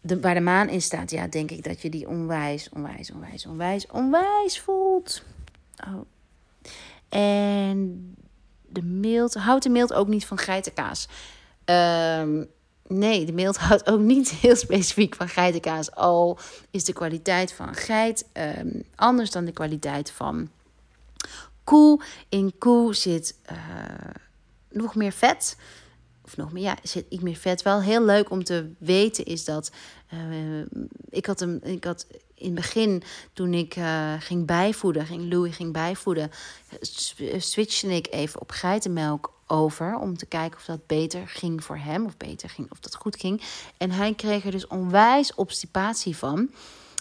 De, 0.00 0.20
waar 0.20 0.34
de 0.34 0.40
maan 0.40 0.68
in 0.68 0.82
staat, 0.82 1.10
ja, 1.10 1.26
denk 1.26 1.50
ik 1.50 1.64
dat 1.64 1.82
je 1.82 1.90
die 1.90 2.08
onwijs, 2.08 2.68
onwijs, 2.68 3.10
onwijs, 3.10 3.46
onwijs, 3.46 3.86
onwijs 3.86 4.60
voelt. 4.60 5.22
Oh. 5.88 6.00
En 7.08 8.14
de 8.68 8.82
mild, 8.82 9.34
houdt 9.34 9.62
de 9.62 9.70
mild 9.70 9.92
ook 9.92 10.08
niet 10.08 10.26
van 10.26 10.38
geitenkaas? 10.38 11.08
Um, 11.64 12.48
Nee, 12.88 13.24
de 13.24 13.32
mild 13.32 13.56
houdt 13.56 13.90
ook 13.90 14.00
niet 14.00 14.30
heel 14.30 14.56
specifiek 14.56 15.14
van 15.14 15.28
geitenkaas. 15.28 15.94
Al 15.94 16.38
is 16.70 16.84
de 16.84 16.92
kwaliteit 16.92 17.52
van 17.52 17.74
geit 17.74 18.26
um, 18.32 18.82
anders 18.94 19.30
dan 19.30 19.44
de 19.44 19.52
kwaliteit 19.52 20.10
van 20.10 20.50
koe. 21.64 22.02
In 22.28 22.58
koe 22.58 22.94
zit 22.94 23.34
uh, 23.52 23.58
nog 24.70 24.94
meer 24.94 25.12
vet. 25.12 25.56
Of 26.24 26.36
nog 26.36 26.52
meer, 26.52 26.62
ja, 26.62 26.76
zit 26.82 27.06
iets 27.08 27.22
meer 27.22 27.36
vet. 27.36 27.62
Wel 27.62 27.82
heel 27.82 28.04
leuk 28.04 28.30
om 28.30 28.44
te 28.44 28.70
weten 28.78 29.24
is 29.24 29.44
dat. 29.44 29.70
Uh, 30.14 30.64
ik, 31.10 31.26
had 31.26 31.40
een, 31.40 31.60
ik 31.64 31.84
had 31.84 32.06
in 32.38 32.46
het 32.46 32.54
begin, 32.54 33.02
toen 33.32 33.54
ik 33.54 33.76
uh, 33.76 34.12
ging 34.18 34.46
bijvoeden, 34.46 35.06
ging 35.06 35.32
Louis 35.32 35.56
ging 35.56 35.72
bijvoeden, 35.72 36.30
switchte 37.38 37.94
ik 37.94 38.06
even 38.10 38.40
op 38.40 38.50
geitenmelk 38.50 39.32
over 39.46 39.98
om 39.98 40.16
te 40.16 40.26
kijken 40.26 40.58
of 40.58 40.64
dat 40.64 40.86
beter 40.86 41.28
ging 41.28 41.64
voor 41.64 41.78
hem, 41.78 42.04
of 42.04 42.16
beter 42.16 42.48
ging, 42.48 42.70
of 42.70 42.80
dat 42.80 42.94
goed 42.94 43.16
ging. 43.16 43.42
En 43.76 43.90
hij 43.90 44.14
kreeg 44.14 44.44
er 44.44 44.50
dus 44.50 44.66
onwijs 44.66 45.34
obstipatie 45.34 46.16
van. 46.16 46.50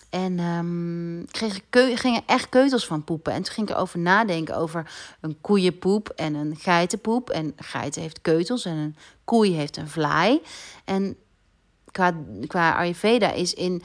En 0.10 0.40
um, 0.40 1.26
kreeg 1.32 1.62
gingen 2.00 2.24
echt 2.26 2.50
keutels 2.50 2.86
van 2.86 3.04
poepen. 3.04 3.34
En 3.34 3.44
toen 3.44 3.54
ging 3.54 3.70
ik 3.70 3.76
erover 3.76 4.00
nadenken 4.00 4.58
over 4.58 4.92
een 5.22 5.42
koeienpoep 5.42 6.10
en 6.10 6.34
een 6.34 6.56
geitenpoep. 6.56 7.30
En 7.30 7.54
geiten 7.56 8.02
heeft 8.02 8.22
keutels 8.22 8.66
en 8.66 8.76
een 8.76 8.96
koei 9.24 9.54
heeft 9.54 9.78
een 9.78 9.90
vlaai. 9.90 10.42
En 10.86 11.18
qua, 11.92 12.14
qua 12.48 12.76
Ayurveda 12.76 13.32
is 13.32 13.54
in, 13.54 13.82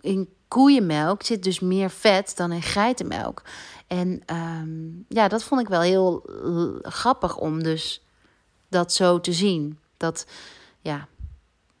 in 0.00 0.28
koeienmelk 0.54 1.22
zit 1.22 1.42
dus 1.42 1.60
meer 1.60 1.90
vet 1.90 2.36
dan 2.36 2.52
in 2.52 2.62
geitenmelk. 2.62 3.42
En 3.86 4.22
um, 4.32 5.04
ja, 5.08 5.28
dat 5.28 5.44
vond 5.44 5.60
ik 5.60 5.68
wel 5.68 5.80
heel 5.80 6.22
grappig 6.82 7.36
om 7.36 7.62
dus 7.62 8.02
dat 8.68 8.92
zo 8.92 9.20
te 9.20 9.32
zien. 9.32 9.78
Dat, 9.96 10.26
ja, 10.80 11.08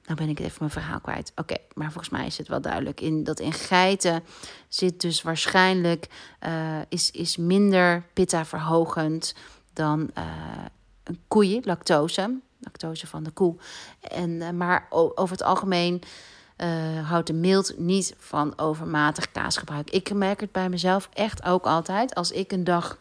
nou 0.04 0.18
ben 0.18 0.28
ik 0.28 0.38
even 0.38 0.56
mijn 0.58 0.70
verhaal 0.70 1.00
kwijt. 1.00 1.32
Oké, 1.36 1.56
maar 1.74 1.92
volgens 1.92 2.08
mij 2.08 2.26
is 2.26 2.38
het 2.38 2.48
wel 2.48 2.60
duidelijk. 2.60 3.00
In, 3.00 3.24
dat 3.24 3.40
in 3.40 3.52
geiten 3.52 4.24
zit 4.68 5.00
dus 5.00 5.22
waarschijnlijk 5.22 6.06
uh, 6.46 6.78
is, 6.88 7.10
is 7.10 7.36
minder 7.36 8.02
pitta 8.12 8.44
verhogend 8.44 9.34
dan 9.72 10.10
uh, 10.18 10.24
een 11.02 11.20
koeien, 11.28 11.62
lactose. 11.64 12.38
Lactose 12.58 13.06
van 13.06 13.22
de 13.22 13.30
koe. 13.30 13.56
En, 14.00 14.56
maar 14.56 14.86
over 14.90 15.30
het 15.30 15.42
algemeen 15.42 16.02
houdt 17.04 17.26
de 17.26 17.32
mild 17.32 17.78
niet 17.78 18.14
van 18.18 18.58
overmatig 18.58 19.32
kaasgebruik. 19.32 19.90
Ik 19.90 20.12
merk 20.12 20.40
het 20.40 20.52
bij 20.52 20.68
mezelf 20.68 21.08
echt 21.12 21.44
ook 21.44 21.64
altijd. 21.64 22.14
Als 22.14 22.30
ik 22.30 22.52
een 22.52 22.64
dag 22.64 22.98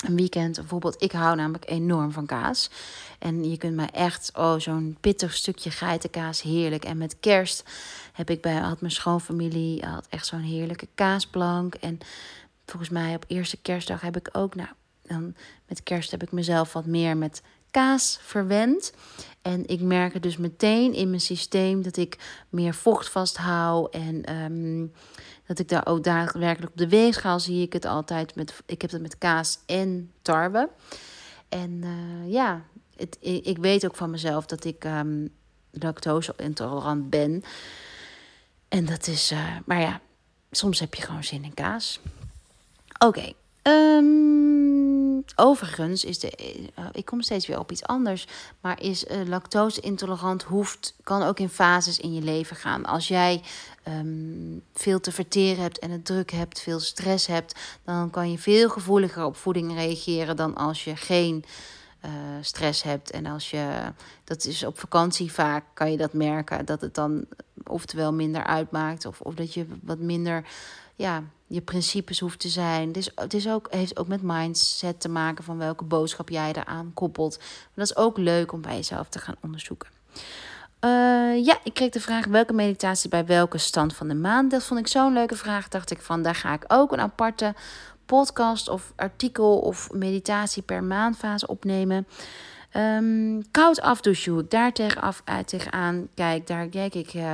een 0.00 0.16
weekend 0.16 0.56
bijvoorbeeld. 0.56 1.02
Ik 1.02 1.12
hou 1.12 1.36
namelijk 1.36 1.70
enorm 1.70 2.12
van 2.12 2.26
kaas. 2.26 2.70
En 3.18 3.50
je 3.50 3.56
kunt 3.56 3.74
mij 3.74 3.90
echt, 3.92 4.30
oh, 4.34 4.58
zo'n 4.58 4.96
pittig 5.00 5.34
stukje 5.34 5.70
geitenkaas, 5.70 6.42
heerlijk. 6.42 6.84
En 6.84 6.98
met 6.98 7.16
kerst 7.20 7.64
heb 8.12 8.30
ik 8.30 8.40
bij, 8.40 8.54
had 8.54 8.80
mijn 8.80 8.92
schoonfamilie 8.92 9.84
had 9.84 10.06
echt 10.08 10.26
zo'n 10.26 10.40
heerlijke 10.40 10.88
kaasplank. 10.94 11.74
En 11.74 11.98
volgens 12.66 12.90
mij 12.90 13.14
op 13.14 13.24
eerste 13.26 13.56
kerstdag 13.56 14.00
heb 14.00 14.16
ik 14.16 14.28
ook, 14.32 14.54
nou, 14.54 14.68
dan 15.02 15.34
met 15.68 15.82
kerst 15.82 16.10
heb 16.10 16.22
ik 16.22 16.32
mezelf 16.32 16.72
wat 16.72 16.86
meer 16.86 17.16
met 17.16 17.42
kaas 17.70 18.18
verwend. 18.22 18.92
En 19.42 19.66
ik 19.66 19.80
merk 19.80 20.12
het 20.12 20.22
dus 20.22 20.36
meteen 20.36 20.92
in 20.92 21.08
mijn 21.08 21.20
systeem 21.20 21.82
dat 21.82 21.96
ik 21.96 22.42
meer 22.48 22.74
vocht 22.74 23.08
vasthoud. 23.08 23.94
En 23.94 24.34
um, 24.34 24.92
dat 25.46 25.58
ik 25.58 25.68
daar 25.68 25.86
ook 25.86 26.04
daadwerkelijk 26.04 26.72
op 26.72 26.78
de 26.78 26.88
weegschaal 26.88 27.40
zie 27.40 27.62
ik 27.62 27.72
het 27.72 27.84
altijd. 27.84 28.34
Met, 28.34 28.54
ik 28.66 28.82
heb 28.82 28.90
het 28.90 29.02
met 29.02 29.18
kaas 29.18 29.58
en 29.66 30.12
tarwe. 30.22 30.68
En 31.48 31.70
uh, 31.84 32.32
ja, 32.32 32.62
het, 32.96 33.16
ik 33.20 33.58
weet 33.58 33.84
ook 33.84 33.96
van 33.96 34.10
mezelf 34.10 34.46
dat 34.46 34.64
ik 34.64 34.84
um, 34.84 35.28
lactose 35.70 36.34
intolerant 36.36 37.10
ben. 37.10 37.42
En 38.68 38.84
dat 38.84 39.06
is, 39.06 39.32
uh, 39.32 39.56
maar 39.66 39.80
ja, 39.80 40.00
soms 40.50 40.80
heb 40.80 40.94
je 40.94 41.02
gewoon 41.02 41.24
zin 41.24 41.44
in 41.44 41.54
kaas. 41.54 42.00
Oké, 42.98 43.06
okay. 43.06 43.34
Um, 43.62 44.79
overigens 45.36 46.04
is 46.04 46.18
de. 46.18 46.58
Uh, 46.78 46.84
ik 46.92 47.04
kom 47.04 47.22
steeds 47.22 47.46
weer 47.46 47.58
op 47.58 47.70
iets 47.70 47.82
anders. 47.82 48.26
Maar 48.60 48.82
is 48.82 49.04
uh, 49.04 49.26
lactose 49.26 49.80
intolerant 49.80 50.42
hoeft. 50.42 50.94
kan 51.02 51.22
ook 51.22 51.38
in 51.38 51.48
fases 51.48 51.98
in 51.98 52.14
je 52.14 52.22
leven 52.22 52.56
gaan. 52.56 52.84
Als 52.84 53.08
jij 53.08 53.42
um, 53.88 54.62
veel 54.74 55.00
te 55.00 55.12
verteren 55.12 55.62
hebt 55.62 55.78
en 55.78 55.90
het 55.90 56.04
druk 56.04 56.30
hebt, 56.30 56.60
veel 56.60 56.80
stress 56.80 57.26
hebt. 57.26 57.54
dan 57.84 58.10
kan 58.10 58.30
je 58.30 58.38
veel 58.38 58.68
gevoeliger 58.68 59.24
op 59.24 59.36
voeding 59.36 59.74
reageren 59.74 60.36
dan 60.36 60.56
als 60.56 60.84
je 60.84 60.96
geen. 60.96 61.44
Uh, 62.04 62.10
stress 62.40 62.82
hebt 62.82 63.10
en 63.10 63.26
als 63.26 63.50
je 63.50 63.92
dat 64.24 64.44
is 64.44 64.64
op 64.64 64.78
vakantie 64.78 65.32
vaak 65.32 65.64
kan 65.74 65.90
je 65.90 65.96
dat 65.96 66.12
merken 66.12 66.64
dat 66.64 66.80
het 66.80 66.94
dan 66.94 67.26
oftewel 67.66 68.12
minder 68.12 68.44
uitmaakt 68.44 69.06
of, 69.06 69.20
of 69.20 69.34
dat 69.34 69.54
je 69.54 69.66
wat 69.82 69.98
minder 69.98 70.44
ja, 71.00 71.22
je 71.46 71.60
principes 71.60 72.20
hoeft 72.20 72.40
te 72.40 72.48
zijn. 72.48 72.92
Dus 72.92 73.10
het 73.14 73.34
is 73.34 73.48
ook, 73.48 73.66
heeft 73.70 73.98
ook 73.98 74.08
met 74.08 74.22
mindset 74.22 75.00
te 75.00 75.08
maken 75.08 75.44
van 75.44 75.58
welke 75.58 75.84
boodschap 75.84 76.28
jij 76.28 76.52
eraan 76.52 76.90
koppelt. 76.94 77.38
Maar 77.38 77.48
dat 77.74 77.90
is 77.90 77.96
ook 77.96 78.18
leuk 78.18 78.52
om 78.52 78.60
bij 78.60 78.74
jezelf 78.74 79.08
te 79.08 79.18
gaan 79.18 79.36
onderzoeken. 79.42 79.88
Uh, 80.84 81.44
ja, 81.44 81.58
ik 81.64 81.74
kreeg 81.74 81.90
de 81.90 82.00
vraag 82.00 82.26
welke 82.26 82.52
meditatie 82.52 83.08
bij 83.08 83.26
welke 83.26 83.58
stand 83.58 83.94
van 83.94 84.08
de 84.08 84.14
maan. 84.14 84.48
Dat 84.48 84.62
vond 84.62 84.80
ik 84.80 84.86
zo'n 84.86 85.12
leuke 85.12 85.36
vraag. 85.36 85.68
Dacht 85.68 85.90
ik 85.90 86.00
van 86.00 86.22
daar 86.22 86.34
ga 86.34 86.52
ik 86.52 86.64
ook 86.66 86.92
een 86.92 87.00
aparte 87.00 87.54
podcast 88.06 88.68
of 88.68 88.92
artikel 88.96 89.58
of 89.58 89.92
meditatie 89.92 90.62
per 90.62 90.84
maandfase 90.84 91.46
opnemen. 91.46 92.06
Um, 92.76 93.50
koud 93.50 93.80
afdouchen, 93.80 94.32
hoe 94.32 94.42
ik 94.42 94.50
daar 94.50 94.72
tegen 94.72 95.02
af, 95.02 95.22
uit 95.24 95.48
tegenaan 95.48 96.08
kijk, 96.14 96.46
daar 96.46 96.68
kijk 96.68 96.94
ik 96.94 97.14
uh, 97.14 97.32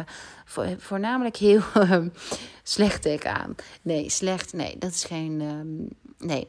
voornamelijk 0.79 1.37
heel 1.37 1.63
uh, 1.77 1.99
slecht 2.63 3.03
tegenaan. 3.03 3.55
Nee, 3.83 4.11
slecht, 4.11 4.53
nee, 4.53 4.79
dat 4.79 4.91
is 4.91 5.05
geen. 5.05 5.41
Um, 5.41 5.89
nee. 6.19 6.49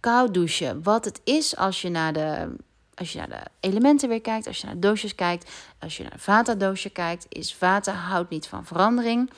Koud 0.00 0.34
douchen. 0.34 0.82
Wat 0.82 1.04
het 1.04 1.20
is 1.24 1.56
als 1.56 1.82
je 1.82 1.88
naar 1.88 2.12
de. 2.12 2.56
Als 2.94 3.12
je 3.12 3.18
naar 3.18 3.28
de 3.28 3.42
elementen 3.60 4.08
weer 4.08 4.20
kijkt, 4.20 4.46
als 4.46 4.58
je 4.58 4.66
naar 4.66 4.80
doosjes 4.80 5.14
kijkt, 5.14 5.50
als 5.78 5.96
je 5.96 6.02
naar 6.02 6.18
Vata-doosje 6.18 6.90
kijkt, 6.90 7.26
is 7.28 7.54
Vata 7.54 7.92
houdt 7.92 8.30
niet 8.30 8.46
van 8.46 8.64
verandering 8.64 9.30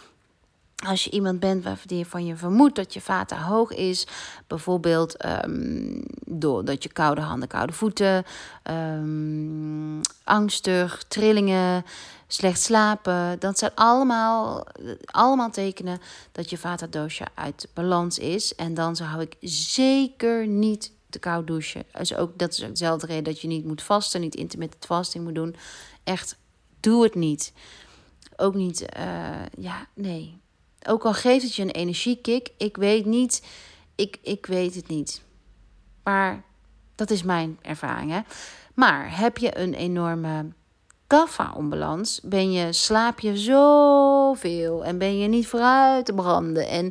als 0.86 1.04
je 1.04 1.10
iemand 1.10 1.40
bent 1.40 1.64
waarvan 1.64 2.26
je 2.26 2.36
vermoedt 2.36 2.76
dat 2.76 2.94
je 2.94 3.00
vata 3.00 3.42
hoog 3.42 3.72
is, 3.72 4.06
bijvoorbeeld 4.46 5.24
um, 5.44 6.02
doordat 6.26 6.82
je 6.82 6.92
koude 6.92 7.20
handen, 7.20 7.48
koude 7.48 7.72
voeten, 7.72 8.24
um, 8.70 10.00
angstig, 10.24 11.02
trillingen, 11.08 11.84
slecht 12.26 12.60
slapen, 12.60 13.38
dat 13.38 13.58
zijn 13.58 13.70
allemaal, 13.74 14.66
allemaal 15.04 15.50
tekenen 15.50 16.00
dat 16.32 16.50
je 16.50 16.58
vata 16.58 16.86
dosha 16.86 17.26
uit 17.34 17.68
balans 17.74 18.18
is. 18.18 18.54
En 18.54 18.74
dan 18.74 18.96
zou 18.96 19.20
ik 19.20 19.36
zeker 19.40 20.46
niet 20.46 20.92
te 21.10 21.18
koud 21.18 21.46
douchen. 21.46 21.84
Dus 21.92 22.14
ook, 22.14 22.38
dat 22.38 22.52
is 22.52 22.62
ook 22.62 22.70
dezelfde 22.70 23.06
reden 23.06 23.24
dat 23.24 23.40
je 23.40 23.48
niet 23.48 23.64
moet 23.64 23.82
vasten, 23.82 24.20
niet 24.20 24.34
intermittent 24.34 24.84
fasting 24.84 25.24
moet 25.24 25.34
doen. 25.34 25.56
Echt, 26.04 26.36
doe 26.80 27.02
het 27.02 27.14
niet. 27.14 27.52
Ook 28.36 28.54
niet, 28.54 28.86
uh, 28.98 29.46
ja, 29.58 29.86
nee 29.94 30.39
ook 30.88 31.04
al 31.04 31.14
geeft 31.14 31.44
het 31.44 31.54
je 31.54 31.62
een 31.62 31.70
energiekick, 31.70 32.48
ik 32.56 32.76
weet 32.76 33.04
niet, 33.04 33.46
ik, 33.94 34.18
ik 34.22 34.46
weet 34.46 34.74
het 34.74 34.88
niet. 34.88 35.22
Maar 36.02 36.42
dat 36.94 37.10
is 37.10 37.22
mijn 37.22 37.58
ervaring. 37.62 38.10
Hè? 38.10 38.20
Maar 38.74 39.18
heb 39.18 39.38
je 39.38 39.58
een 39.58 39.74
enorme 39.74 40.52
kaffa-onbalans, 41.06 42.20
ben 42.24 42.52
je, 42.52 42.72
slaap 42.72 43.20
je 43.20 43.36
zoveel 43.36 44.84
en 44.84 44.98
ben 44.98 45.18
je 45.18 45.28
niet 45.28 45.46
vooruit 45.46 46.04
te 46.04 46.14
branden 46.14 46.68
en 46.68 46.90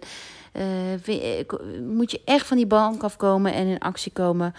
uh, 0.53 1.81
moet 1.81 2.11
je 2.11 2.21
echt 2.25 2.47
van 2.47 2.57
die 2.57 2.67
bank 2.67 3.03
afkomen 3.03 3.53
en 3.53 3.67
in 3.67 3.79
actie 3.79 4.11
komen 4.11 4.53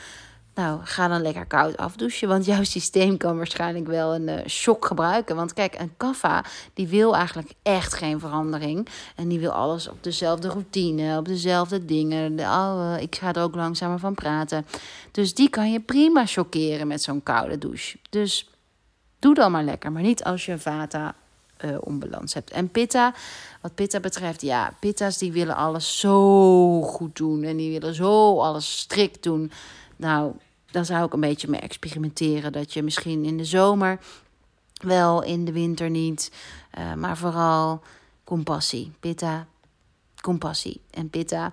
nou, 0.55 0.81
ga 0.83 1.09
dan 1.09 1.23
lekker 1.23 1.47
koud 1.47 1.77
afdouchen. 1.77 2.29
Want 2.29 2.45
jouw 2.45 2.65
systeem 2.77 3.17
kan 3.17 3.37
waarschijnlijk 3.37 3.87
wel 3.87 4.15
een 4.15 4.29
uh, 4.29 4.47
shock 4.47 4.85
gebruiken. 4.85 5.37
Want 5.37 5.53
kijk, 5.53 5.79
een 5.79 5.93
kaffa 5.97 6.45
die 6.75 6.89
wil 6.89 7.17
eigenlijk 7.17 7.53
echt 7.63 7.95
geen 7.95 8.21
verandering. 8.21 8.89
En 9.17 9.29
die 9.29 9.39
wil 9.39 9.51
alles 9.51 9.89
op 9.89 10.05
dezelfde 10.05 10.49
routine, 10.49 11.19
op 11.19 11.25
dezelfde 11.25 11.85
dingen. 11.85 12.37
De, 12.37 12.43
oh, 12.43 12.95
ik 13.01 13.17
ga 13.17 13.35
er 13.35 13.43
ook 13.43 13.55
langzamer 13.55 13.99
van 13.99 14.15
praten. 14.15 14.67
Dus 15.11 15.35
die 15.35 15.51
kan 15.51 15.73
je 15.73 15.81
prima 15.81 16.27
shockeren 16.27 16.87
met 16.87 17.03
zo'n 17.03 17.23
koude 17.23 17.59
douche. 17.59 17.99
Dus 18.11 18.51
doe 19.19 19.35
dan 19.35 19.53
maar 19.53 19.65
lekker. 19.65 19.93
Maar 19.93 20.03
niet 20.03 20.25
als 20.25 20.47
je 20.47 20.59
vata 20.59 21.15
uh, 21.65 21.77
onbalans 21.81 22.35
hebt. 22.35 22.51
En 22.51 22.71
pitta, 22.71 23.15
wat 23.61 23.75
pitta 23.75 24.01
betreft, 24.01 24.43
ja, 24.43 24.73
pitta's 24.81 25.19
die 25.19 25.33
willen 25.33 25.57
alles 25.57 25.99
zo 25.99 26.83
goed 26.83 27.17
doen. 27.17 27.43
En 27.43 27.57
die 27.57 27.71
willen 27.79 27.95
zo 27.95 28.41
alles 28.41 28.79
strikt 28.79 29.23
doen. 29.23 29.53
Nou, 30.01 30.33
daar 30.71 30.85
zou 30.85 31.05
ik 31.05 31.13
een 31.13 31.21
beetje 31.21 31.49
mee 31.49 31.61
experimenteren. 31.61 32.53
Dat 32.53 32.73
je 32.73 32.83
misschien 32.83 33.25
in 33.25 33.37
de 33.37 33.45
zomer 33.45 33.99
wel, 34.73 35.23
in 35.23 35.45
de 35.45 35.53
winter 35.53 35.91
niet. 35.91 36.33
Uh, 36.79 36.95
maar 36.95 37.17
vooral 37.17 37.83
compassie. 38.25 38.93
Pitta, 39.01 39.47
compassie. 40.21 40.81
En 40.91 41.11
pitta, 41.11 41.53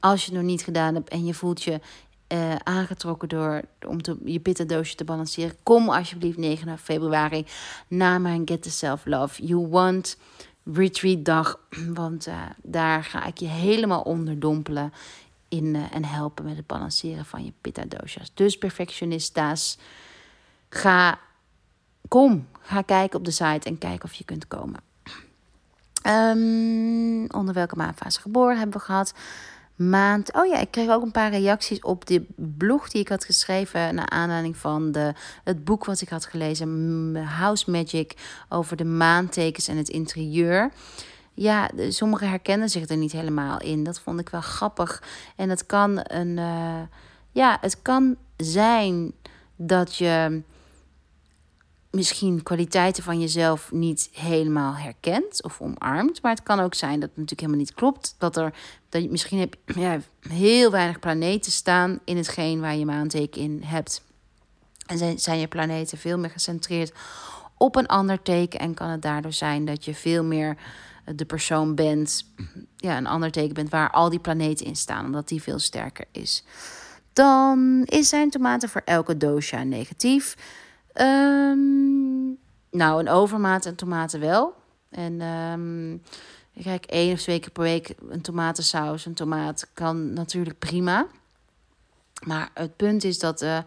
als 0.00 0.24
je 0.24 0.30
het 0.30 0.40
nog 0.40 0.50
niet 0.50 0.62
gedaan 0.62 0.94
hebt 0.94 1.08
en 1.08 1.24
je 1.24 1.34
voelt 1.34 1.62
je 1.62 1.80
uh, 2.32 2.54
aangetrokken 2.54 3.28
door 3.28 3.62
om 3.86 4.02
te, 4.02 4.16
je 4.24 4.40
pitta-doosje 4.40 4.94
te 4.94 5.04
balanceren, 5.04 5.56
kom 5.62 5.88
alsjeblieft 5.88 6.38
9 6.38 6.78
februari 6.78 7.46
naar 7.88 8.20
mijn 8.20 8.42
Get 8.44 8.62
the 8.62 8.70
Self 8.70 9.04
Love 9.04 9.46
You 9.46 9.68
Want 9.68 10.16
retreat 10.64 11.24
dag. 11.24 11.60
Want 11.94 12.28
uh, 12.28 12.42
daar 12.62 13.04
ga 13.04 13.26
ik 13.26 13.38
je 13.38 13.46
helemaal 13.46 14.00
onderdompelen 14.00 14.92
in 15.56 15.74
uh, 15.74 15.94
en 15.94 16.04
helpen 16.04 16.44
met 16.44 16.56
het 16.56 16.66
balanceren 16.66 17.24
van 17.24 17.44
je 17.44 17.52
pitta 17.60 17.84
doshas. 17.88 18.30
Dus 18.34 18.58
perfectionista's, 18.58 19.78
ga, 20.68 21.18
kom, 22.08 22.48
ga 22.60 22.82
kijken 22.82 23.18
op 23.18 23.24
de 23.24 23.30
site 23.30 23.68
en 23.68 23.78
kijk 23.78 24.04
of 24.04 24.12
je 24.12 24.24
kunt 24.24 24.48
komen. 24.48 24.80
Um, 26.06 27.30
onder 27.30 27.54
welke 27.54 27.76
maanfase 27.76 28.20
geboren 28.20 28.58
hebben 28.58 28.78
we 28.78 28.84
gehad? 28.84 29.14
Maand. 29.76 30.32
Oh 30.32 30.46
ja, 30.46 30.58
ik 30.58 30.70
kreeg 30.70 30.88
ook 30.88 31.02
een 31.02 31.10
paar 31.10 31.30
reacties 31.30 31.80
op 31.80 32.06
de 32.06 32.26
blog 32.36 32.88
die 32.88 33.00
ik 33.00 33.08
had 33.08 33.24
geschreven. 33.24 33.94
naar 33.94 34.08
aanleiding 34.08 34.56
van 34.56 34.92
de, 34.92 35.12
het 35.44 35.64
boek 35.64 35.84
wat 35.84 36.00
ik 36.00 36.08
had 36.08 36.26
gelezen, 36.26 37.16
House 37.16 37.70
Magic, 37.70 38.14
over 38.48 38.76
de 38.76 38.84
maantekens 38.84 39.68
en 39.68 39.76
het 39.76 39.88
interieur. 39.88 40.70
Ja, 41.36 41.70
sommigen 41.88 42.28
herkennen 42.28 42.68
zich 42.68 42.88
er 42.88 42.96
niet 42.96 43.12
helemaal 43.12 43.60
in. 43.60 43.84
Dat 43.84 44.00
vond 44.00 44.20
ik 44.20 44.28
wel 44.28 44.40
grappig. 44.40 45.02
En 45.36 45.50
het 45.50 45.66
kan 45.66 46.00
een. 46.02 46.36
Uh, 46.36 46.80
ja, 47.32 47.58
het 47.60 47.82
kan 47.82 48.16
zijn 48.36 49.12
dat 49.56 49.96
je 49.96 50.42
misschien 51.90 52.42
kwaliteiten 52.42 53.02
van 53.02 53.20
jezelf 53.20 53.72
niet 53.72 54.08
helemaal 54.12 54.76
herkent 54.76 55.42
of 55.42 55.60
omarmt. 55.60 56.22
Maar 56.22 56.32
het 56.32 56.42
kan 56.42 56.60
ook 56.60 56.74
zijn 56.74 57.00
dat 57.00 57.08
het 57.08 57.18
natuurlijk 57.18 57.40
helemaal 57.40 57.60
niet 57.60 57.74
klopt. 57.74 58.14
Dat 58.18 58.36
er 58.36 58.54
dat 58.88 59.02
je, 59.02 59.10
misschien 59.10 59.38
heb 59.38 59.56
ja, 59.64 60.00
heel 60.20 60.70
weinig 60.70 60.98
planeten 60.98 61.52
staan 61.52 62.00
in 62.04 62.16
hetgeen 62.16 62.60
waar 62.60 62.76
je 62.76 62.84
maanteken 62.84 63.40
in 63.40 63.62
hebt. 63.64 64.02
En 64.86 64.98
zijn, 64.98 65.18
zijn 65.18 65.38
je 65.38 65.48
planeten 65.48 65.98
veel 65.98 66.18
meer 66.18 66.30
gecentreerd 66.30 66.92
op 67.56 67.76
een 67.76 67.86
ander 67.86 68.22
teken. 68.22 68.60
En 68.60 68.74
kan 68.74 68.88
het 68.88 69.02
daardoor 69.02 69.32
zijn 69.32 69.64
dat 69.64 69.84
je 69.84 69.94
veel 69.94 70.24
meer 70.24 70.56
de 71.14 71.24
persoon 71.24 71.74
bent, 71.74 72.24
ja, 72.76 72.96
een 72.96 73.06
ander 73.06 73.30
teken 73.30 73.54
bent 73.54 73.70
waar 73.70 73.90
al 73.90 74.10
die 74.10 74.18
planeten 74.18 74.66
in 74.66 74.76
staan, 74.76 75.04
omdat 75.04 75.28
die 75.28 75.42
veel 75.42 75.58
sterker 75.58 76.04
is. 76.12 76.44
Dan 77.12 77.82
is 77.84 78.08
zijn 78.08 78.30
tomaten 78.30 78.68
voor 78.68 78.82
elke 78.84 79.16
dosha 79.16 79.62
negatief. 79.62 80.36
Um, 80.94 82.38
nou, 82.70 83.00
een 83.00 83.08
overmaat 83.08 83.66
aan 83.66 83.74
tomaten 83.74 84.20
wel. 84.20 84.54
En 84.90 85.20
um, 85.20 86.02
kijk, 86.62 86.84
één 86.84 87.12
of 87.12 87.20
twee 87.20 87.38
keer 87.40 87.50
per 87.50 87.62
week 87.62 87.94
een 88.08 88.20
tomatensaus, 88.20 89.06
een 89.06 89.14
tomaat 89.14 89.68
kan 89.74 90.12
natuurlijk 90.12 90.58
prima. 90.58 91.06
Maar 92.24 92.50
het 92.54 92.76
punt 92.76 93.04
is 93.04 93.18
dat, 93.18 93.42
uh, 93.42 93.58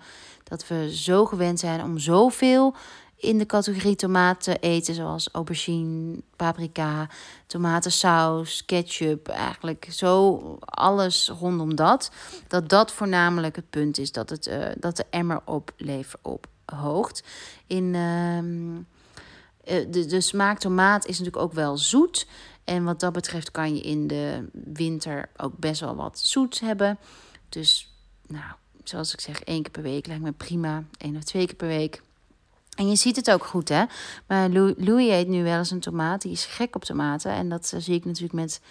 dat 0.43 0.67
we 0.67 0.95
zo 0.95 1.25
gewend 1.25 1.59
zijn 1.59 1.83
om 1.83 1.97
zoveel 1.97 2.75
in 3.19 3.37
de 3.37 3.45
categorie 3.45 3.95
tomaten 3.95 4.59
eten, 4.59 4.95
zoals 4.95 5.29
aubergine, 5.31 6.21
paprika, 6.35 7.09
tomatensaus, 7.47 8.65
ketchup, 8.65 9.27
eigenlijk 9.27 9.87
zo 9.91 10.39
alles 10.59 11.29
rondom 11.39 11.75
dat. 11.75 12.11
Dat 12.47 12.69
dat 12.69 12.91
voornamelijk 12.91 13.55
het 13.55 13.69
punt 13.69 13.97
is 13.97 14.11
dat, 14.11 14.29
het, 14.29 14.47
uh, 14.47 14.65
dat 14.77 14.97
de 14.97 15.05
emmer 15.09 15.41
oplever 15.45 16.19
ophoogt. 16.21 17.23
In, 17.67 17.93
uh, 17.93 18.41
de, 19.89 20.05
de 20.05 20.21
smaak 20.21 20.59
tomaat 20.59 21.05
is 21.05 21.19
natuurlijk 21.19 21.43
ook 21.45 21.53
wel 21.53 21.77
zoet. 21.77 22.27
En 22.63 22.83
wat 22.83 22.99
dat 22.99 23.13
betreft 23.13 23.51
kan 23.51 23.75
je 23.75 23.81
in 23.81 24.07
de 24.07 24.49
winter 24.51 25.29
ook 25.37 25.57
best 25.57 25.81
wel 25.81 25.95
wat 25.95 26.19
zoet 26.19 26.59
hebben. 26.59 26.97
Dus, 27.49 27.93
nou, 28.27 28.51
zoals 28.83 29.13
ik 29.13 29.19
zeg, 29.19 29.41
één 29.41 29.61
keer 29.61 29.71
per 29.71 29.81
week 29.81 30.07
lijkt 30.07 30.23
me 30.23 30.31
prima. 30.31 30.83
Eén 30.97 31.17
of 31.17 31.23
twee 31.23 31.45
keer 31.45 31.55
per 31.55 31.67
week. 31.67 32.01
En 32.79 32.89
je 32.89 32.95
ziet 32.95 33.15
het 33.15 33.31
ook 33.31 33.45
goed, 33.45 33.69
hè? 33.69 33.83
Maar 34.27 34.49
Louis 34.49 35.09
eet 35.09 35.27
nu 35.27 35.43
wel 35.43 35.57
eens 35.57 35.71
een 35.71 35.79
tomaat. 35.79 36.21
Die 36.21 36.31
is 36.31 36.45
gek 36.45 36.75
op 36.75 36.83
tomaten. 36.83 37.31
En 37.31 37.49
dat 37.49 37.73
zie 37.77 37.95
ik 37.95 38.05
natuurlijk 38.05 38.33
met, 38.33 38.61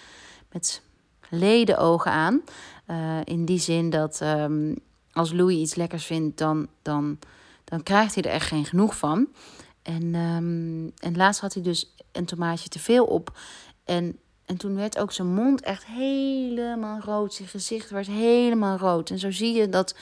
met 0.52 0.82
ledenogen 1.28 2.10
aan. 2.10 2.42
Uh, 2.90 3.18
in 3.24 3.44
die 3.44 3.58
zin 3.58 3.90
dat 3.90 4.20
um, 4.22 4.76
als 5.12 5.32
Louis 5.32 5.56
iets 5.56 5.74
lekkers 5.74 6.04
vindt, 6.04 6.38
dan, 6.38 6.68
dan, 6.82 7.18
dan 7.64 7.82
krijgt 7.82 8.14
hij 8.14 8.24
er 8.24 8.30
echt 8.30 8.46
geen 8.46 8.64
genoeg 8.64 8.96
van. 8.96 9.28
En, 9.82 10.14
um, 10.14 10.92
en 10.98 11.16
laatst 11.16 11.40
had 11.40 11.54
hij 11.54 11.62
dus 11.62 11.94
een 12.12 12.24
tomaatje 12.24 12.68
te 12.68 12.78
veel 12.78 13.04
op. 13.04 13.38
En, 13.84 14.18
en 14.44 14.56
toen 14.56 14.74
werd 14.74 14.98
ook 14.98 15.12
zijn 15.12 15.34
mond 15.34 15.60
echt 15.60 15.86
helemaal 15.86 17.00
rood. 17.00 17.34
Zijn 17.34 17.48
gezicht 17.48 17.90
werd 17.90 18.06
helemaal 18.06 18.78
rood. 18.78 19.10
En 19.10 19.18
zo 19.18 19.30
zie 19.30 19.54
je 19.54 19.68
dat 19.68 19.94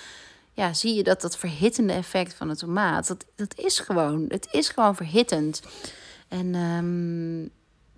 ja, 0.57 0.73
zie 0.73 0.95
je 0.95 1.03
dat 1.03 1.21
dat 1.21 1.37
verhittende 1.37 1.93
effect 1.93 2.35
van 2.35 2.49
de 2.49 2.57
tomaat, 2.57 3.07
dat, 3.07 3.25
dat 3.35 3.59
is 3.59 3.79
gewoon, 3.79 4.25
het 4.29 4.49
is 4.51 4.69
gewoon 4.69 4.97
verhittend. 4.97 5.63
En 6.29 6.55
um, 6.55 7.51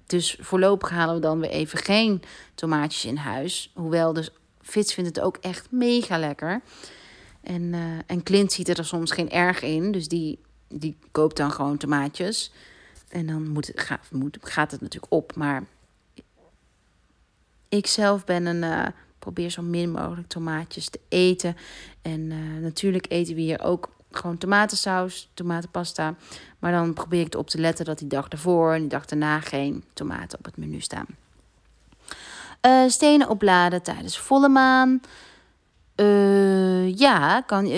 dus 0.06 0.36
voorlopig 0.40 0.90
halen 0.90 1.14
we 1.14 1.20
dan 1.20 1.40
weer 1.40 1.50
even 1.50 1.78
geen 1.78 2.22
tomaatjes 2.54 3.04
in 3.04 3.16
huis. 3.16 3.70
Hoewel, 3.74 4.12
dus 4.12 4.30
Fitz 4.60 4.94
vindt 4.94 5.16
het 5.16 5.24
ook 5.24 5.36
echt 5.36 5.70
mega 5.70 6.18
lekker. 6.18 6.60
En, 7.40 7.62
uh, 7.62 7.80
en 8.06 8.22
Clint 8.22 8.52
ziet 8.52 8.68
er 8.68 8.84
soms 8.84 9.10
geen 9.10 9.30
erg 9.30 9.62
in, 9.62 9.92
dus 9.92 10.08
die, 10.08 10.38
die 10.68 10.96
koopt 11.10 11.36
dan 11.36 11.52
gewoon 11.52 11.76
tomaatjes. 11.76 12.52
En 13.08 13.26
dan 13.26 13.48
moet 13.48 13.72
gaat, 13.74 14.10
moet, 14.10 14.38
gaat 14.40 14.70
het 14.70 14.80
natuurlijk 14.80 15.12
op. 15.12 15.36
Maar 15.36 15.64
ik 17.68 17.86
zelf 17.86 18.24
ben 18.24 18.46
een, 18.46 18.62
uh, 18.62 18.86
probeer 19.32 19.50
zo 19.50 19.62
min 19.62 19.90
mogelijk 19.90 20.28
tomaatjes 20.28 20.88
te 20.88 21.00
eten. 21.08 21.56
En 22.02 22.20
uh, 22.20 22.62
natuurlijk 22.62 23.06
eten 23.08 23.34
we 23.34 23.40
hier 23.40 23.62
ook 23.62 23.90
gewoon 24.10 24.38
tomatensaus, 24.38 25.30
tomatenpasta. 25.34 26.14
Maar 26.58 26.72
dan 26.72 26.92
probeer 26.92 27.26
ik 27.26 27.34
erop 27.34 27.50
te 27.50 27.58
letten 27.58 27.84
dat 27.84 27.98
die 27.98 28.08
dag 28.08 28.28
ervoor 28.28 28.72
en 28.72 28.80
die 28.80 28.88
dag 28.88 29.04
daarna 29.04 29.40
geen 29.40 29.84
tomaten 29.92 30.38
op 30.38 30.44
het 30.44 30.56
menu 30.56 30.80
staan. 30.80 31.06
Uh, 32.66 32.88
stenen 32.88 33.28
opladen 33.28 33.82
tijdens 33.82 34.18
volle 34.18 34.48
maan. 34.48 35.00
Uh, 36.00 36.96
ja, 36.96 37.40
kan, 37.40 37.64
uh, 37.64 37.70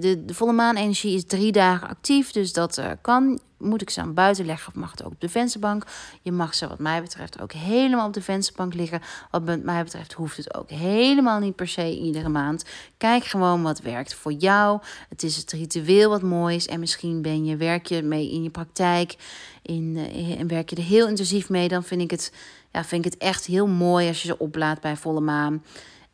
de, 0.00 0.22
de 0.24 0.34
volle 0.34 0.52
maanenergie 0.52 1.14
is 1.14 1.24
drie 1.24 1.52
dagen 1.52 1.88
actief, 1.88 2.32
dus 2.32 2.52
dat 2.52 2.78
uh, 2.78 2.90
kan. 3.00 3.40
Moet 3.58 3.82
ik 3.82 3.90
ze 3.90 4.00
aan 4.00 4.14
buiten 4.14 4.46
leggen 4.46 4.68
of 4.68 4.80
mag 4.80 4.90
het 4.90 5.04
ook 5.04 5.12
op 5.12 5.20
de 5.20 5.28
vensterbank? 5.28 5.84
Je 6.22 6.32
mag 6.32 6.54
ze 6.54 6.68
wat 6.68 6.78
mij 6.78 7.02
betreft 7.02 7.40
ook 7.40 7.52
helemaal 7.52 8.06
op 8.06 8.12
de 8.12 8.22
vensterbank 8.22 8.74
liggen. 8.74 9.00
Wat 9.30 9.62
mij 9.62 9.84
betreft 9.84 10.12
hoeft 10.12 10.36
het 10.36 10.54
ook 10.54 10.70
helemaal 10.70 11.38
niet 11.38 11.56
per 11.56 11.68
se 11.68 11.98
iedere 11.98 12.28
maand. 12.28 12.64
Kijk 12.96 13.24
gewoon 13.24 13.62
wat 13.62 13.80
werkt 13.80 14.14
voor 14.14 14.32
jou. 14.32 14.80
Het 15.08 15.22
is 15.22 15.36
het 15.36 15.52
ritueel 15.52 16.10
wat 16.10 16.22
mooi 16.22 16.56
is 16.56 16.68
en 16.68 16.80
misschien 16.80 17.22
ben 17.22 17.44
je, 17.44 17.56
werk 17.56 17.86
je 17.86 18.02
mee 18.02 18.30
in 18.30 18.42
je 18.42 18.50
praktijk 18.50 19.16
in, 19.62 20.08
en 20.38 20.48
werk 20.48 20.70
je 20.70 20.76
er 20.76 20.82
heel 20.82 21.08
intensief 21.08 21.48
mee. 21.48 21.68
Dan 21.68 21.84
vind 21.84 22.00
ik, 22.00 22.10
het, 22.10 22.32
ja, 22.72 22.84
vind 22.84 23.04
ik 23.04 23.12
het 23.12 23.22
echt 23.22 23.46
heel 23.46 23.66
mooi 23.66 24.08
als 24.08 24.22
je 24.22 24.28
ze 24.28 24.38
oplaadt 24.38 24.80
bij 24.80 24.96
volle 24.96 25.20
maan. 25.20 25.62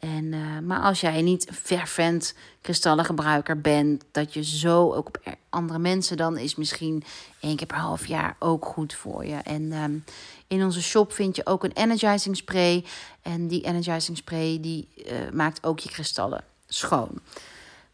En, 0.00 0.24
uh, 0.32 0.58
maar 0.58 0.80
als 0.80 1.00
jij 1.00 1.22
niet 1.22 1.48
fervent 1.52 2.34
kristallengebruiker 2.60 3.60
bent, 3.60 4.04
dat 4.10 4.34
je 4.34 4.44
zo 4.44 4.92
ook 4.92 5.06
op 5.06 5.36
andere 5.48 5.78
mensen, 5.78 6.16
dan 6.16 6.38
is 6.38 6.54
misschien 6.54 7.04
één 7.40 7.56
keer 7.56 7.66
per 7.66 7.76
half 7.76 8.06
jaar 8.06 8.36
ook 8.38 8.64
goed 8.64 8.94
voor 8.94 9.26
je. 9.26 9.36
En 9.36 9.72
um, 9.72 10.04
in 10.46 10.64
onze 10.64 10.82
shop 10.82 11.12
vind 11.12 11.36
je 11.36 11.46
ook 11.46 11.64
een 11.64 11.72
energizing 11.72 12.36
spray. 12.36 12.84
En 13.22 13.48
die 13.48 13.62
energizing 13.62 14.16
spray 14.16 14.58
die 14.60 14.88
uh, 14.96 15.30
maakt 15.32 15.64
ook 15.64 15.78
je 15.78 15.88
kristallen 15.88 16.44
schoon. 16.66 17.20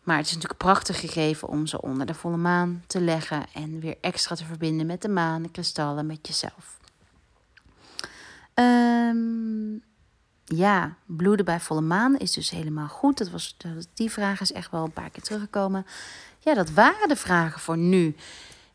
Maar 0.03 0.17
het 0.17 0.27
is 0.27 0.33
natuurlijk 0.33 0.63
prachtig 0.63 1.01
gegeven 1.01 1.49
om 1.49 1.67
ze 1.67 1.83
onder 1.83 2.07
de 2.07 2.15
volle 2.15 2.37
maan 2.37 2.85
te 2.87 3.01
leggen 3.01 3.47
en 3.55 3.81
weer 3.81 3.97
extra 4.01 4.35
te 4.35 4.45
verbinden 4.45 4.87
met 4.87 5.03
de 5.03 5.09
maan, 5.09 5.43
de 5.43 5.51
kristallen, 5.51 6.07
met 6.07 6.27
jezelf. 6.27 6.79
Um, 8.55 9.83
ja, 10.55 10.97
bloeden 11.07 11.45
bij 11.45 11.61
volle 11.61 11.81
maan 11.81 12.17
is 12.17 12.33
dus 12.33 12.51
helemaal 12.51 12.89
goed. 12.89 13.19
Dat 13.19 13.31
was, 13.31 13.57
die 13.95 14.11
vraag 14.11 14.41
is 14.41 14.53
echt 14.53 14.71
wel 14.71 14.85
een 14.85 14.93
paar 14.93 15.11
keer 15.11 15.23
teruggekomen. 15.23 15.87
Ja, 16.39 16.55
dat 16.55 16.71
waren 16.71 17.09
de 17.09 17.17
vragen 17.17 17.61
voor 17.61 17.79
nu. 17.79 18.15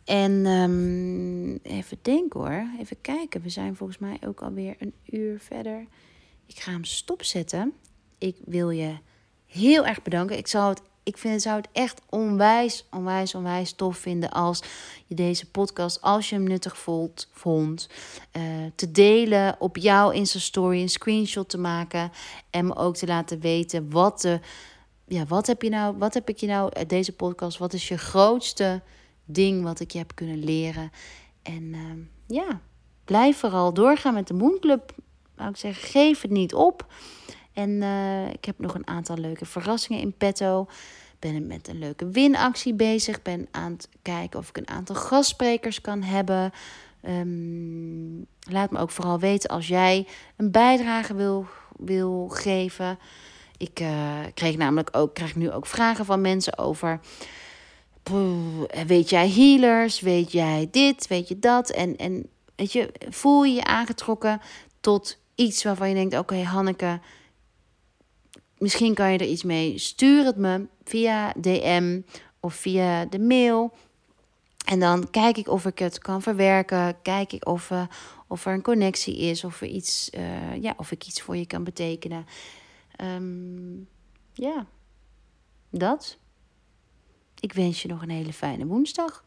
En 0.03 0.45
um, 0.45 1.59
even 1.63 1.97
denken 2.01 2.39
hoor. 2.39 2.65
Even 2.79 3.01
kijken. 3.01 3.41
We 3.41 3.49
zijn 3.49 3.75
volgens 3.75 3.97
mij 3.97 4.17
ook 4.25 4.41
alweer 4.41 4.75
een 4.79 4.93
uur 5.05 5.39
verder. 5.39 5.85
Ik 6.45 6.59
ga 6.59 6.71
hem 6.71 6.83
stopzetten. 6.83 7.73
Ik 8.17 8.35
wil 8.45 8.69
je 8.69 8.97
heel 9.45 9.85
erg 9.85 10.01
bedanken. 10.01 10.37
Ik 10.37 10.47
zal 10.47 10.69
het 10.69 10.81
ik 11.03 11.17
vind, 11.17 11.41
zou 11.41 11.57
het 11.57 11.67
echt 11.71 12.01
onwijs, 12.09 12.85
onwijs, 12.91 13.35
onwijs 13.35 13.73
tof 13.73 13.97
vinden 13.97 14.31
als 14.31 14.61
je 15.05 15.15
deze 15.15 15.49
podcast, 15.49 16.01
als 16.01 16.29
je 16.29 16.35
hem 16.35 16.43
nuttig 16.43 16.77
voelt, 16.77 17.27
vond, 17.31 17.89
uh, 18.37 18.43
te 18.75 18.91
delen 18.91 19.55
op 19.59 19.77
jouw 19.77 20.09
Insta-story, 20.09 20.81
een 20.81 20.89
screenshot 20.89 21.49
te 21.49 21.57
maken 21.57 22.11
en 22.49 22.65
me 22.65 22.75
ook 22.75 22.95
te 22.95 23.07
laten 23.07 23.39
weten 23.39 23.89
wat 23.89 24.21
de, 24.21 24.39
ja, 25.07 25.25
wat 25.25 25.47
heb 25.47 25.61
je 25.61 25.69
nou, 25.69 25.97
wat 25.97 26.13
heb 26.13 26.29
ik 26.29 26.37
je 26.37 26.47
nou 26.47 26.73
uit 26.73 26.89
deze 26.89 27.15
podcast, 27.15 27.57
wat 27.57 27.73
is 27.73 27.87
je 27.87 27.97
grootste 27.97 28.81
ding 29.25 29.63
wat 29.63 29.79
ik 29.79 29.91
je 29.91 29.97
heb 29.97 30.15
kunnen 30.15 30.43
leren 30.43 30.91
en 31.41 31.63
uh, 31.63 31.81
ja, 32.27 32.61
blijf 33.05 33.37
vooral 33.37 33.73
doorgaan 33.73 34.13
met 34.13 34.27
de 34.27 34.33
Moon 34.33 34.57
Club. 34.59 34.95
Zou 35.37 35.49
ik 35.49 35.57
zeggen, 35.57 35.89
geef 35.89 36.21
het 36.21 36.31
niet 36.31 36.53
op. 36.53 36.85
En 37.53 37.69
uh, 37.69 38.29
ik 38.29 38.45
heb 38.45 38.59
nog 38.59 38.75
een 38.75 38.87
aantal 38.87 39.17
leuke 39.17 39.45
verrassingen 39.45 40.01
in 40.01 40.13
petto. 40.17 40.67
Ben 41.19 41.47
met 41.47 41.67
een 41.67 41.79
leuke 41.79 42.09
winactie 42.09 42.73
bezig. 42.73 43.21
Ben 43.21 43.47
aan 43.51 43.71
het 43.71 43.89
kijken 44.01 44.39
of 44.39 44.49
ik 44.49 44.57
een 44.57 44.69
aantal 44.69 44.95
gastsprekers 44.95 45.81
kan 45.81 46.03
hebben. 46.03 46.51
Um, 47.07 48.25
laat 48.49 48.71
me 48.71 48.79
ook 48.79 48.91
vooral 48.91 49.19
weten 49.19 49.49
als 49.49 49.67
jij 49.67 50.07
een 50.35 50.51
bijdrage 50.51 51.15
wil, 51.15 51.45
wil 51.77 52.27
geven. 52.31 52.99
Ik 53.57 53.79
uh, 53.79 54.19
kreeg 54.33 54.57
namelijk 54.57 54.89
ook, 54.91 55.13
krijg 55.13 55.35
nu 55.35 55.51
ook 55.51 55.65
vragen 55.65 56.05
van 56.05 56.21
mensen 56.21 56.57
over. 56.57 56.99
Weet 58.87 59.09
jij 59.09 59.29
healers? 59.29 59.99
Weet 59.99 60.31
jij 60.31 60.67
dit? 60.71 61.07
Weet 61.07 61.27
je 61.27 61.39
dat? 61.39 61.69
En, 61.69 61.97
en 61.97 62.29
weet 62.55 62.71
je, 62.71 62.91
voel 63.09 63.43
je 63.43 63.53
je 63.53 63.63
aangetrokken 63.63 64.41
tot 64.79 65.17
iets 65.35 65.63
waarvan 65.63 65.89
je 65.89 65.95
denkt: 65.95 66.17
oké, 66.17 66.35
Hanneke, 66.35 66.99
misschien 68.61 68.93
kan 68.93 69.11
je 69.11 69.17
er 69.17 69.27
iets 69.27 69.43
mee. 69.43 69.77
Stuur 69.77 70.25
het 70.25 70.37
me 70.37 70.67
via 70.83 71.33
DM 71.37 72.01
of 72.39 72.53
via 72.53 73.05
de 73.05 73.19
mail. 73.19 73.73
En 74.65 74.79
dan 74.79 75.09
kijk 75.09 75.37
ik 75.37 75.47
of 75.47 75.65
ik 75.65 75.79
het 75.79 75.99
kan 75.99 76.21
verwerken. 76.21 77.01
Kijk 77.01 77.33
ik 77.33 77.47
of, 77.47 77.69
uh, 77.69 77.83
of 78.27 78.45
er 78.45 78.53
een 78.53 78.61
connectie 78.61 79.17
is. 79.17 79.43
Of, 79.43 79.61
er 79.61 79.67
iets, 79.67 80.09
uh, 80.17 80.61
ja, 80.61 80.73
of 80.77 80.91
ik 80.91 81.07
iets 81.07 81.21
voor 81.21 81.37
je 81.37 81.45
kan 81.45 81.63
betekenen. 81.63 82.25
Um, 83.03 83.87
ja, 84.33 84.65
dat. 85.69 86.17
Ik 87.39 87.53
wens 87.53 87.81
je 87.81 87.87
nog 87.87 88.01
een 88.01 88.09
hele 88.09 88.33
fijne 88.33 88.65
woensdag. 88.65 89.23